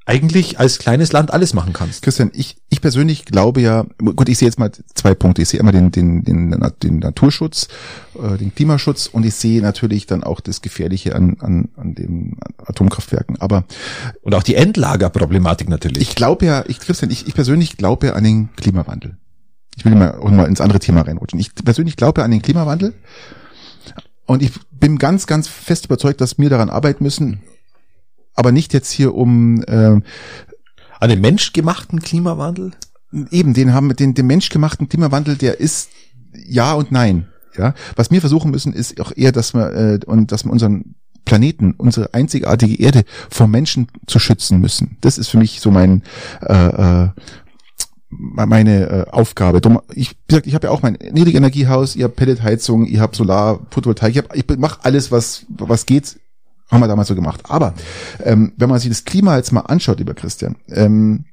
[0.09, 2.00] eigentlich als kleines Land alles machen kannst.
[2.00, 5.42] Christian, ich, ich persönlich glaube ja, gut, ich sehe jetzt mal zwei Punkte.
[5.42, 7.68] Ich sehe immer den, den, den, den Naturschutz,
[8.14, 12.38] äh, den Klimaschutz und ich sehe natürlich dann auch das Gefährliche an, an, an den
[12.64, 13.38] Atomkraftwerken.
[13.38, 13.64] Aber
[14.22, 16.02] und auch die Endlagerproblematik natürlich.
[16.02, 19.18] Ich glaube ja, ich, Christian, ich, ich persönlich glaube ja an den Klimawandel.
[19.76, 21.38] Ich will mal, auch mal ins andere Thema reinrutschen.
[21.38, 22.94] Ich persönlich glaube an den Klimawandel
[24.24, 27.42] und ich bin ganz, ganz fest überzeugt, dass wir daran arbeiten müssen
[28.39, 30.01] aber nicht jetzt hier um äh,
[31.01, 32.70] an den menschgemachten Klimawandel?
[33.30, 35.91] Eben, den haben den, den menschgemachten Klimawandel, der ist
[36.47, 37.26] ja und nein.
[37.57, 40.95] Ja, was wir versuchen müssen, ist auch eher, dass wir äh, und dass wir unseren
[41.24, 44.99] Planeten, unsere einzigartige Erde vor Menschen zu schützen müssen.
[45.01, 46.05] Das ist für mich so mein
[46.43, 47.09] äh, äh,
[48.11, 49.61] meine äh, Aufgabe.
[49.95, 53.66] Ich, wie gesagt, ich habe ja auch mein Niedrigenergiehaus, ihr habt Pelletheizung, ihr habt Solar,
[53.70, 56.20] Photovoltaik, ich, hab, ich mache alles, was was geht
[56.70, 57.40] haben wir damals so gemacht.
[57.48, 57.74] Aber
[58.24, 61.24] ähm, wenn man sich das Klima jetzt mal anschaut, lieber Christian, ähm,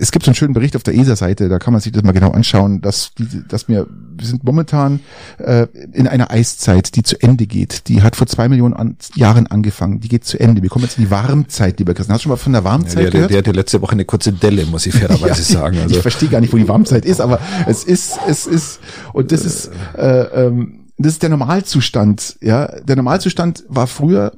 [0.00, 2.12] es gibt so einen schönen Bericht auf der ESA-Seite, da kann man sich das mal
[2.12, 3.10] genau anschauen, dass,
[3.48, 5.00] dass wir wir sind momentan
[5.38, 7.88] äh, in einer Eiszeit, die zu Ende geht.
[7.88, 9.98] Die hat vor zwei Millionen an, Jahren angefangen.
[9.98, 10.62] Die geht zu Ende.
[10.62, 12.14] Wir kommen jetzt in die Warmzeit, lieber Christian.
[12.14, 13.30] Hast du schon mal von der Warmzeit Ja, der, der, gehört?
[13.32, 15.76] der hatte letzte Woche eine kurze Delle, muss ich fairerweise Ja, sagen.
[15.78, 18.78] Ich Also, verstehe gar nicht, wo die Warmzeit ist, aber es ist, es ist,
[19.12, 22.38] und das ist, äh, ähm, das ist der Normalzustand.
[22.40, 24.32] Ja, der Normalzustand war früher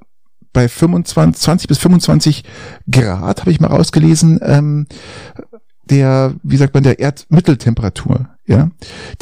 [0.53, 2.45] bei 25, 20 bis 25
[2.91, 4.87] Grad, habe ich mal rausgelesen, ähm,
[5.85, 8.29] der, wie sagt man, der Erdmitteltemperatur.
[8.47, 8.71] Ja,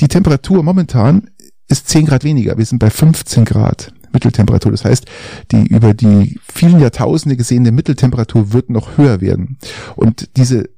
[0.01, 1.30] die Temperatur momentan
[1.68, 2.57] ist 10 Grad weniger.
[2.57, 4.72] Wir sind bei 15 Grad Mitteltemperatur.
[4.72, 5.07] Das heißt,
[5.53, 9.59] die über die vielen Jahrtausende gesehene Mitteltemperatur wird noch höher werden.
[9.97, 10.70] Und diese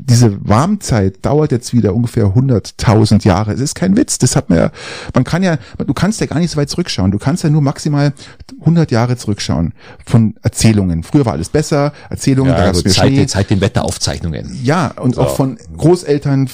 [0.00, 3.52] diese Warmzeit dauert jetzt wieder ungefähr 100.000 Jahre.
[3.52, 4.18] Es ist kein Witz.
[4.18, 4.70] Das hat man ja,
[5.14, 7.10] man kann ja, du kannst ja gar nicht so weit zurückschauen.
[7.10, 8.12] Du kannst ja nur maximal
[8.60, 9.72] 100 Jahre zurückschauen
[10.06, 11.02] von Erzählungen.
[11.02, 11.92] Früher war alles besser.
[12.10, 13.26] Erzählungen, da ja, gab's also mehr Zeit, Schnee.
[13.26, 14.58] Zeit den Wetteraufzeichnungen.
[14.62, 16.48] Ja, und auch von Großeltern,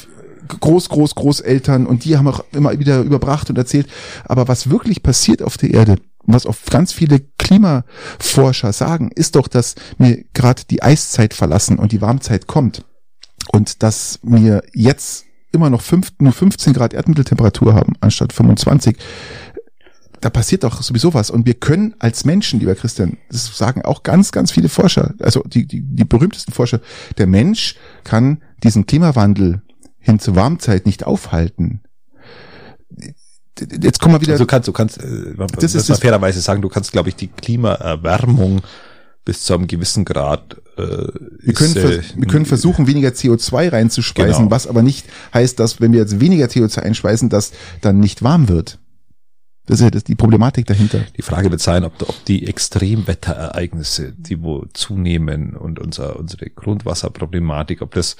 [0.48, 3.88] Groß, Groß, Großeltern und die haben auch immer wieder überbracht und erzählt.
[4.24, 9.48] Aber was wirklich passiert auf der Erde, was auch ganz viele Klimaforscher sagen, ist doch,
[9.48, 12.84] dass wir gerade die Eiszeit verlassen und die Warmzeit kommt.
[13.52, 18.96] Und dass wir jetzt immer noch fünf, nur 15 Grad Erdmitteltemperatur haben, anstatt 25
[20.20, 21.30] da passiert doch sowieso was.
[21.30, 25.42] Und wir können als Menschen, lieber Christian, das sagen auch ganz, ganz viele Forscher, also
[25.46, 26.80] die, die, die berühmtesten Forscher,
[27.18, 29.62] der Mensch kann diesen Klimawandel
[29.98, 31.80] hin zur Warmzeit nicht aufhalten.
[33.58, 34.32] Jetzt kommen wir wieder.
[34.32, 37.28] Also du kannst, du kannst, äh, Das ist fairerweise sagen, du kannst, glaube ich, die
[37.28, 38.62] Klimaerwärmung
[39.24, 40.60] bis zu einem gewissen Grad.
[40.80, 44.50] Äh, wir können, vers wir können versuchen, weniger CO2 reinzuschweißen, Genau.
[44.50, 48.48] was aber nicht heißt, dass wenn wir jetzt weniger CO2 einschweißen, dass dann nicht warm
[48.48, 48.78] wird.
[49.66, 51.00] Das ist ja das, die Problematik dahinter.
[51.16, 57.80] Die Frage wird sein, ob, ob die Extremwetterereignisse, die wo zunehmen und unser, unsere Grundwasserproblematik,
[57.82, 58.16] ob das,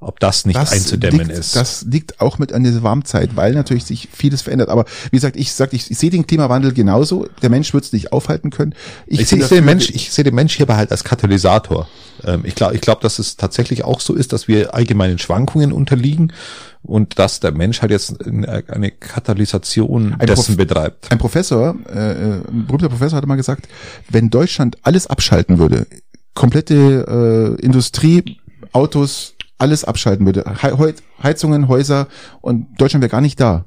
[0.00, 1.56] ob das nicht einzudämmen liegt, ist.
[1.56, 4.68] Das liegt auch mit an dieser Warmzeit, weil natürlich sich vieles verändert.
[4.68, 7.26] Aber wie gesagt, ich sag, ich, ich sehe den Klimawandel genauso.
[7.42, 8.74] Der Mensch wird es nicht aufhalten können.
[9.06, 11.88] ich, ich sehe dafür- den Mensch, ich sehe den Mensch hierbei halt als Katalysator.
[12.24, 15.72] Ähm, ich glaube, ich glaube, dass es tatsächlich auch so ist, dass wir allgemeinen Schwankungen
[15.72, 16.32] unterliegen
[16.82, 21.10] und dass der Mensch halt jetzt eine eine Katalysation Ein dessen Prof- betreibt.
[21.10, 23.66] Ein Professor, äh, äh, ein berühmter Professor hatte mal gesagt,
[24.08, 25.86] wenn Deutschland alles abschalten würde,
[26.34, 28.38] komplette äh, Industrie,
[28.72, 32.08] Autos, alles abschalten würde, He Heizungen, Häuser
[32.40, 33.64] und Deutschland wäre gar nicht da,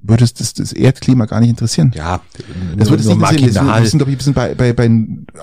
[0.00, 1.92] würde es das, das Erdklima gar nicht interessieren.
[1.94, 2.20] Ja,
[2.76, 3.66] Das würde es nicht interessieren.
[3.66, 4.90] Wir sind, glaube ich, wir sind bei, bei, bei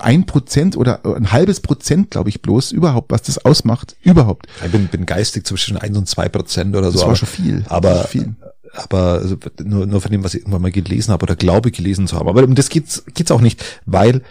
[0.00, 3.96] ein Prozent oder ein halbes Prozent, glaube ich, bloß überhaupt, was das ausmacht.
[4.02, 4.46] Überhaupt.
[4.64, 6.92] Ich bin, bin geistig zwischen eins und zwei Prozent oder so.
[6.92, 7.64] Das war aber- schon viel.
[7.68, 8.34] Aber, viel.
[8.74, 12.06] aber also nur, nur von dem, was ich irgendwann mal gelesen habe oder glaube gelesen
[12.06, 12.28] zu haben.
[12.28, 14.22] Aber um das geht's, geht's auch nicht, weil,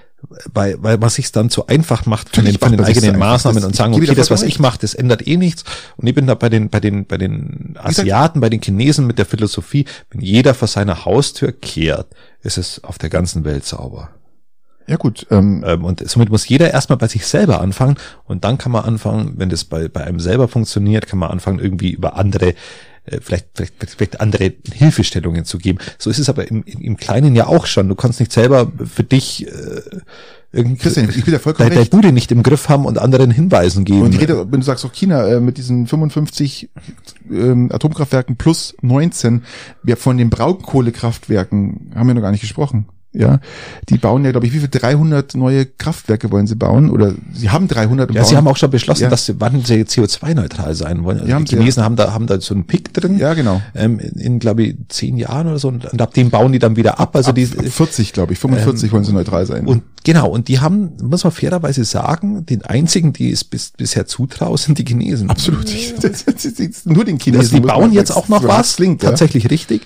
[0.53, 3.17] weil, weil man sich dann zu einfach macht von den, von den eigenen.
[3.17, 5.63] Maßnahmen Das- und sagen, okay, das, was ich mache, das ändert eh nichts.
[5.97, 9.17] Und ich bin da bei den, bei den, bei den Asiaten, bei den Chinesen mit
[9.17, 12.07] der Philosophie, wenn jeder vor seiner Haustür kehrt,
[12.41, 14.09] ist es auf der ganzen Welt sauber.
[14.87, 17.95] Ja gut, ähm, Ähm, und somit muss jeder erstmal bei sich selber anfangen
[18.25, 21.57] und dann kann man anfangen, wenn das bei, bei einem selber funktioniert, kann man anfangen,
[21.59, 22.53] irgendwie über andere,
[23.05, 25.79] äh, vielleicht, vielleicht, vielleicht andere Hilfestellungen zu geben.
[25.97, 27.89] So ist es aber im, im Kleinen ja auch schon.
[27.89, 29.81] Du kannst nicht selber für dich äh,
[30.55, 31.91] irgendwie Christian, ich bin da vollkommen deine recht.
[31.91, 34.03] Bude nicht im Griff haben und anderen Hinweisen geben.
[34.03, 36.69] Und die Rede, wenn du sagst auch China äh, mit diesen 55
[37.29, 39.43] ähm, Atomkraftwerken plus 19,
[39.83, 42.85] wir von den Braunkohlekraftwerken haben wir noch gar nicht gesprochen.
[43.17, 43.39] Ja,
[43.89, 47.49] die bauen ja, glaube ich, wie viel 300 neue Kraftwerke wollen sie bauen oder sie
[47.49, 49.09] haben 300 und ja, bauen, sie haben auch schon beschlossen, Ja.
[49.09, 51.19] dass sie, wann sie CO2-neutral sein wollen.
[51.19, 53.17] Also Ja, haben die Chinesen haben da, haben da so einen Pick drin.
[53.17, 53.61] Ja, genau.
[53.73, 55.67] Ähm, in, glaube ich, zehn Jahren oder so.
[55.69, 57.15] Und, und ab dem bauen die dann wieder ab.
[57.15, 59.65] Also die, ab 40, glaube ich, 45 wollen sie neutral sein.
[59.65, 64.05] Und genau, und die haben, muss man fairerweise sagen, den einzigen, die es bis, bisher
[64.05, 65.29] zutrauen, sind die Chinesen.
[65.29, 65.65] Absolut.
[66.01, 67.41] Das, das, das, das, nur den Chinesen.
[67.41, 69.09] Also die bauen jetzt auch noch was, Klingt, ja.
[69.09, 69.83] tatsächlich richtig.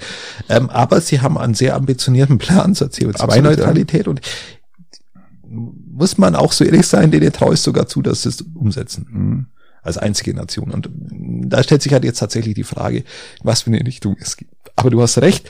[0.50, 2.90] Ähm, aber sie haben einen sehr ambitionierten Plan zur
[3.20, 4.22] CO2-Neutralität und
[5.50, 9.08] muss man auch so ehrlich sein, denen traue ich sogar zu, dass sie es umsetzen.
[9.10, 9.46] Mhm.
[9.82, 10.72] Als einzige Nation.
[10.72, 13.06] Und da stellt sich halt jetzt tatsächlich die Frage,
[13.44, 14.54] was für eine Richtung es gibt.
[14.76, 15.50] Aber du hast recht,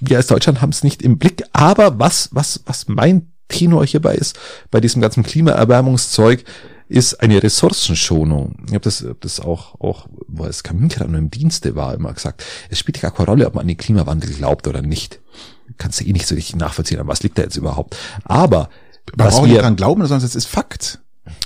[0.00, 1.42] wir als Deutschland haben es nicht im Blick.
[1.52, 4.38] Aber was, was, was mein Tenor hierbei ist,
[4.70, 6.44] bei diesem ganzen Klimaerwärmungszeug,
[6.88, 8.64] ist eine Ressourcenschonung.
[8.66, 12.44] Ich habe das, hab das auch, auch, wo es Kaminkram im Dienste war, immer gesagt.
[12.70, 15.20] Es spielt ja gar keine Rolle, ob man an den Klimawandel glaubt oder nicht.
[15.78, 17.96] Kannst du eh nicht so richtig nachvollziehen, an was liegt da jetzt überhaupt.
[18.24, 18.68] Aber
[19.16, 21.00] Man was braucht wir, dran glauben, sondern es ist Fakt.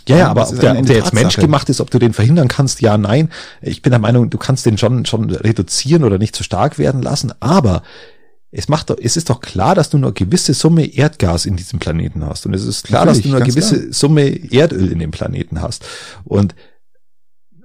[0.09, 2.81] ja, ja, aber ob der, ob der jetzt menschgemacht ist, ob du den verhindern kannst,
[2.81, 3.31] ja, nein.
[3.63, 7.03] Ich bin der Meinung, du kannst den schon, schon reduzieren oder nicht zu stark werden
[7.03, 7.83] lassen, aber
[8.53, 11.57] es macht doch, es ist doch klar, dass du nur eine gewisse Summe Erdgas in
[11.57, 12.47] diesem Planeten hast.
[12.47, 15.63] Und es ist klar, dass Natürlich, du nur eine gewisse Summe Erdöl in dem Planeten
[15.63, 15.85] hast.
[16.25, 16.55] Und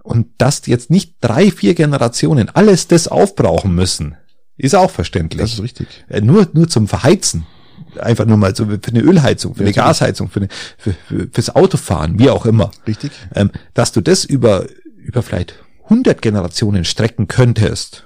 [0.03, 4.15] Und dass jetzt nicht drei, vier Generationen alles das aufbrauchen müssen,
[4.57, 5.41] ist auch verständlich.
[5.41, 5.87] Das ist richtig.
[6.07, 7.45] Äh, Nur, nur zum Verheizen.
[7.99, 11.27] Einfach nur mal so für eine Ölheizung, für eine Ja, Gasheizung, für, eine, für, für
[11.31, 12.71] fürs Autofahren, wie auch immer.
[12.87, 13.11] Richtig.
[13.33, 14.65] Ähm, dass du das über,
[14.97, 18.04] über vielleicht 100 Generationen strecken könntest,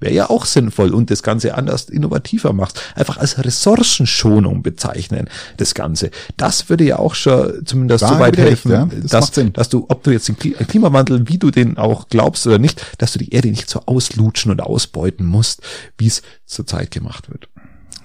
[0.00, 2.82] wäre ja auch sinnvoll und das Ganze anders innovativer machst.
[2.94, 5.28] Einfach als Ressourcenschonung bezeichnen,
[5.58, 6.10] das Ganze.
[6.36, 8.88] Das würde ja auch schon zumindest Da so weit wieder recht, helfen, ja.
[9.02, 12.46] Das dass, dass du, ob du jetzt den Kli- Klimawandel, wie du den auch glaubst
[12.46, 15.62] oder nicht, dass du die Erde nicht so auslutschen und ausbeuten musst,
[15.98, 17.48] wie es zurzeit gemacht wird.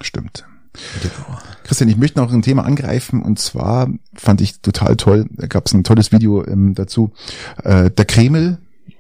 [0.02, 0.46] Stimmt.
[1.02, 1.40] Genau.
[1.64, 5.68] Christian, ich möchte noch ein Thema angreifen und zwar fand ich total toll, da gab
[5.68, 7.14] es ein tolles Video ähm, dazu.
[7.64, 8.58] Äh, der Kreml,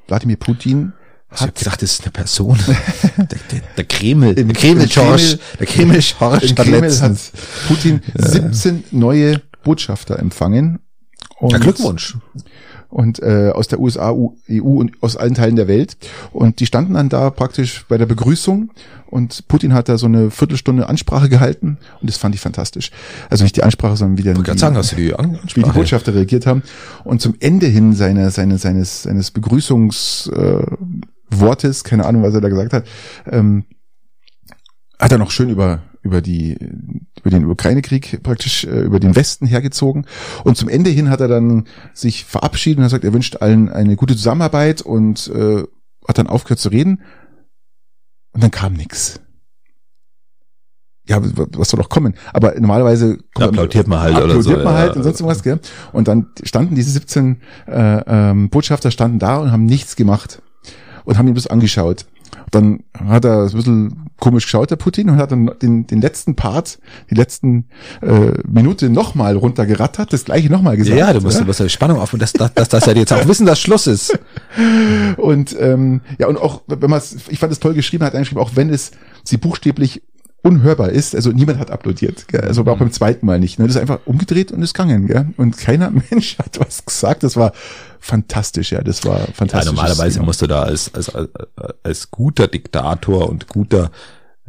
[0.07, 0.93] Wladimir Putin,
[1.35, 2.57] Ich hab gedacht, das ist eine Person.
[3.17, 7.31] der, der, der Kreml, Im- der Kreml George, der Kreml George hat letztens.
[7.67, 10.79] Putin 17 neue Botschafter empfangen.
[11.39, 12.17] Und, Ja, Glückwunsch.
[12.87, 15.97] Und äh, aus der USA, EU und aus allen Teilen der Welt.
[16.31, 18.71] Und die standen dann da praktisch bei der Begrüßung
[19.07, 22.91] und Putin hat da so eine Viertelstunde Ansprache gehalten und das fand ich fantastisch.
[23.29, 25.73] Also nicht die Ansprache, sondern wie dann die, sagen, du die An- wie die Ansprache?
[25.73, 26.63] Botschafter reagiert haben.
[27.03, 30.65] Und zum Ende hin seine, seine, seines, seines Begrüßungswortes, äh,
[31.29, 32.85] Wortes, keine Ahnung, was er da gesagt hat,
[33.29, 33.65] ähm,
[34.99, 36.55] hat er noch schön über über die
[37.19, 40.05] über den Ukraine-Krieg praktisch äh, über den Westen hergezogen
[40.43, 43.69] und zum Ende hin hat er dann sich verabschiedet und hat gesagt, er wünscht allen
[43.69, 45.63] eine gute Zusammenarbeit und äh,
[46.07, 47.01] hat dann aufgehört zu reden
[48.33, 49.19] und dann kam nix.
[51.07, 52.15] Ja, was soll doch kommen?
[52.33, 54.95] Aber normalerweise Da applaudiert man halt oder applaudiert so, man halt ja.
[54.95, 55.59] und sonst irgendwas, gell?
[55.91, 60.41] Und dann standen diese 17 äh, ähm, Botschafter standen da und haben nichts gemacht
[61.05, 62.05] und haben ihn bloß angeschaut.
[62.51, 66.35] Dann hat er ein bisschen komisch geschaut, der Putin, und hat dann den, den letzten
[66.35, 66.79] Part,
[67.09, 67.65] die letzten
[68.01, 70.97] äh, Minute nochmal runtergerattert, das gleiche nochmal gesagt.
[70.97, 73.13] Ja, du musst, du musst die Spannung auf und dass, dass, dass das ja jetzt
[73.13, 74.17] auch wissen, dass Schluss ist.
[75.17, 78.19] Und ähm, ja, und auch, wenn man es, ich fand es toll geschrieben, hat er
[78.19, 78.91] geschrieben, auch wenn es
[79.23, 80.01] sie buchstäblich
[80.45, 82.41] unhörbar ist, also niemand hat applaudiert, gell?
[82.41, 83.57] also auch beim zweiten Mal nicht.
[83.57, 83.65] Ne?
[83.65, 85.27] Das ist einfach umgedreht und ist gegangen, gell?
[85.37, 87.23] Und keiner Mensch hat was gesagt.
[87.23, 87.51] Das war
[87.99, 89.73] fantastisch, ja, das war Ja, fantastisch.
[89.73, 91.29] normalerweise musst du da als, als, als,
[91.83, 93.89] als guter Diktator und guter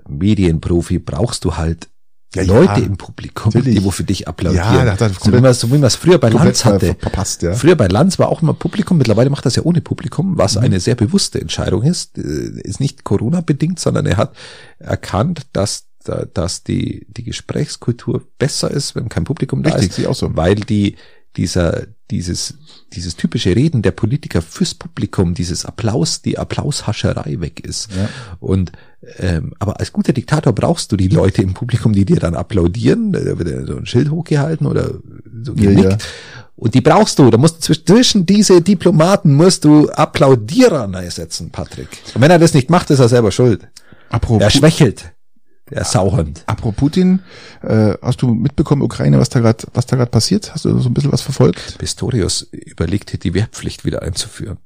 [0.07, 1.89] Medienprofi brauchst du halt
[2.37, 3.79] Ja, ja, Leute im Publikum, natürlich.
[3.79, 4.65] die wo für dich applaudieren.
[4.75, 6.87] Ja, da hat so, wie komplett- man so wie man es früher bei Lanz hatte.
[6.87, 7.53] ver- verpasst, ja.
[7.55, 10.39] Früher bei Lanz war auch immer Publikum, mittlerweile macht das ja ohne Publikum, Mhm.
[10.39, 12.19] was eine sehr bewusste Entscheidung ist.
[12.19, 12.23] Äh,
[12.63, 14.35] Ist nicht Corona-bedingt, sondern er hat
[14.79, 19.97] erkannt, dass da- dass die, die Gesprächskultur besser ist, wenn kein Publikum da Richtig, ist.
[19.97, 20.37] sehe ich auch so.
[20.37, 20.95] Weil die,
[21.37, 22.55] dieser, dieses,
[22.93, 27.91] dieses typische Reden der Politiker fürs Publikum, dieses Applaus, die Applaushascherei weg ist.
[27.95, 28.09] Ja.
[28.41, 28.73] Und
[29.19, 33.13] ähm, aber als guter Diktator brauchst du die Leute im Publikum, die dir dann applaudieren.
[33.13, 34.95] Da wird ja so ein Schild hochgehalten oder
[35.43, 35.93] so Ja, genickt.
[35.93, 35.99] ja.
[36.57, 37.31] Und die brauchst du.
[37.31, 41.89] Da musst du zwisch- zwischen diese Diplomaten musst du Applaudierer einsetzen, Patrick.
[42.15, 43.69] Und wenn er das nicht macht, ist er selber schuld.
[44.09, 45.13] Apropos, Er schwächelt.
[45.71, 46.45] Der Sauhund.
[46.47, 47.21] apropos Putin,
[47.63, 50.55] äh, hast du mitbekommen, Ukraine, was da gerade, was da gerade passiert?
[50.55, 51.79] Hast du so ein bisschen was verfolgt?
[51.79, 54.59] Pistorius überlegt, die Wehrpflicht wieder einzuführen.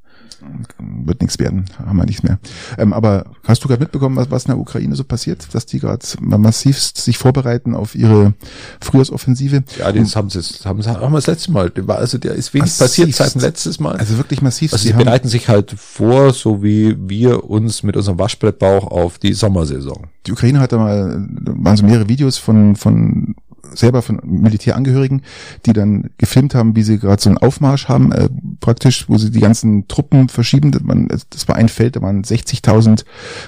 [0.79, 2.39] Wird nichts werden, haben wir nichts mehr.
[2.79, 5.55] Ähm, aber hast du gerade mitbekommen, was, was in der Ukraine so passiert?
[5.55, 8.35] Dass die gerade massivst sich vorbereiten auf ihre
[8.81, 9.65] Frühjahrsoffensive?
[9.79, 11.73] Ja, das haben sie, das haben sie, haben wir das letzte Mal.
[11.89, 12.81] Also, der ist wenig Massivst.
[12.81, 13.97] passiert seit dem letzten Mal.
[13.97, 14.73] Also wirklich massiv.
[14.73, 19.33] Also sie bereiten sich halt vor, so wie wir uns mit unserem Waschbrettbauch auf die
[19.33, 20.07] Sommersaison.
[20.27, 23.35] die Ukraine hat da mal, waren so mehrere Videos von, von
[23.75, 25.23] selber von Militärangehörigen,
[25.67, 28.29] die dann gefilmt haben, wie sie gerade so einen Aufmarsch haben, äh,
[28.61, 30.71] praktisch, wo sie die ganzen Truppen verschieben.
[30.73, 33.05] Das, man, das war ein Feld, da waren 60.000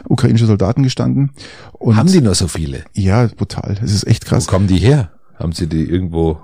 [0.08, 1.30] ukrainische Soldaten gestanden.
[1.72, 2.84] Und Haben die nur so viele?
[2.94, 3.76] Ja, brutal.
[3.80, 4.46] Das ist echt Wo krass.
[4.46, 5.10] kommen die her?
[5.38, 6.38] Haben sie die irgendwo?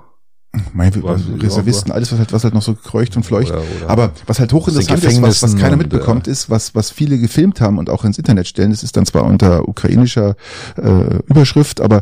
[0.73, 3.51] Mein, Wo sie- Reservisten, alles, was halt, was halt noch so kreucht und fleucht.
[3.51, 6.89] Oder- oder Aber was halt hochinteressant ist, was, was keiner und, mitbekommt, ist, was, was
[6.89, 8.71] viele gefilmt haben und auch ins Internet stellen.
[8.71, 10.35] Das ist dann zwar unter ukrainischer
[10.75, 12.01] äh, Überschrift, aber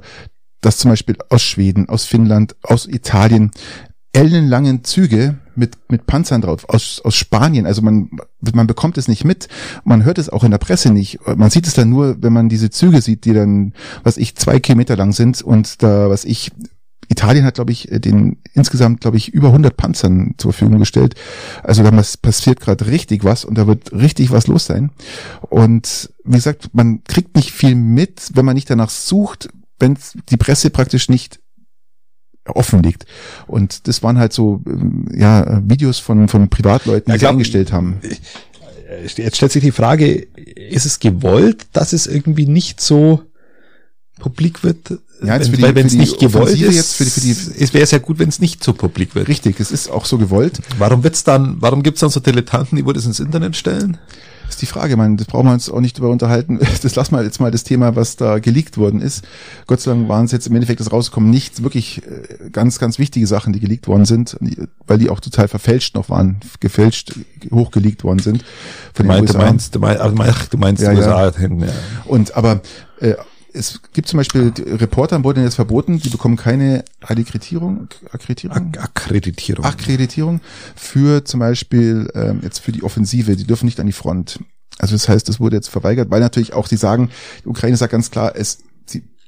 [0.62, 3.52] dass zum Beispiel aus Schweden, aus Finnland, aus Italien
[4.14, 7.66] ellenlangen Züge mit, mit Panzern drauf, aus, aus Spanien.
[7.66, 9.48] Also man, man bekommt es nicht mit.
[9.84, 11.20] Man hört es auch in der Presse nicht.
[11.26, 14.60] Man sieht es dann nur, wenn man diese Züge sieht, die dann, was ich, zwei
[14.60, 16.52] Kilometer lang sind und da, was ich,
[17.10, 21.16] Italien hat, glaube ich, den insgesamt, glaube ich, über 100 Panzern zur Verfügung gestellt.
[21.64, 21.92] Also da
[22.22, 24.92] passiert gerade richtig was und da wird richtig was los sein.
[25.42, 29.48] Und wie gesagt, man kriegt nicht viel mit, wenn man nicht danach sucht,
[29.80, 29.98] wenn
[30.30, 31.40] die Presse praktisch nicht
[32.56, 33.06] offen liegt.
[33.48, 37.72] Und das waren halt so ähm, ja Videos von von Privatleuten, die Ja, sie eingestellt
[37.72, 38.00] haben.
[39.16, 40.28] Jetzt stellt sich die Frage,
[40.70, 43.22] ist es gewollt, dass es irgendwie nicht so
[44.20, 45.00] publik wird?
[45.24, 47.74] ja, jetzt für die, wenn es nicht gewollt ist, jetzt für die, für die, es
[47.74, 49.28] wäre sehr gut, wenn es nicht so publik wird.
[49.28, 50.60] Richtig, es ist auch so gewollt.
[50.78, 53.98] Warum wird's dann, warum gibt's dann so Dilettanten, die wo das ins Internet stellen?
[54.48, 56.60] Das ist die Frage, man, das brauchen wir uns auch nicht drüber unterhalten.
[56.82, 59.26] Das lassen wir jetzt mal das Thema, was da geleakt worden ist.
[59.66, 62.98] Gott sei Dank waren es jetzt im Endeffekt das rausgekommen, nicht wirklich äh, ganz, ganz
[62.98, 64.38] wichtige Sachen, die geleakt worden sind,
[64.86, 67.14] weil die auch total verfälscht noch waren, gefälscht,
[67.52, 68.46] hochgeleakt worden sind.
[68.94, 71.36] Von du, meinst, du meinst, du meinst, du meinst ja, USA ja.
[71.36, 71.68] Hin, ja.
[72.06, 72.62] Und aber
[73.00, 73.16] äh,
[73.54, 80.42] es gibt zum Beispiel Reporter wurden jetzt verboten, die bekommen keine Akkreditierung, Akkreditierung, Akkreditierung, Akkreditierung
[80.76, 83.36] für zum Beispiel ähm, jetzt für die Offensive.
[83.36, 84.40] Die dürfen nicht an die Front.
[84.80, 87.10] Also das heißt, das wurde jetzt verweigert, weil natürlich auch sie sagen,
[87.44, 88.60] die Ukraine sagt ganz klar, es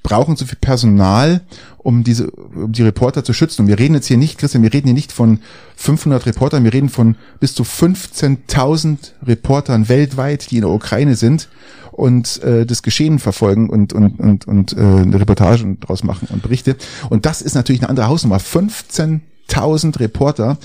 [0.03, 1.41] brauchen so viel Personal,
[1.77, 3.63] um diese, um die Reporter zu schützen.
[3.63, 5.39] Und wir reden jetzt hier nicht, Christian, wir reden hier nicht von
[5.75, 11.49] 500 Reportern, wir reden von bis zu 15.000 Reportern weltweit, die in der Ukraine sind
[11.91, 16.41] und äh, das Geschehen verfolgen und und und und äh, eine Reportage draus machen und
[16.41, 16.77] Berichte.
[17.09, 18.37] Und das ist natürlich eine andere Hausnummer.
[18.37, 20.57] 15.000 Reporter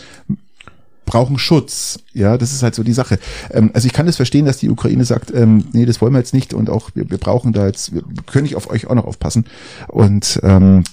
[1.05, 2.01] brauchen Schutz.
[2.13, 3.19] Ja, das ist halt so die Sache.
[3.51, 6.19] Ähm, also ich kann das verstehen, dass die Ukraine sagt, ähm, nee, das wollen wir
[6.19, 8.95] jetzt nicht und auch wir, wir brauchen da jetzt, wir können nicht auf euch auch
[8.95, 9.47] noch aufpassen.
[9.89, 10.85] Und ähm,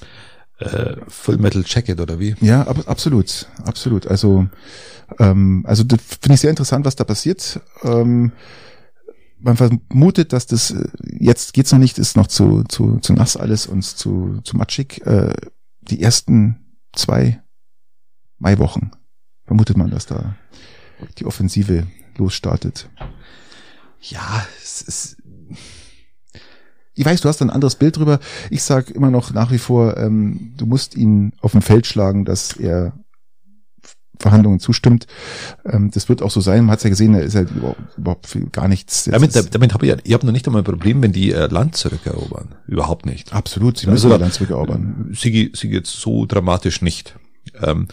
[0.59, 2.35] äh, Full Metal Jacket oder wie?
[2.41, 4.07] Ja, ab, absolut, absolut.
[4.07, 4.47] Also
[5.19, 7.59] ähm, also das finde ich sehr interessant, was da passiert.
[7.83, 8.31] Ähm,
[9.39, 10.87] man vermutet, dass das äh,
[11.19, 15.05] jetzt geht's noch nicht, ist noch zu zu zu nass alles und zu zu matschig.
[15.05, 15.33] Äh,
[15.81, 17.41] die ersten zwei
[18.37, 18.91] Maiwochen
[19.51, 20.37] vermutet man, dass da
[21.17, 21.85] die Offensive
[22.15, 22.87] losstartet.
[23.99, 25.17] Ja, es ist.
[26.93, 28.21] Ich weiß, du hast ein anderes Bild drüber.
[28.49, 32.23] Ich sag immer noch nach wie vor, ähm, du musst ihn auf dem Feld schlagen,
[32.23, 32.93] dass er
[34.19, 35.05] Verhandlungen zustimmt.
[35.65, 36.63] Ähm, das wird auch so sein.
[36.63, 37.49] Man hat es ja gesehen, da ist halt
[37.97, 39.03] überhaupt gar nichts.
[39.03, 41.75] damit, damit habe ich, ich habe noch nicht einmal ein Problem, wenn die äh, Land
[41.75, 42.55] zurückerobern.
[42.67, 43.33] Überhaupt nicht.
[43.33, 45.09] Absolut, sie müssen also, Land zurückerobern.
[45.11, 47.15] Sie, sie jetzt so dramatisch nicht.
[47.61, 47.89] Ähm,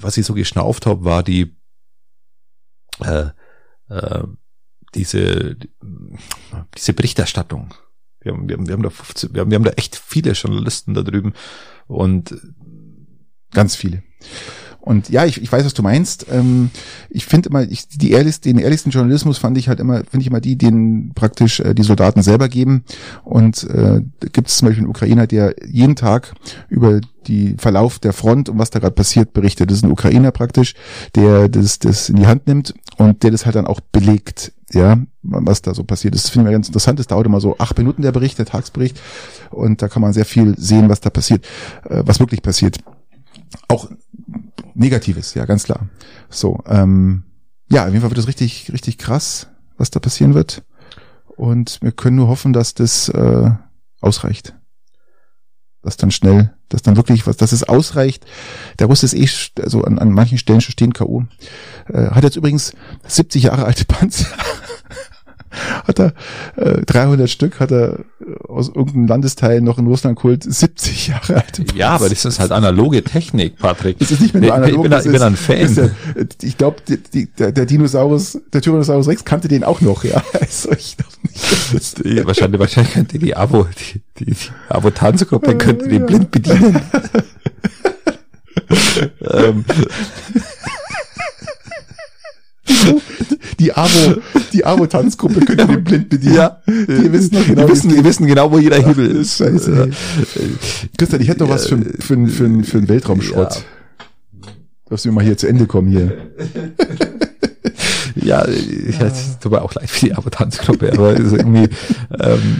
[0.00, 1.56] was ich so geschnauft habe, war die
[3.00, 3.30] äh,
[3.88, 4.24] äh,
[4.94, 5.56] diese
[6.76, 7.74] diese Berichterstattung.
[8.20, 10.32] Wir haben, wir haben, wir haben da 15, wir haben, wir haben da echt viele
[10.32, 11.32] Journalisten da drüben
[11.86, 12.36] und
[13.52, 14.02] ganz viele.
[14.80, 16.26] Und ja, ich, ich weiß, was du meinst.
[16.30, 16.70] Ähm,
[17.10, 20.26] ich finde immer, ich, die ehrlichst, den ehrlichsten Journalismus fand ich halt immer, finde ich
[20.26, 22.84] immer die, den praktisch äh, die Soldaten selber geben.
[23.24, 24.00] Und äh,
[24.32, 26.32] gibt es zum Beispiel einen Ukrainer, der jeden Tag
[26.68, 29.70] über die Verlauf der Front und was da gerade passiert berichtet.
[29.70, 30.74] Das ist ein Ukrainer praktisch,
[31.14, 34.98] der das, das in die Hand nimmt und der das halt dann auch belegt, ja,
[35.22, 36.24] was da so passiert ist.
[36.24, 36.98] Das finde ich ganz interessant.
[36.98, 39.00] Das dauert immer so acht Minuten der Bericht, der Tagsbericht.
[39.50, 41.44] Und da kann man sehr viel sehen, was da passiert,
[41.88, 42.78] äh, was wirklich passiert.
[43.68, 43.88] Auch
[44.74, 45.88] Negatives, ja, ganz klar.
[46.28, 47.24] So, ähm,
[47.70, 50.62] ja, auf jeden Fall wird es richtig, richtig krass, was da passieren wird.
[51.36, 53.50] Und wir können nur hoffen, dass das äh,
[54.00, 54.54] ausreicht.
[55.82, 58.26] Dass dann schnell, dass dann wirklich was, dass es ausreicht.
[58.78, 59.28] Der Russ ist eh,
[59.62, 61.24] also an, an manchen Stellen schon stehen K.O.
[61.88, 62.74] Äh, hat jetzt übrigens
[63.06, 64.26] 70 Jahre alte Panzer.
[65.50, 66.14] Hat er
[66.56, 68.00] äh, 300 Stück, hat er
[68.48, 71.74] aus irgendeinem Landesteil noch in Russland geholt, 70 Jahre alt.
[71.74, 73.98] Ja, aber das ist halt analoge Technik, Patrick.
[73.98, 74.84] Das ist nicht mehr nur analog.
[74.84, 75.56] Ich bin, ich bin ein Fan.
[75.58, 75.90] Ist, äh,
[76.42, 76.76] ich glaube,
[77.38, 80.22] der, der Dinosaurus, der Tyrannosaurus Rex kannte den auch noch, ja.
[80.40, 82.04] Also ich glaube nicht.
[82.04, 84.36] Die, wahrscheinlich, wahrscheinlich könnte die Abo, die, die, die
[84.68, 86.80] Abo-Tanzgruppe könnte den blind bedienen.
[89.20, 89.64] ähm
[93.58, 94.20] die Abo,
[94.52, 96.34] die Abo-Tanzgruppe könnte den blind bedienen.
[96.34, 96.60] Ja.
[96.66, 99.38] Die wissen noch genau, die wissen, die wissen genau, wo jeder Hebel ist.
[99.38, 99.90] Scheiße.
[100.96, 103.54] Christian, ich hätte noch was für, für, für, für einen Weltraumschrott.
[103.54, 103.62] Ja.
[104.88, 106.12] Darfst du mal hier zu Ende kommen hier.
[108.16, 109.10] ja, ich ja.
[109.40, 111.68] tut mir auch leid für die Abo-Tanzgruppe, aber ist irgendwie,
[112.18, 112.58] ähm,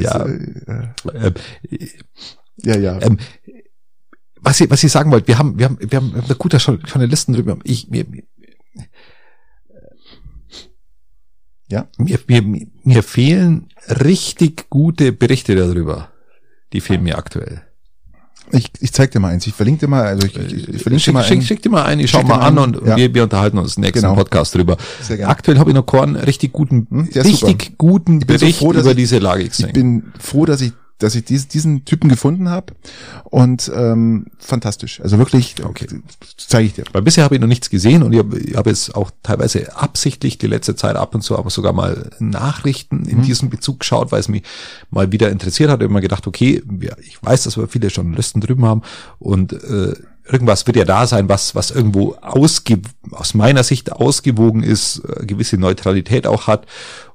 [0.00, 1.34] ja, ähm,
[2.58, 2.98] ja, ja.
[3.00, 3.18] Ähm,
[4.42, 6.34] was ich, was ich sagen wollte, wir haben, wir haben, wir haben, wir haben da
[6.34, 7.56] gute Journalisten drüber.
[7.64, 8.04] Ich, mir,
[11.72, 11.86] ja.
[11.96, 16.08] Mir, mir, mir fehlen richtig gute Berichte darüber.
[16.72, 17.62] Die fehlen mir aktuell.
[18.50, 19.46] Ich, ich zeig dir mal eins.
[19.46, 21.70] Ich verlinke dir mal, also ich, ich, ich verlinke schick, dir mal schick, schick dir
[21.70, 22.96] mal ein, ich schau mal an und ja.
[22.96, 24.14] wir, wir unterhalten uns nächsten genau.
[24.14, 24.76] Podcast drüber.
[25.00, 25.30] Sehr gerne.
[25.30, 27.74] Aktuell habe ich noch keinen richtig guten, hm, richtig super.
[27.78, 29.68] guten Bericht so froh, über ich, diese Lage gesehen.
[29.68, 30.72] Ich bin froh, dass ich
[31.02, 32.74] dass ich dies, diesen Typen gefunden habe
[33.24, 35.00] und ähm, fantastisch.
[35.00, 35.86] Also wirklich, okay.
[36.36, 36.84] zeige ich dir.
[36.92, 40.38] Weil bisher habe ich noch nichts gesehen und ich habe hab jetzt auch teilweise absichtlich
[40.38, 43.22] die letzte Zeit ab und zu aber sogar mal Nachrichten in mhm.
[43.22, 44.42] diesem Bezug geschaut, weil es mich
[44.90, 45.80] mal wieder interessiert hat.
[45.80, 48.82] Ich habe immer gedacht, okay, ja, ich weiß, dass wir viele Journalisten drüben haben
[49.18, 49.94] und äh,
[50.30, 52.80] irgendwas wird ja da sein, was, was irgendwo ausge,
[53.10, 56.66] aus meiner Sicht ausgewogen ist, äh, gewisse Neutralität auch hat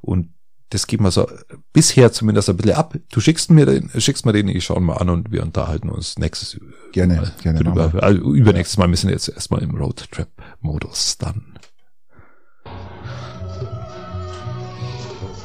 [0.01, 0.29] und
[0.69, 1.29] das geben wir so
[1.71, 2.95] bisher zumindest ein bisschen ab.
[3.11, 6.17] Du schickst mir den, schickst mir den, ich schaue mal an und wir unterhalten uns
[6.19, 6.59] nächstes
[6.91, 7.63] Gerne, Mal gerne.
[7.63, 8.03] machen drüber.
[8.03, 11.57] Also übernächstes Mal, wir sind jetzt erstmal im Roadtrip-Modus dann.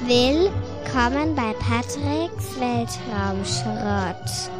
[0.06, 4.50] Willkommen bei Patricks Weltraumschrott.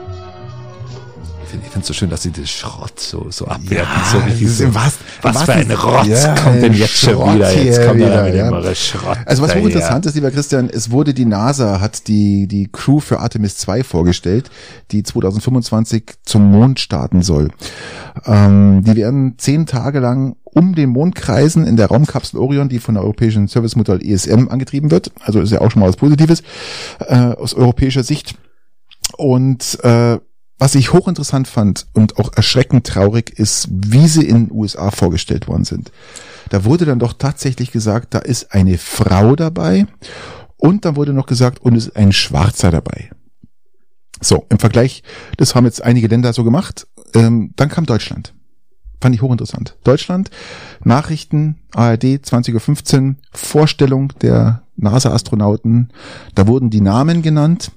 [1.55, 3.77] Ich finde es so schön, dass sie das Schrott so, so abwerten.
[3.95, 4.65] Ja, so richtig so.
[4.65, 7.63] im wahrsten- was im für ein Rotz Ja, kommt denn jetzt schon Schrott wieder?
[7.63, 8.75] Jetzt kommt wieder, wieder ja.
[8.75, 9.19] Schrott.
[9.27, 9.63] Also was daher.
[9.63, 13.85] hochinteressant ist, lieber Christian, es wurde die NASA, hat die, die Crew für Artemis 2
[13.85, 14.51] vorgestellt,
[14.91, 17.51] die 2025 zum Mond starten soll.
[18.27, 22.79] Ähm, die werden zehn Tage lang um den Mond kreisen in der Raumkapsel Orion, die
[22.79, 25.11] von der europäischen Service-Modell ESM angetrieben wird.
[25.21, 26.43] Also ist ja auch schon mal was Positives
[27.01, 28.35] äh, aus europäischer Sicht.
[29.17, 30.19] Und äh,
[30.63, 35.49] was ich hochinteressant fand und auch erschreckend traurig ist, wie sie in den USA vorgestellt
[35.49, 35.91] worden sind.
[36.51, 39.87] Da wurde dann doch tatsächlich gesagt, da ist eine Frau dabei
[40.59, 43.11] und dann wurde noch gesagt, und es ist ein Schwarzer dabei.
[44.21, 45.03] So, im Vergleich,
[45.37, 46.87] das haben jetzt einige Länder so gemacht.
[47.13, 48.33] Ähm, dann kam Deutschland.
[49.01, 49.77] Fand ich hochinteressant.
[49.83, 50.31] Deutschland,
[50.85, 55.93] Nachrichten, ARD 20.15 Uhr, Vorstellung der NASA-Astronauten.
[56.37, 57.73] Da wurden die Namen genannt,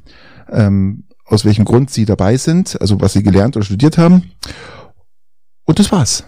[0.52, 4.32] ähm, aus welchem Grund sie dabei sind, also was sie gelernt oder studiert haben.
[5.66, 6.24] Und das war's.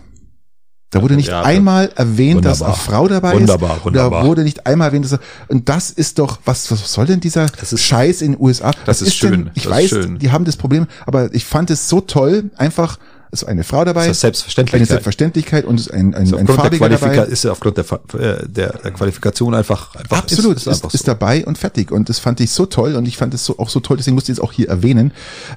[0.89, 2.67] Da wurde nicht Ja, einmal erwähnt, dass wunderbar.
[2.75, 3.85] eine Frau dabei Wunderbar, ist.
[3.85, 4.21] wunderbar.
[4.21, 5.19] Da wurde nicht einmal erwähnt, dass er,
[5.49, 8.71] und das ist doch, was, was soll denn dieser Das ist- Scheiß in den USA?
[8.85, 10.17] Das Was ist schön, Denn, ich das ist weiß, schön.
[10.19, 12.99] die haben das Problem, aber ich fand es so toll, einfach,
[13.31, 14.75] ist eine Frau dabei, Das ist Selbstverständlich.
[14.75, 17.27] eine Selbstverständlichkeit und es ist ein, ein, Ist ein der farbiger Qualifika dabei.
[17.31, 17.85] ist ja aufgrund der,
[18.19, 21.11] äh, der, der Qualifikation einfach, einfach Absolut, ist, ist, ist, ist, so.
[21.11, 21.91] dabei und fertig.
[21.91, 24.15] Und das fand ich so toll und ich fand es so, auch so toll, deswegen
[24.15, 25.11] musste ich es auch hier erwähnen,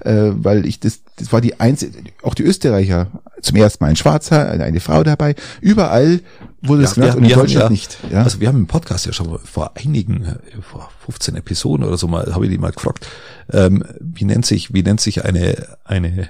[0.05, 1.93] äh, weil ich das, das war die einzige,
[2.23, 3.07] auch die Österreicher,
[3.43, 6.21] zum ersten Mal ein Schwarzer, eine, eine Frau dabei, überall
[6.63, 7.99] wurde es Ja, wir- und in Deutschland ja- nicht.
[8.11, 8.23] Ja?
[8.23, 12.07] Also wir haben im Podcast ja schon vor einigen, äh, vor 15 Episoden oder so
[12.09, 13.07] mal, habe ich die mal gefragt,
[13.53, 16.29] ähm, wie nennt sich, wie nennt sich eine, eine,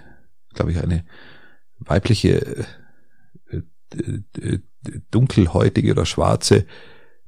[0.55, 1.05] glaube ich, eine
[1.79, 2.65] weibliche,
[3.51, 3.63] äh,
[3.97, 4.59] äh, äh,
[5.11, 6.65] dunkelhäutige oder schwarze,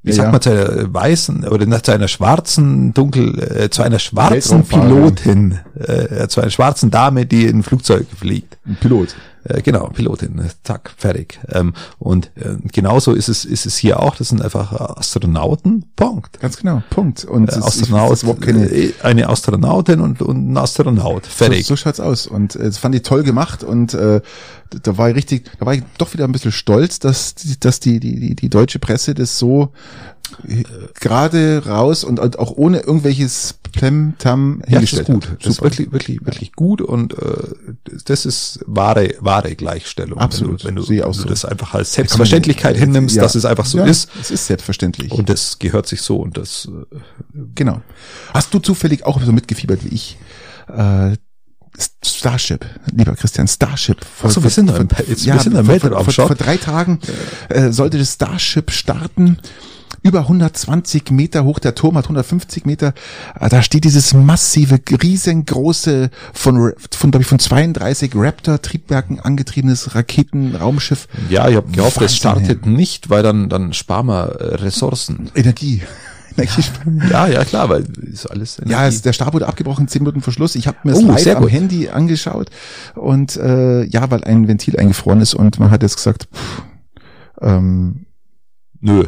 [0.03, 3.99] wie Ja, sagt man zu einer weißen oder zu einer schwarzen dunkel äh, zu einer
[3.99, 4.65] schwarzen.
[4.65, 8.59] Pilotin, äh, zu einer schwarzen Dame, die in ein Flugzeug fliegt.
[8.67, 9.15] Ein Pilot.
[9.45, 11.41] Äh, genau, Pilotin, äh, zack, fertig.
[11.49, 14.15] Ähm, und äh, genauso ist es, ist es hier auch.
[14.17, 15.85] Das sind einfach Astronauten.
[15.97, 16.39] Punkt.
[16.41, 17.25] Ganz genau, Punkt.
[17.25, 21.27] Und Äh, Astronaut, überhaupt keine, äh, eine Astronautin und, und ein Astronaut.
[21.27, 21.67] Fertig.
[21.67, 22.27] So, so schaut's aus.
[22.27, 24.21] Und äh, das fand ich toll gemacht und äh,
[24.83, 27.81] da war ich richtig, da war ich doch wieder ein bisschen stolz, dass, die- dass
[27.81, 29.73] die, die, die, die deutsche Presse das so
[30.49, 30.63] äh,
[31.01, 35.29] gerade raus und, und auch ohne irgendwelches Plem-Tam ja, das ist gut.
[35.41, 35.71] Das ist Super.
[35.71, 37.35] wirklich, wirklich, wirklich gut und äh,
[38.05, 40.19] das ist wahre, wahre Gleichstellung.
[40.19, 40.65] Absolut.
[40.65, 41.25] Wenn du, wenn du so.
[41.25, 43.23] das einfach als Selbstverständlichkeit hinnimmst, Ja.
[43.23, 44.09] dass es einfach so ja, ist.
[44.21, 45.11] Es ist selbstverständlich.
[45.13, 46.99] Und das gehört sich so und das äh,
[47.55, 47.81] genau.
[48.33, 50.19] Hast du zufällig auch so mitgefiebert wie ich?
[50.69, 51.17] Äh,
[52.05, 54.05] Starship, lieber Christian, Starship.
[54.05, 56.37] Vor, Ach so, wir sind da im- jetzt- wir sind da vor, vor, vor, vor
[56.37, 56.99] drei Tagen
[57.49, 59.39] äh, sollte das Starship starten.
[60.05, 62.93] Über 120 Meter hoch, der Turm hat 150 Meter.
[63.39, 71.07] Äh, Da steht dieses massive, riesengroße, von, von, glaube ich, von 32 Raptor-Triebwerken angetriebenes Raketenraumschiff.
[71.31, 75.31] ja, ich habe gehofft, es Wahnsinn, startet nicht, weil dann, dann sparen wir äh, Ressourcen.
[75.35, 75.83] Energie.
[76.37, 76.63] Energie.
[77.11, 78.73] Ja, ja, klar, weil ist alles Energie.
[78.73, 80.55] Ja, es, der Stab wurde abgebrochen, zehn Minuten vor Schluss.
[80.55, 81.47] Ich habe mir das Oh, live am.
[81.47, 82.49] Handy angeschaut
[82.95, 86.63] und äh, ja, weil ein Ventil eingefroren ist und man hat jetzt gesagt, pff,
[87.43, 88.07] ähm,
[88.81, 89.05] Nö.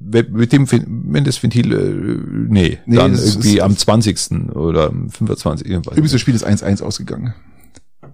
[0.00, 4.50] Mit dem, wenn das Ventil, äh, nee, Nee, dann irgendwie am 20.
[4.54, 5.66] oder am 25.
[5.68, 5.92] irgendwas.
[5.94, 7.34] übrigens das Spiel ist 1-1 ausgegangen.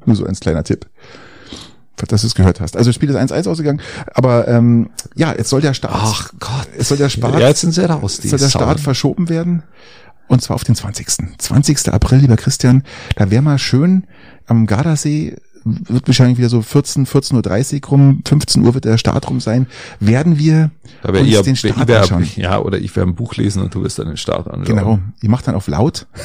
[0.06, 0.86] Nur so ein kleiner Tipp.
[1.96, 2.76] Dass du es gehört hast.
[2.76, 3.80] Also das Spiel ist 1-1 ausgegangen,
[4.14, 6.68] aber ähm, ja, jetzt soll der Start, Ach Gott.
[6.78, 8.84] es soll der Start, Ja, jetzt sind sie raus, die soll der Start Sauer.
[8.84, 9.64] verschoben werden.
[10.28, 11.08] Und zwar auf den 20.
[11.38, 11.88] 20.
[11.92, 12.84] April, lieber Christian,
[13.16, 14.04] da wäre mal schön
[14.46, 15.36] am Gardasee,
[15.88, 19.66] wird wahrscheinlich wieder so 14, 14.30 Uhr rum, 15 Uhr wird der Start rum sein,
[20.00, 20.70] werden wir
[21.02, 22.28] wär uns ich, den ich Start wär, anschauen.
[22.36, 24.76] Ja, oder ich werde ein Buch lesen und du wirst dann den Start anschauen.
[24.76, 26.06] Genau, ich mache dann auf laut.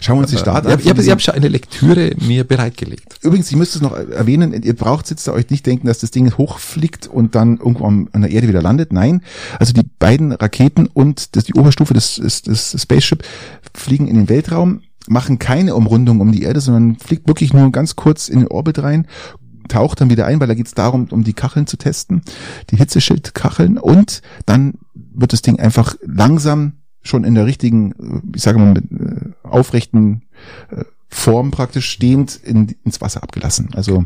[0.00, 0.78] Schauen wir uns die Start Ich an.
[0.78, 3.18] habe hab, ich schon eine Lektüre mir bereitgelegt.
[3.22, 6.10] Übrigens, ich müsste es noch erwähnen, ihr braucht jetzt da euch nicht denken, dass das
[6.10, 8.92] Ding hochfliegt und dann irgendwo an der Erde wieder landet.
[8.92, 9.22] Nein,
[9.58, 13.22] also die beiden Raketen und das, die Oberstufe des, des, des Spaceship
[13.74, 17.96] fliegen in den Weltraum, machen keine Umrundung um die Erde, sondern fliegt wirklich nur ganz
[17.96, 19.06] kurz in den Orbit rein,
[19.68, 22.22] taucht dann wieder ein, weil da geht es darum, um die Kacheln zu testen,
[22.70, 28.42] die Hitzeschildkacheln und dann wird das Ding einfach langsam schon in der richtigen, äh, ich
[28.42, 30.22] sage mal, mit, äh, aufrechten
[30.70, 33.70] äh, Form praktisch stehend in, ins Wasser abgelassen.
[33.74, 34.04] Also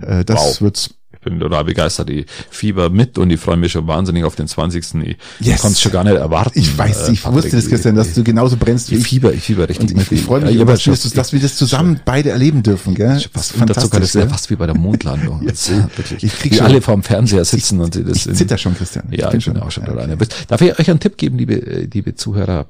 [0.00, 0.60] äh, das Wow.
[0.62, 2.08] wird Ich bin total begeistert.
[2.10, 4.84] Ich fieber mit und ich freue mich schon wahnsinnig auf den 20.
[5.02, 5.16] Ich
[5.46, 5.60] Yes.
[5.60, 6.52] konnte es schon gar nicht erwarten.
[6.58, 7.42] ich weiß, äh, ich Patrick.
[7.44, 9.06] wusste das, Christian, dass du genauso brennst wie Ich ich.
[9.08, 9.90] fieber, ich fieber richtig.
[9.92, 12.00] Und ich, ich freue mich, Ja, über, aber dass, wir das- dass wir das zusammen
[12.04, 13.08] beide erleben dürfen, gell?
[13.08, 15.42] Das ist fast Unterzucker, das ist ja fast wie bei der Mondlandung.
[15.46, 15.50] Ja.
[15.52, 18.34] Ist ja wirklich, Ich krieg wie schon- alle vorm Fernseher sitzen und sie das Ich
[18.34, 19.04] zitter schon, Christian.
[19.10, 20.26] Ja, bin ich bin auch schon ja, da okay.
[20.48, 22.66] Darf ich euch einen Tipp geben, liebe, äh, liebe Zuhörer?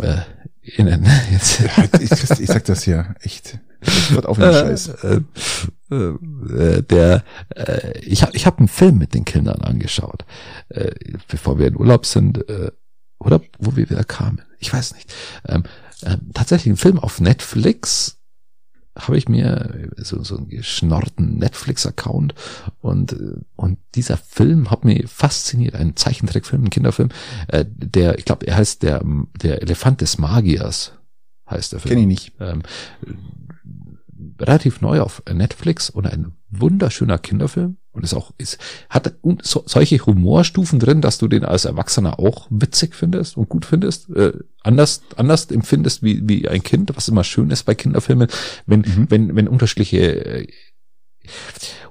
[0.00, 0.16] Äh,
[0.76, 1.60] innen, jetzt.
[2.00, 3.58] Ich, ich sag das hier echt.
[3.82, 4.88] Das wird auf den Scheiß.
[4.88, 5.20] Äh, äh, äh,
[5.90, 10.24] der, äh, ich habe ich hab einen Film mit den Kindern angeschaut,
[10.68, 10.92] äh,
[11.28, 12.70] bevor wir in Urlaub sind, äh,
[13.18, 14.42] oder wo wir wieder kamen.
[14.58, 15.12] Ich weiß nicht.
[15.46, 15.64] Ähm,
[16.02, 18.16] ähm, tatsächlich ein Film auf Netflix
[18.98, 22.34] habe ich mir so, so einen geschnorrten Netflix-Account
[22.80, 25.74] und, äh, und dieser Film hat mich fasziniert.
[25.74, 27.10] Ein Zeichentrickfilm, ein Kinderfilm,
[27.48, 29.02] äh, der, ich glaube, er heißt der,
[29.42, 30.92] der Elefant des Magiers,
[31.48, 32.32] heißt der Film Kenn ich nicht.
[32.40, 32.62] ähm,
[34.40, 38.58] relativ neu auf Netflix und ein wunderschöner Kinderfilm und ist auch ist
[38.88, 43.64] hat so, solche Humorstufen drin, dass du den als Erwachsener auch witzig findest und gut
[43.64, 48.28] findest, äh, anders anders empfindest wie wie ein Kind, was immer schön ist bei Kinderfilmen,
[48.66, 49.06] wenn Mhm.
[49.08, 50.48] wenn wenn unterschiedliche äh,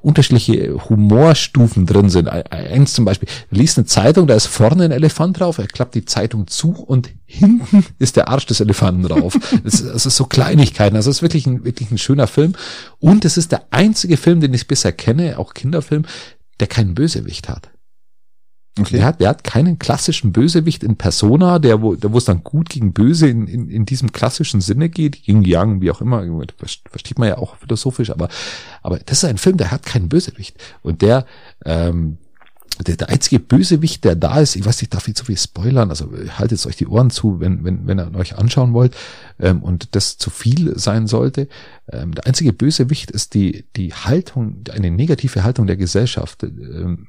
[0.01, 2.29] unterschiedliche Humorstufen drin sind.
[2.29, 5.95] Ein- Eins zum Beispiel, liest eine Zeitung, da ist vorne ein Elefant drauf, er klappt
[5.95, 9.37] die Zeitung zu und hinten ist der Arsch des Elefanten drauf.
[9.63, 10.95] Das, ist- das ist so Kleinigkeiten.
[10.95, 12.53] Also es ist wirklich ein, wirklich ein schöner Film.
[12.99, 16.05] Und es ist der einzige Film, den ich bisher kenne, auch Kinderfilm,
[16.59, 17.69] der keinen Bösewicht hat.
[18.81, 18.97] Okay.
[18.97, 22.43] Der hat, der hat keinen klassischen Bösewicht in Persona, der wo, der wo es dann
[22.43, 26.23] gut gegen Böse in, in, in diesem klassischen Sinne geht, Yin Yang, wie auch immer,
[26.57, 28.29] versteht man ja auch philosophisch, aber,
[28.81, 30.57] aber das ist ein Film, der hat keinen Bösewicht.
[30.81, 31.25] Und der,
[31.65, 32.17] ähm,
[32.85, 35.89] der, der einzige Bösewicht, der da ist, ich weiß nicht, darf ich zu viel spoilern,
[35.89, 38.95] also haltet euch die Ohren zu, wenn, wenn, wenn ihr euch anschauen wollt,
[39.39, 41.49] ähm, und das zu viel sein sollte.
[41.91, 46.43] Ähm, der einzige Bösewicht ist die, die Haltung, eine negative Haltung der Gesellschaft.
[46.43, 47.07] Ähm,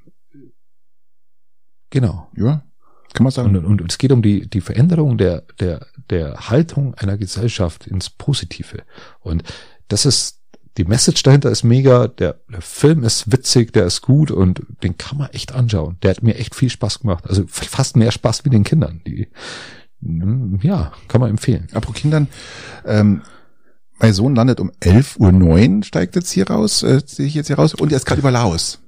[1.90, 2.28] genau.
[2.36, 2.62] Ja,
[3.12, 3.56] kann man sagen.
[3.56, 7.86] Und, und, und es geht um die, die Veränderung der, der, der Haltung einer Gesellschaft
[7.86, 8.82] ins Positive.
[9.20, 9.42] Und
[9.88, 10.38] das ist,
[10.76, 14.96] die Message dahinter ist mega, der, der Film ist witzig, der ist gut und den
[14.96, 15.96] kann man echt anschauen.
[16.02, 17.26] Der hat mir echt viel Spaß gemacht.
[17.26, 19.00] Also fast mehr Spaß wie den Kindern.
[19.06, 19.28] Die,
[20.00, 21.68] mm, ja, kann man empfehlen.
[21.72, 22.28] Apropos Kindern,
[22.86, 23.22] ähm,
[23.98, 27.56] mein Sohn landet um 11.09 Uhr, steigt jetzt hier raus, äh, sehe ich jetzt hier
[27.56, 28.78] raus, und er ist gerade über Laos.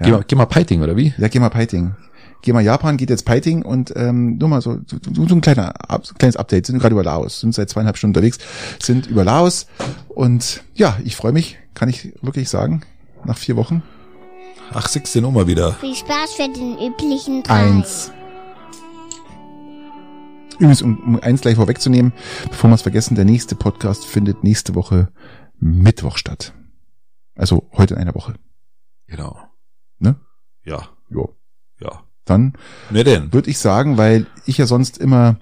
[0.00, 1.14] Geh, mal, geh mal Piting, oder wie?
[1.18, 1.94] Ja, geh mal Piting.
[2.42, 5.72] Geh mal Japan, geht jetzt Piting und ähm, nur mal so, so, so ein kleiner,
[6.02, 6.66] so ein kleines Update.
[6.66, 8.38] Sind gerade über Laos, sind seit zweieinhalb Stunden unterwegs,
[8.82, 9.66] sind über Laos
[10.08, 12.82] und ja, ich freue mich, kann ich wirklich sagen,
[13.24, 13.82] nach vier Wochen.
[14.72, 15.72] Ach, 16 Nummer wieder.
[15.74, 17.72] Viel Spaß für den üblichen Teil.
[17.72, 18.12] Eins.
[20.54, 22.12] Übrigens, um, um eins gleich vorwegzunehmen,
[22.48, 25.08] bevor wir es vergessen, der nächste Podcast findet nächste Woche
[25.58, 26.52] Mittwoch statt.
[27.34, 28.34] Also heute in einer Woche.
[29.06, 29.38] Genau.
[29.98, 30.16] Ne?
[30.64, 31.36] Ja, Jo.
[32.24, 32.54] Dann
[33.32, 35.36] würde ich sagen, weil ich ja sonst immer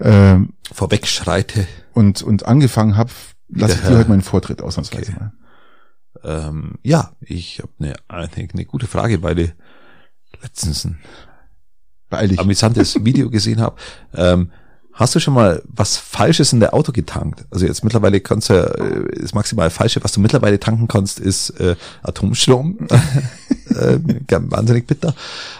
[0.00, 1.66] ähm, Vorwegschreite.
[1.94, 3.10] und, und angefangen habe,
[3.48, 5.20] lasse ich dir heute meinen Vortritt ausnahmsweise Okay.
[5.20, 5.32] mal.
[6.24, 9.52] Ähm, ja, ich habe eine, eine, eine gute Frage, weil ich
[10.42, 10.98] letztens ein
[12.38, 13.76] amüsantes Video gesehen habe.
[14.14, 14.50] Ähm,
[14.98, 17.44] hast du schon mal was Falsches in der Auto getankt?
[17.50, 21.20] Also jetzt mittlerweile kannst du ja, äh, das maximal Falsche, was du mittlerweile tanken kannst,
[21.20, 22.78] ist äh, Atomstrom.
[23.70, 23.98] äh,
[24.28, 25.14] wahnsinnig bitter.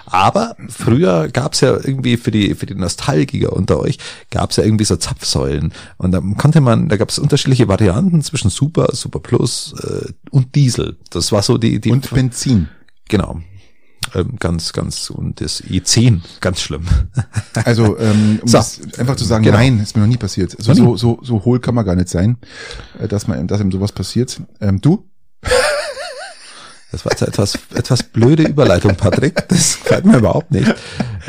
[0.07, 3.99] Aber früher gab's ja irgendwie für die für die Nostalgiker unter euch
[4.31, 8.89] gab's ja irgendwie so Zapfsäulen und da konnte man, da gab's unterschiedliche Varianten zwischen Super,
[8.93, 10.97] Super Plus äh, und Diesel.
[11.11, 12.69] Das war so die die Und Benzin.
[13.09, 13.41] genau.
[14.15, 16.87] Ähm, ganz, ganz, und das E10, ganz schlimm.
[17.65, 18.59] Also ähm, um So.
[18.99, 19.57] einfach zu sagen, Genau.
[19.59, 20.57] nein, ist mir noch nie passiert.
[20.59, 20.85] Also Noch nie?
[20.85, 22.39] so, so, so hohl kann man gar nicht sein,
[23.01, 24.41] äh, dass man, dass ihm sowas passiert.
[24.61, 25.09] Ähm, du?
[26.91, 29.47] Das war jetzt etwas, etwas blöde Überleitung, Patrick.
[29.49, 30.69] Das gefällt mir überhaupt nicht.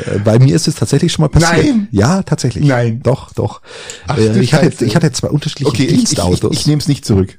[0.06, 1.66] Äh, Bei mir ist es tatsächlich schon mal passiert.
[1.66, 1.88] Nein.
[1.90, 2.64] Ja, tatsächlich.
[2.64, 3.00] Nein.
[3.02, 3.60] Doch, doch.
[4.06, 6.56] Ach, Äh, ich, hatte, ich hatte zwei unterschiedliche Okay, ich, ich, ich, Dienstautos.
[6.56, 7.38] ich nehme es nicht zurück.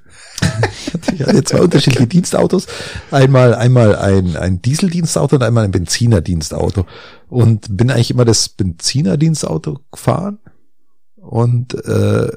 [1.14, 2.68] Ich hatte zwei unterschiedliche Dienstautos.
[3.12, 6.86] Einmal, einmal ein, ein Dieseldienstauto und einmal ein Benzinerdienstauto.
[7.30, 10.40] Und bin eigentlich immer das Benzinerdienstauto gefahren.
[11.16, 12.32] Und äh,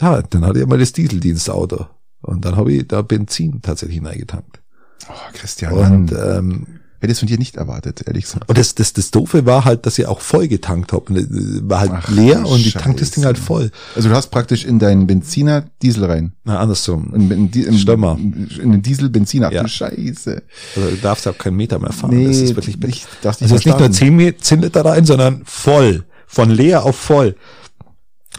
[0.00, 1.86] ja, dann hatte ich immer das Dieseldienstauto.
[2.22, 4.60] Und dann habe ich da Benzin tatsächlich reingetankt.
[5.08, 8.48] Oh, Christian, Und ähm, hätte es von dir nicht erwartet, ehrlich gesagt.
[8.48, 11.12] Und das, das, das Doofe war halt, dass ich auch voll getankt habe.
[11.18, 11.26] Es
[11.62, 13.70] War halt Ach, leer und ich tank das Ding halt voll.
[13.96, 16.32] Also du hast praktisch in deinen Benziner Diesel rein.
[16.44, 17.12] Na, andersrum.
[17.14, 18.18] In, in, in, Stimmt mal.
[18.18, 19.44] in den Diesel Benzin.
[19.44, 19.62] Ach Ja.
[19.62, 20.42] du Scheiße.
[20.76, 22.16] Also, du darfst ja auch keinen Meter mehr fahren.
[22.16, 23.94] Nee, das ist wirklich nicht, darfst Also nicht jetzt nicht nur mehr starten.
[23.94, 26.04] 10, Me- 10 Liter rein, sondern voll.
[26.26, 27.34] Von leer auf voll.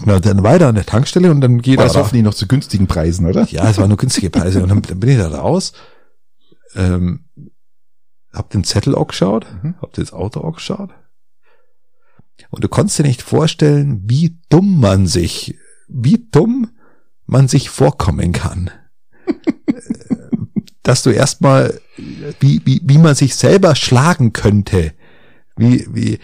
[0.06, 3.26] Ja, dann weiter an der Tankstelle und dann geht das hoffentlich noch zu günstigen Preisen,
[3.28, 3.46] oder?
[3.52, 4.64] Ja, es waren nur günstige Preise.
[4.64, 5.74] Und dann, dann bin ich da raus,
[6.76, 7.26] ähm,
[8.34, 9.76] hab den Zettel auch geschaut, Mhm.
[9.82, 10.92] hab das Auto auch geschaut.
[12.50, 16.72] Und du konntest dir nicht vorstellen, wie dumm man sich, wie dumm
[17.26, 18.72] man sich vorkommen kann.
[20.84, 21.80] Dass du erstmal,
[22.40, 24.94] wie, wie, wie man sich selber schlagen könnte.
[25.56, 26.20] Wie, wie,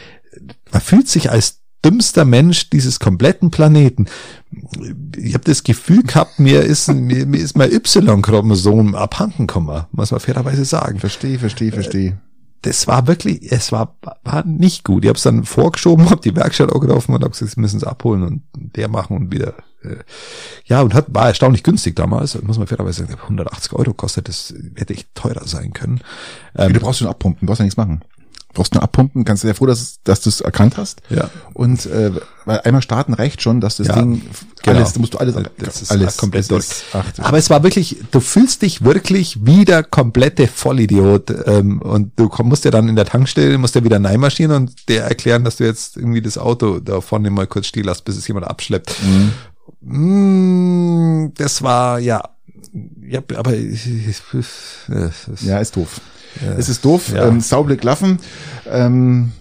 [0.72, 4.08] man fühlt sich als dümmster Mensch dieses kompletten Planeten.
[5.16, 10.12] Ich habe das Gefühl gehabt, mir ist, mir, mir ist mein Y-Chromosom abhanden gekommen, muss
[10.12, 11.00] man fairerweise sagen.
[11.00, 12.18] Verstehe, verstehe, verstehe.
[12.64, 15.06] Das war wirklich, es war, war nicht gut.
[15.06, 17.78] Ich habe es dann vorgeschoben, habe die Werkstatt auch getroffen und habe gesagt, sie müssen
[17.78, 19.54] es abholen und der machen und wieder.
[19.84, 19.98] Äh,
[20.66, 24.54] ja, und hat, war erstaunlich günstig damals, muss man fairerweise sagen, 180 Euro kostet, das
[24.76, 26.02] hätte echt teurer sein können.
[26.58, 28.02] Ähm, du brauchst schon abpumpen, du brauchst ja nichts machen.
[28.58, 31.02] Du brauchst nur abpumpen, kannst du sehr froh, dass, dass du es erkannt hast.
[31.12, 31.30] Ja.
[31.54, 32.10] Und äh,
[32.46, 34.24] weil einmal starten reicht schon, dass das Ja, Ding
[34.64, 34.80] genau.
[34.80, 36.66] alles, du musst du alles, das ist alles komplett durch.
[37.20, 42.30] Aber es war wirklich, du fühlst dich wirklich wie der komplette Vollidiot ähm, und du
[42.30, 45.58] komm- musst ja dann in der Tankstelle, musst ja wieder reinmarschieren und der erklären, dass
[45.58, 48.96] du jetzt irgendwie das Auto da vorne mal kurz stehen lässt, bis es jemand abschleppt.
[49.82, 52.24] Mm, das war, ja,
[53.08, 53.54] ja, aber
[55.42, 56.02] Ja, ist doof.
[56.58, 57.12] Es ist doof.
[57.14, 57.28] Ja.
[57.28, 58.20] Ähm, Saublick Laffen.
[58.70, 59.32] Ähm,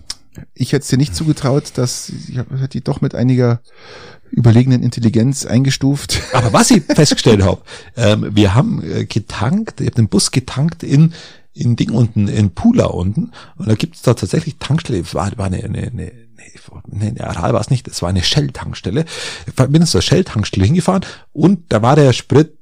[0.54, 3.60] ich hätte es dir nicht zugetraut, dass ich hab- hätte die doch mit einiger
[4.30, 6.20] überlegenen Intelligenz eingestuft.
[6.32, 7.62] Aber was ich festgestellt habe,
[7.96, 11.12] ähm, wir haben äh, getankt, ich habe den Bus getankt in
[11.52, 13.30] in Ding unten, in Pula unten.
[13.56, 14.98] Und da gibt's da tatsächlich Tankstelle.
[15.00, 16.12] Es war, war eine, eine, eine,
[16.90, 19.06] nee, eine Aral war es nicht, es war eine Shell-Tankstelle.
[19.46, 22.58] Ich bin zur Shell-Tankstelle hingefahren und da war der Sprit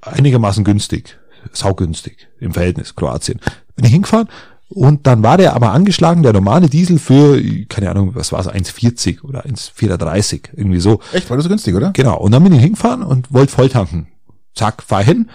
[0.00, 1.18] einigermaßen günstig.
[1.52, 3.40] Saugünstig im Verhältnis Kroatien.
[3.76, 4.28] Bin ich hingefahren
[4.68, 8.48] und dann war der aber angeschlagen, der normale Diesel für, keine Ahnung, was war es,
[8.48, 11.00] 1,40 oder 1,34, irgendwie so.
[11.12, 11.90] Echt, war das so günstig, oder?
[11.92, 12.18] Genau.
[12.18, 14.08] Und dann bin ich hingefahren und wollte voll tanken.
[14.54, 15.28] Zack, fahr hin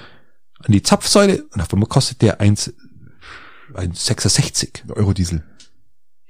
[0.64, 2.74] an die Zapfsäule und auf einmal kostet der 1,
[3.76, 4.90] 1,66.
[4.96, 5.44] Eurodiesel.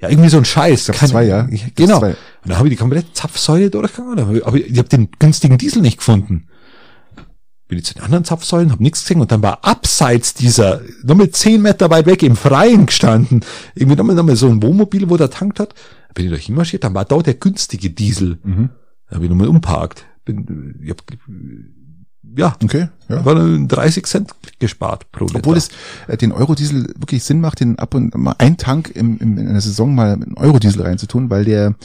[0.01, 0.87] Ja, irgendwie so ein Scheiß.
[0.87, 1.41] gab's Keine- zwei, ja?
[1.43, 1.99] Gab's Genau.
[1.99, 2.09] zwei.
[2.11, 5.57] Und dann habe ich die komplette Zapfsäule durchgegangen, aber ich- aber ich habe den günstigen
[5.57, 6.47] Diesel nicht gefunden.
[7.69, 11.29] Bin ich zu den anderen Zapfsäulen, habe nichts gesehen und dann war abseits dieser, nochmal
[11.29, 13.41] zehn Meter weit weg im Freien gestanden,
[13.75, 15.75] irgendwie nochmal, nochmal so ein Wohnmobil, wo der tankt hat.
[16.15, 18.39] Bin ich da hinmarschiert, dann war da der günstige Diesel.
[18.43, 18.71] Mhm.
[19.07, 20.05] Da habe ich nochmal umparkt.
[20.25, 21.03] Bin, ich hab,
[22.35, 23.25] ja, Okay, ja.
[23.25, 25.39] war dann 30 Cent gespart pro Liter.
[25.39, 25.69] Obwohl es
[26.07, 29.51] äh, den Eurodiesel wirklich Sinn macht, den ab und mal ein Tank im, im, in
[29.51, 31.75] der Saison mal einen Eurodiesel reinzutun, weil der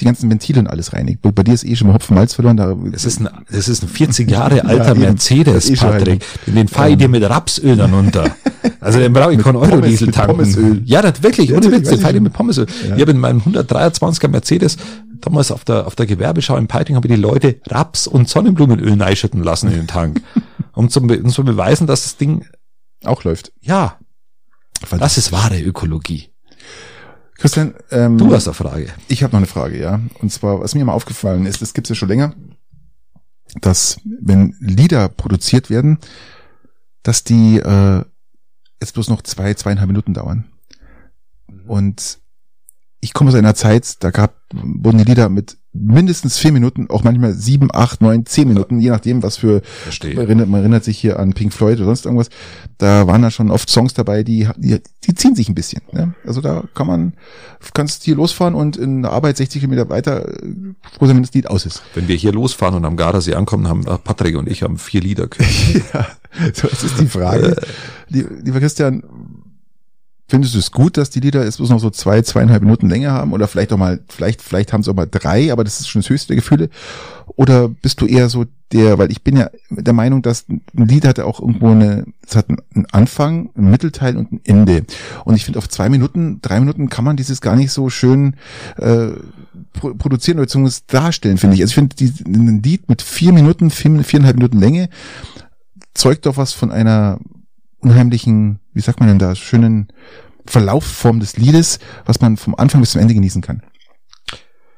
[0.00, 1.20] die ganzen Ventile und alles reinigt.
[1.22, 2.56] Bei dir ist eh schon mal Hopfen Malz verloren.
[2.56, 5.00] Da, Es ist ein, es ist ein 40 Jahre alter eben.
[5.00, 6.24] Mercedes, Das schon Patrick.
[6.46, 8.34] halt- Den, fahre ich dir mit Rapsöl dann runter.
[8.80, 10.32] Also den brauche ich keinen Eurodiesel mit tanken.
[10.36, 10.82] Pommesöl.
[10.84, 12.66] Ja, das wirklich, Ja, ohne Witz, den fahre ich mit Pommesöl.
[12.94, 14.76] Ich habe in meinem 123er Mercedes
[15.24, 18.96] damals auf der, auf der Gewerbeschau in Peiting habe ich die Leute Raps- und Sonnenblumenöl
[18.96, 20.22] neischütten lassen in den Tank.
[20.72, 22.46] um, zu, be- um zu beweisen, dass das Ding,
[23.04, 23.52] auch läuft.
[23.60, 23.98] ja,
[24.98, 26.30] das ist wahre Ökologie.
[27.36, 28.92] Christian, ähm, Du hast eine Frage.
[29.08, 30.00] Ich habe noch eine Frage, ja.
[30.20, 32.34] Und zwar, was mir mal aufgefallen ist, das gibt's ja schon länger,
[33.60, 35.98] dass wenn Lieder produziert werden,
[37.02, 38.04] dass die äh,
[38.80, 40.44] jetzt bloß noch zwei, zweieinhalb Minuten dauern.
[41.66, 42.18] Und
[43.04, 47.02] ich komme aus einer Zeit, da gab, wurden die Lieder mit mindestens vier Minuten, auch
[47.02, 50.14] manchmal sieben, acht, neun, zehn Minuten, je nachdem, was für, Verstehe.
[50.14, 52.28] man erinnert, man erinnert sich hier an Pink Floyd oder sonst irgendwas,
[52.78, 55.82] da waren da schon oft Songs dabei, die, die, die ziehen sich ein bisschen.
[55.92, 56.14] Ne?
[56.24, 57.12] Also da kann man,
[57.74, 60.46] kannst hier losfahren und in der Arbeit 60 Kilometer weiter, äh,
[60.96, 61.82] froh sein, wenn das Lied aus ist.
[61.94, 65.00] Wenn wir hier losfahren und am Gardasee ankommen, haben äh, Patrick und ich haben vier
[65.00, 65.28] Lieder
[65.92, 66.06] ja,
[66.54, 67.56] so jetzt ist die Frage.
[68.08, 69.02] Lie- Lieber Christian,
[70.34, 73.12] findest du es gut, dass die Lieder jetzt bloß noch so zwei, zweieinhalb Minuten Länge
[73.12, 73.32] haben?
[73.32, 76.02] Oder vielleicht auch mal, vielleicht, vielleicht haben sie auch mal drei, aber das ist schon
[76.02, 76.70] das höchste der Gefühle.
[77.36, 81.06] Oder bist du eher so der, weil ich bin ja der Meinung, dass ein Lied
[81.06, 84.82] hat ja auch irgendwo eine, es hat einen Anfang, einen Mittelteil und ein Ende.
[85.24, 88.34] Und ich finde, auf zwei Minuten, drei Minuten kann man dieses gar nicht so schön
[88.76, 89.10] äh,
[89.72, 91.62] pro produzieren oder zumindest darstellen, finde ich.
[91.62, 91.94] Also ich finde,
[92.26, 94.88] ein Lied mit vier Minuten, vier, viereinhalb Minuten Länge
[95.94, 97.20] zeugt doch was von einer
[97.78, 99.88] unheimlichen, wie sagt man denn da, schönen
[100.46, 103.62] Verlaufform des Liedes, was man vom Anfang bis zum Ende genießen kann.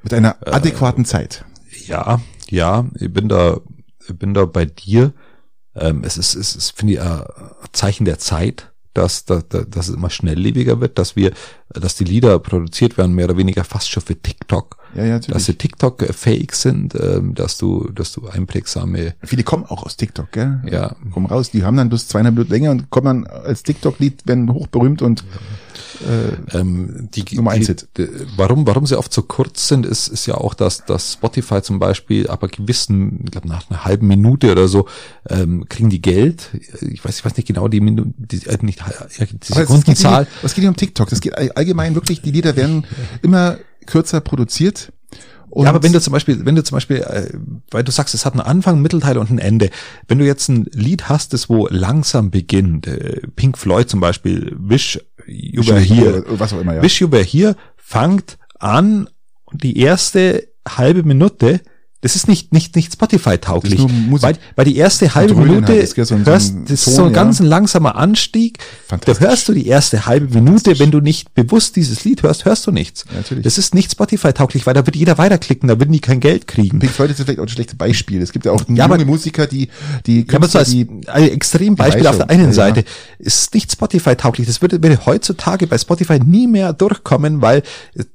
[0.02, 1.44] Mit einer adäquaten Zeit.
[1.86, 3.60] Ja, ja, ich bin da,
[4.06, 5.12] ich bin da bei dir.
[5.74, 7.24] Ähm, es ist, es ist, finde ich, ein
[7.72, 11.32] Zeichen der Zeit, dass, dass, dass es immer schnelllebiger wird, dass wir,
[11.68, 14.77] dass die Lieder produziert werden, mehr oder weniger fast schon für TikTok.
[14.94, 15.35] Ja, ja, natürlich.
[15.35, 20.32] dass sie TikTok-fähig sind, ähm, dass du, dass du einprägsame, Viele kommen auch aus TikTok,
[20.32, 20.62] gell?
[20.70, 20.97] Ja.
[21.12, 24.52] Kommen raus, die haben dann bloß zweieinhalb Minuten länger und kommen dann als TikTok-Lied, werden
[24.52, 25.24] hochberühmt und
[26.52, 27.88] ähm, die, Nummer eins die, Hit.
[27.96, 31.62] die, warum, warum sie oft so kurz sind, ist, ist ja auch, dass, dass Spotify
[31.62, 34.86] zum Beispiel, aber gewissen, ich glaube nach einer halben Minute oder so,
[35.28, 36.50] ähm, kriegen die Geld.
[36.80, 39.16] Ich weiß, ich weiß nicht genau die Minute, die, äh, nicht, ja, die Aber es
[39.16, 40.20] geht, Sekundenzahl.
[40.22, 42.86] nicht, es geht nicht um TikTok, es geht all- allgemein wirklich, die Lieder werden
[43.22, 44.92] immer kürzer produziert.
[45.64, 47.30] Ja, aber wenn du zum Beispiel, wenn du zum Beispiel, äh,
[47.70, 49.70] weil du sagst, es hat einen Anfang, Mittelteil und ein Ende.
[50.08, 54.54] Wenn du jetzt ein Lied hast, das wo langsam beginnt, äh, Pink Floyd zum Beispiel,
[54.58, 56.82] Wish Were Here, was auch immer, ja.
[56.82, 59.08] Wish Were Here fangt an
[59.52, 61.60] die erste halbe Minute,
[62.06, 63.84] das ist nicht, nicht, nicht Spotify-tauglich.
[64.10, 66.84] Weil, weil die erste halbe Dröhnen Minute, halt, das ist ja so hörst, das ist
[66.84, 67.14] Ton, so ein ja.
[67.14, 68.58] ganz langsamer Anstieg.
[68.88, 72.64] Da hörst du die erste halbe Minute, wenn du nicht bewusst dieses Lied hörst, hörst
[72.64, 73.04] du nichts.
[73.10, 73.42] Ja, natürlich.
[73.42, 76.78] Das ist nicht Spotify-tauglich, weil da wird jeder weiterklicken, da würden die kein Geld kriegen.
[76.78, 78.22] Pink Floyd ist vielleicht auch ein schlechtes Beispiel.
[78.22, 79.68] Es gibt ja auch Ja, aber- junge Musiker, die,
[80.06, 82.84] die Ja, aber so als die, ein Extrembeispiel auf der einen Ja, Seite
[83.18, 84.46] ist nicht Spotify-tauglich.
[84.46, 87.64] Das würde, würde heutzutage bei Spotify nie mehr durchkommen, weil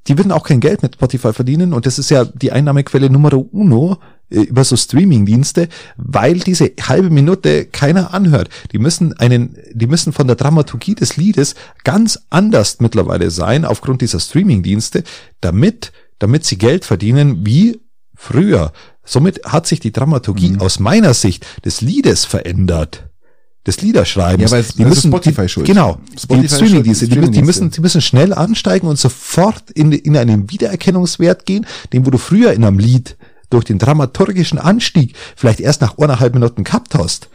[0.07, 3.39] die würden auch kein Geld mit Spotify verdienen und das ist ja die Einnahmequelle Numero
[3.51, 3.80] uno
[4.29, 5.67] äh, über so Streaming-Dienste,
[5.97, 8.49] weil diese halbe Minute keiner anhört.
[8.71, 14.01] Die müssen einen, die müssen von der Dramaturgie des Liedes ganz anders mittlerweile sein aufgrund
[14.01, 15.03] dieser Streaming-Dienste,
[15.41, 17.79] damit, damit sie Geld verdienen wie
[18.15, 18.71] früher.
[19.03, 20.61] Somit hat sich die Dramaturgie Mhm.
[20.61, 23.07] aus meiner Sicht des Liedes verändert.
[23.67, 24.49] Des Liederschreibens.
[24.49, 25.67] Ja, weil es- das ist Spotify schuld.
[25.67, 25.99] Genau.
[26.17, 27.63] Spotify die ist Streaming schuld, Dienste, die die, müssen- die Streamingdienste.
[27.65, 32.17] müssen, die müssen schnell ansteigen und sofort in, in einen Wiedererkennungswert gehen, den wo du
[32.17, 33.17] früher in einem Lied
[33.53, 37.29] durch den dramaturgischen Anstieg vielleicht erst nach eineinhalb Minuten gehabt hast.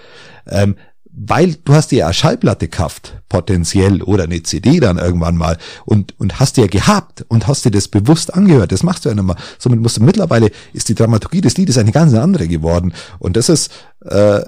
[0.47, 0.77] Ähm,
[1.19, 5.57] weil du hast dir ja eine Schallplatte gekauft, potenziell, oder eine CD dann irgendwann mal
[5.87, 8.71] und, und hast dir gehabt und hast dir das bewusst angehört.
[8.71, 9.37] Das machst du ja nicht mehr.
[9.59, 12.93] Somit musst du mittlerweile, ist die Dramaturgie des Liedes eine ganz andere geworden.
[13.19, 13.73] Und das ist,
[14.05, 14.43] äh,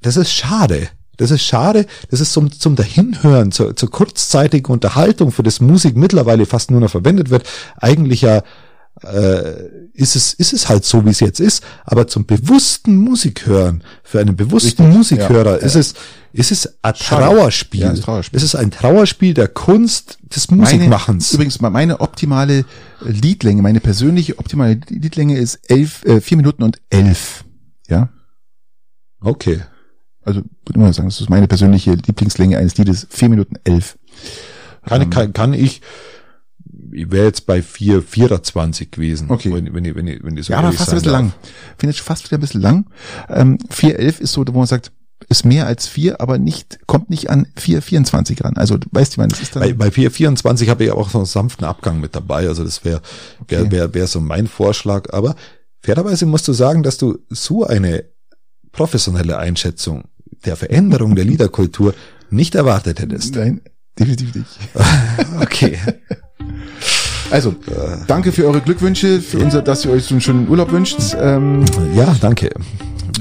[0.00, 0.88] das ist schade.
[1.18, 1.84] Das ist schade.
[2.10, 6.80] Das ist zum, zum Dahinhören, zur, zur kurzzeitigen Unterhaltung, für das Musik mittlerweile fast nur
[6.80, 7.46] noch verwendet wird.
[7.76, 8.42] Eigentlich ja,
[9.02, 11.62] äh, ist es, ist es halt so, wie es jetzt ist.
[11.84, 15.94] Aber zum bewussten Musikhören, für einen bewussten Richtig, Musikhörer, ja, ist es,
[16.32, 16.94] ist es ein.
[16.94, 17.80] Trauerspiel.
[17.80, 18.36] Ja, ist Trauerspiel.
[18.36, 21.32] Es ist ein Trauerspiel der Kunst des Musikmachens.
[21.32, 22.64] Meine, übrigens, meine optimale
[23.00, 27.44] Liedlänge, meine persönliche optimale Liedlänge ist elf, äh, vier Minuten und elf.
[27.88, 28.08] Ja.
[29.20, 29.60] okay.
[30.22, 33.96] Also, würde man sagen, das ist meine persönliche Lieblingslänge eines Liedes, vier Minuten elf.
[34.84, 35.82] Kann, kann, kann ich,
[36.96, 39.30] ich wäre jetzt bei vier, 24 gewesen.
[39.30, 39.52] Okay.
[39.52, 41.20] Wenn, wenn, ich, wenn, ich, wenn ich so Ja, aber fast ein bisschen darf.
[41.22, 41.32] lang.
[41.78, 42.86] Finde ich fast wieder ein bisschen lang.
[43.28, 44.92] Ähm, 411 ist so, wo man sagt,
[45.28, 48.56] ist mehr als vier, aber nicht, kommt nicht an 424 ran.
[48.56, 51.18] Also, du weißt du, man, das ist dann, Bei, bei 424 habe ich auch so
[51.18, 52.46] einen sanften Abgang mit dabei.
[52.48, 53.00] Also das wäre
[53.48, 53.70] wär, Okay.
[53.72, 55.12] wär, wär so mein Vorschlag.
[55.12, 55.34] Aber
[55.82, 58.04] fairerweise musst du sagen, dass du so eine
[58.72, 60.04] professionelle Einschätzung
[60.44, 61.94] der Veränderung der Liederkultur
[62.30, 63.34] nicht erwartet hättest.
[63.36, 63.60] nein,
[63.98, 64.58] definitiv nicht.
[65.40, 65.78] Okay.
[67.30, 67.54] Also,
[68.06, 70.98] danke für eure Glückwünsche, für unser, dass ihr euch so einen schönen Urlaub wünscht.
[71.20, 72.50] Ähm, Ja, danke.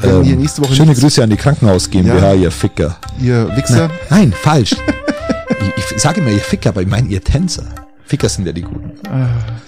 [0.02, 2.34] Woche schöne Grüße an die Krankenhaus GmbH, Ja.
[2.34, 2.98] ihr Ficker.
[3.20, 4.76] ihr Wichser, Nein, falsch.
[5.78, 7.64] ich, ich sage immer ihr Ficker, aber ich meine ihr Tänzer.
[8.06, 8.92] Ficker sind ja die Guten.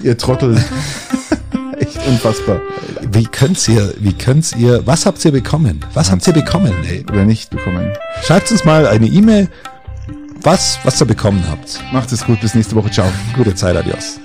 [0.03, 0.55] ihr Trottel.
[1.79, 2.59] Echt unfassbar.
[3.11, 5.79] Wie könnt's ihr, wie könnt's ihr, was habt ihr bekommen?
[5.93, 7.03] Was habt ihr bekommen, ey?
[7.11, 7.91] Oder nicht bekommen.
[8.23, 9.47] Schreibt uns mal eine E-Mail,
[10.43, 11.79] was, was ihr bekommen habt.
[11.91, 12.91] Macht es gut, bis nächste Woche.
[12.91, 13.07] Ciao.
[13.35, 14.19] Gute Zeit, adios.